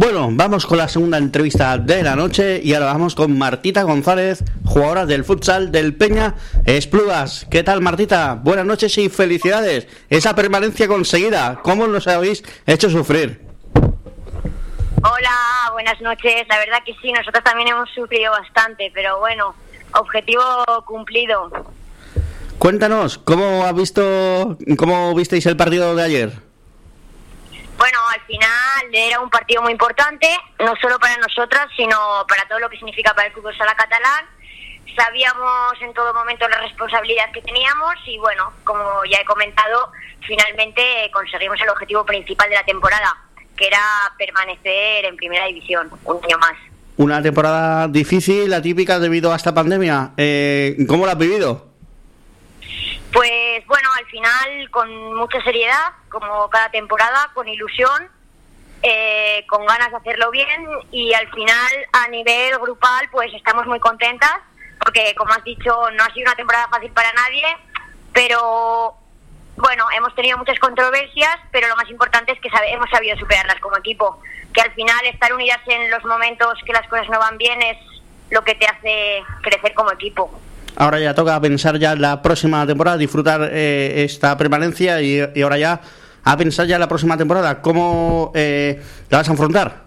Bueno, 0.00 0.30
vamos 0.32 0.64
con 0.64 0.78
la 0.78 0.88
segunda 0.88 1.18
entrevista 1.18 1.76
de 1.76 2.02
la 2.02 2.16
noche 2.16 2.58
y 2.64 2.72
ahora 2.72 2.86
vamos 2.86 3.14
con 3.14 3.36
Martita 3.36 3.82
González, 3.82 4.42
jugadora 4.64 5.04
del 5.04 5.24
futsal 5.24 5.70
del 5.70 5.94
Peña 5.94 6.36
Esplugas. 6.64 7.46
¿Qué 7.50 7.62
tal 7.62 7.82
Martita? 7.82 8.40
Buenas 8.42 8.64
noches 8.64 8.96
y 8.96 9.10
felicidades. 9.10 9.88
Esa 10.08 10.34
permanencia 10.34 10.88
conseguida, 10.88 11.60
¿cómo 11.62 11.86
nos 11.86 12.08
habéis 12.08 12.42
hecho 12.66 12.88
sufrir? 12.88 13.49
Hola, 15.02 15.70
buenas 15.72 15.98
noches. 16.02 16.46
La 16.48 16.58
verdad 16.58 16.82
que 16.84 16.94
sí, 17.00 17.10
nosotros 17.10 17.42
también 17.42 17.68
hemos 17.68 17.88
sufrido 17.90 18.32
bastante, 18.32 18.90
pero 18.92 19.18
bueno, 19.18 19.54
objetivo 19.94 20.44
cumplido. 20.84 21.50
Cuéntanos, 22.58 23.16
¿cómo 23.16 23.64
has 23.64 23.74
visto, 23.74 24.58
cómo 24.76 25.14
visteis 25.14 25.46
el 25.46 25.56
partido 25.56 25.94
de 25.94 26.02
ayer? 26.02 26.32
Bueno, 27.78 27.98
al 28.12 28.20
final 28.26 28.92
era 28.92 29.20
un 29.20 29.30
partido 29.30 29.62
muy 29.62 29.72
importante, 29.72 30.28
no 30.58 30.74
solo 30.76 30.98
para 30.98 31.16
nosotras, 31.16 31.68
sino 31.74 31.96
para 32.28 32.46
todo 32.46 32.58
lo 32.58 32.68
que 32.68 32.76
significa 32.76 33.14
para 33.14 33.28
el 33.28 33.32
fútbol 33.32 33.56
sala 33.56 33.74
catalán. 33.74 34.26
Sabíamos 34.94 35.80
en 35.80 35.94
todo 35.94 36.12
momento 36.12 36.46
la 36.46 36.60
responsabilidad 36.60 37.32
que 37.32 37.40
teníamos 37.40 37.94
y 38.04 38.18
bueno, 38.18 38.52
como 38.64 39.02
ya 39.06 39.18
he 39.18 39.24
comentado, 39.24 39.92
finalmente 40.26 41.10
conseguimos 41.10 41.58
el 41.62 41.70
objetivo 41.70 42.04
principal 42.04 42.50
de 42.50 42.56
la 42.56 42.64
temporada, 42.64 43.16
que 43.60 43.66
era 43.66 43.84
permanecer 44.16 45.04
en 45.04 45.16
primera 45.16 45.44
división 45.44 45.90
un 46.04 46.16
año 46.24 46.38
más. 46.38 46.54
Una 46.96 47.22
temporada 47.22 47.88
difícil, 47.88 48.52
atípica 48.54 48.98
debido 48.98 49.32
a 49.32 49.36
esta 49.36 49.52
pandemia. 49.52 50.12
Eh, 50.16 50.76
¿Cómo 50.88 51.04
la 51.04 51.12
has 51.12 51.18
vivido? 51.18 51.68
Pues 53.12 53.66
bueno, 53.66 53.88
al 53.98 54.06
final 54.06 54.70
con 54.70 55.14
mucha 55.14 55.42
seriedad, 55.42 55.92
como 56.08 56.48
cada 56.48 56.70
temporada, 56.70 57.30
con 57.34 57.48
ilusión, 57.48 58.08
eh, 58.82 59.44
con 59.46 59.66
ganas 59.66 59.90
de 59.90 59.96
hacerlo 59.98 60.30
bien 60.30 60.66
y 60.90 61.12
al 61.12 61.28
final 61.30 61.70
a 61.92 62.08
nivel 62.08 62.56
grupal 62.58 63.08
pues 63.12 63.30
estamos 63.34 63.66
muy 63.66 63.78
contentas 63.78 64.38
porque 64.82 65.14
como 65.18 65.34
has 65.34 65.44
dicho 65.44 65.70
no 65.90 66.02
ha 66.02 66.14
sido 66.14 66.24
una 66.24 66.34
temporada 66.34 66.66
fácil 66.68 66.90
para 66.92 67.12
nadie, 67.12 67.44
pero 68.14 68.94
bueno, 69.60 69.84
hemos 69.96 70.14
tenido 70.14 70.38
muchas 70.38 70.58
controversias, 70.58 71.36
pero 71.50 71.68
lo 71.68 71.76
más 71.76 71.88
importante 71.90 72.32
es 72.32 72.40
que 72.40 72.50
sabe- 72.50 72.72
hemos 72.72 72.88
sabido 72.90 73.16
superarlas 73.18 73.58
como 73.60 73.76
equipo, 73.76 74.20
que 74.52 74.60
al 74.60 74.72
final 74.72 75.04
estar 75.06 75.32
unidas 75.32 75.60
en 75.66 75.90
los 75.90 76.04
momentos 76.04 76.54
que 76.64 76.72
las 76.72 76.86
cosas 76.88 77.08
no 77.10 77.18
van 77.18 77.38
bien 77.38 77.60
es 77.62 77.76
lo 78.30 78.42
que 78.42 78.54
te 78.54 78.66
hace 78.66 79.22
crecer 79.42 79.74
como 79.74 79.92
equipo. 79.92 80.30
Ahora 80.76 80.98
ya 81.00 81.14
toca 81.14 81.40
pensar 81.40 81.78
ya 81.78 81.94
la 81.96 82.22
próxima 82.22 82.66
temporada, 82.66 82.96
disfrutar 82.96 83.48
eh, 83.52 84.04
esta 84.04 84.36
permanencia 84.36 85.00
y, 85.02 85.20
y 85.34 85.42
ahora 85.42 85.58
ya 85.58 85.80
a 86.24 86.36
pensar 86.36 86.66
ya 86.66 86.78
la 86.78 86.86
próxima 86.88 87.16
temporada. 87.16 87.60
¿Cómo 87.60 88.30
eh, 88.34 88.80
la 89.08 89.18
vas 89.18 89.28
a 89.28 89.32
afrontar? 89.32 89.82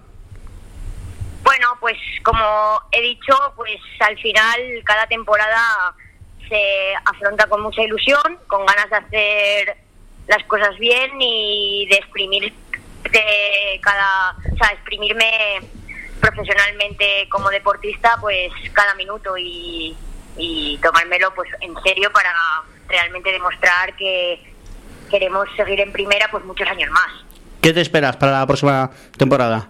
Bueno, 1.43 1.67
pues 1.79 1.97
como 2.23 2.79
he 2.91 3.01
dicho, 3.01 3.33
pues 3.55 3.79
al 3.99 4.17
final 4.19 4.59
cada 4.83 5.07
temporada 5.07 5.93
se 6.47 6.95
afronta 7.05 7.47
con 7.47 7.61
mucha 7.61 7.81
ilusión, 7.81 8.39
con 8.47 8.65
ganas 8.65 8.89
de 8.89 8.95
hacer 8.95 9.77
las 10.27 10.43
cosas 10.45 10.77
bien 10.77 11.11
y 11.19 11.87
de 11.89 11.95
exprimir 11.95 12.53
de 13.11 13.79
cada, 13.81 14.31
o 14.31 14.57
sea, 14.57 14.73
exprimirme 14.73 15.59
profesionalmente 16.21 17.27
como 17.29 17.49
deportista, 17.49 18.17
pues 18.21 18.51
cada 18.71 18.95
minuto 18.95 19.37
y, 19.37 19.95
y 20.37 20.79
tomármelo 20.81 21.33
pues 21.33 21.49
en 21.59 21.73
serio 21.83 22.11
para 22.11 22.33
realmente 22.87 23.31
demostrar 23.31 23.95
que 23.95 24.41
queremos 25.09 25.47
seguir 25.55 25.81
en 25.81 25.91
primera 25.91 26.29
pues 26.31 26.43
muchos 26.45 26.67
años 26.67 26.89
más. 26.91 27.11
¿Qué 27.61 27.73
te 27.73 27.81
esperas 27.81 28.17
para 28.17 28.39
la 28.39 28.47
próxima 28.47 28.89
temporada? 29.17 29.69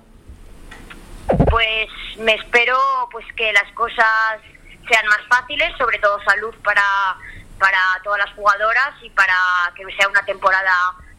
Pues 1.50 1.90
me 2.20 2.36
espero 2.36 2.78
pues 3.12 3.26
que 3.36 3.52
las 3.54 3.72
cosas 3.74 4.40
sean 4.88 5.06
más 5.08 5.22
fáciles, 5.30 5.72
sobre 5.78 6.00
todo 6.00 6.20
salud 6.24 6.54
para, 6.64 7.16
para 7.60 7.80
todas 8.04 8.20
las 8.20 8.36
jugadoras 8.36 8.94
y 9.02 9.10
para 9.12 9.36
que 9.76 9.84
sea 9.96 10.08
una 10.08 10.24
temporada 10.26 10.74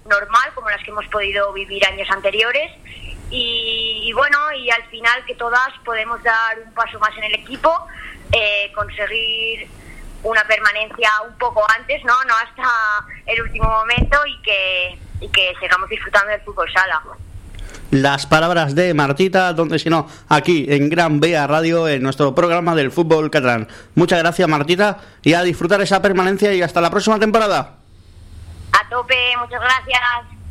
normal 0.06 0.52
como 0.54 0.70
las 0.70 0.82
que 0.82 0.90
hemos 0.90 1.06
podido 1.06 1.52
vivir 1.52 1.84
años 1.86 2.08
anteriores. 2.10 2.72
Y, 3.30 4.12
bueno, 4.14 4.52
y 4.52 4.70
al 4.70 4.84
final 4.84 5.24
que 5.24 5.34
todas 5.34 5.70
podemos 5.84 6.22
dar 6.22 6.58
un 6.64 6.72
paso 6.72 6.98
más 7.00 7.16
en 7.16 7.24
el 7.24 7.34
equipo, 7.34 7.70
eh, 8.30 8.70
conseguir 8.74 9.68
una 10.22 10.44
permanencia 10.44 11.10
un 11.26 11.36
poco 11.36 11.64
antes, 11.76 12.02
no, 12.04 12.14
no 12.24 12.34
hasta 12.36 13.06
el 13.26 13.42
último 13.42 13.68
momento 13.68 14.18
y 14.26 14.42
que, 14.42 14.98
y 15.20 15.28
que 15.30 15.54
sigamos 15.60 15.88
disfrutando 15.88 16.30
del 16.30 16.40
fútbol 16.42 16.70
sala. 16.72 17.02
Las 18.02 18.26
palabras 18.26 18.74
de 18.74 18.94
Martita, 18.94 19.52
donde 19.52 19.78
si 19.78 19.88
no, 19.88 20.08
aquí 20.28 20.66
en 20.68 20.88
Gran 20.88 21.20
Vía 21.20 21.46
Radio, 21.46 21.88
en 21.88 22.02
nuestro 22.02 22.34
programa 22.34 22.74
del 22.74 22.90
fútbol 22.90 23.30
catalán. 23.30 23.68
Muchas 23.94 24.18
gracias 24.18 24.48
Martita 24.48 24.98
y 25.22 25.34
a 25.34 25.42
disfrutar 25.42 25.80
esa 25.80 26.02
permanencia 26.02 26.52
y 26.54 26.62
hasta 26.62 26.80
la 26.80 26.90
próxima 26.90 27.18
temporada. 27.18 27.76
A 28.72 28.88
tope, 28.88 29.14
muchas 29.38 29.60
gracias. 29.60 30.43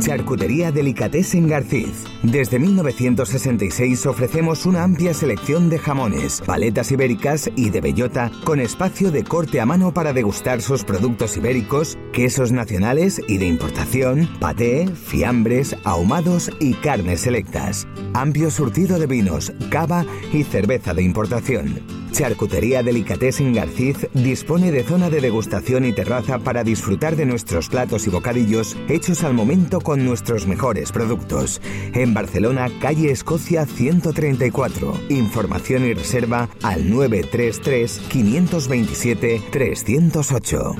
Charcutería 0.00 0.72
Delicatessen 0.72 1.46
Garciz. 1.46 2.04
Desde 2.22 2.58
1966 2.58 4.06
ofrecemos 4.06 4.66
una 4.66 4.82
amplia 4.82 5.14
selección 5.14 5.68
de 5.68 5.78
jamones, 5.78 6.42
paletas 6.44 6.90
ibéricas 6.90 7.50
y 7.54 7.70
de 7.70 7.80
bellota 7.80 8.30
con 8.44 8.60
espacio 8.60 9.10
de 9.10 9.24
corte 9.24 9.60
a 9.60 9.66
mano 9.66 9.92
para 9.92 10.12
degustar 10.12 10.62
sus 10.62 10.84
productos 10.84 11.36
ibéricos, 11.36 11.98
quesos 12.12 12.50
nacionales 12.50 13.20
y 13.28 13.38
de 13.38 13.46
importación, 13.46 14.28
paté, 14.40 14.88
fiambres, 14.88 15.76
ahumados 15.84 16.50
y 16.58 16.74
carnes 16.74 17.20
selectas. 17.20 17.86
Amplio 18.14 18.50
surtido 18.50 18.98
de 18.98 19.06
vinos, 19.06 19.52
cava 19.70 20.04
y 20.32 20.42
cerveza 20.44 20.94
de 20.94 21.02
importación. 21.02 21.99
Charcutería 22.12 22.82
Delicatessen 22.82 23.54
Garciz 23.54 24.08
dispone 24.14 24.72
de 24.72 24.84
zona 24.84 25.10
de 25.10 25.20
degustación 25.20 25.84
y 25.84 25.92
terraza 25.92 26.38
para 26.38 26.64
disfrutar 26.64 27.16
de 27.16 27.26
nuestros 27.26 27.68
platos 27.68 28.06
y 28.06 28.10
bocadillos 28.10 28.76
hechos 28.88 29.24
al 29.24 29.34
momento 29.34 29.80
con 29.80 30.04
nuestros 30.04 30.46
mejores 30.46 30.92
productos. 30.92 31.60
En 31.94 32.14
Barcelona, 32.14 32.68
calle 32.80 33.10
Escocia 33.10 33.66
134. 33.66 35.00
Información 35.08 35.84
y 35.84 35.94
reserva 35.94 36.48
al 36.62 36.90
933 36.90 38.00
527 38.08 39.42
308. 39.50 40.76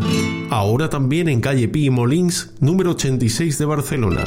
Ahora 0.50 0.88
también 0.90 1.28
en 1.28 1.40
calle 1.40 1.68
Pi 1.68 1.90
Molins, 1.90 2.54
número 2.60 2.90
86 2.90 3.58
de 3.58 3.64
Barcelona. 3.64 4.24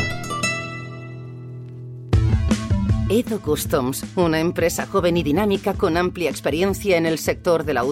Edo 3.14 3.40
Customs, 3.42 4.04
una 4.16 4.40
empresa 4.40 4.88
joven 4.88 5.18
y 5.18 5.22
dinámica 5.22 5.76
con 5.76 5.98
amplia 5.98 6.32
experiencia 6.32 6.98
en 6.98 7.06
el 7.06 7.20
sector 7.20 7.64
de 7.64 7.76
la 7.76 7.84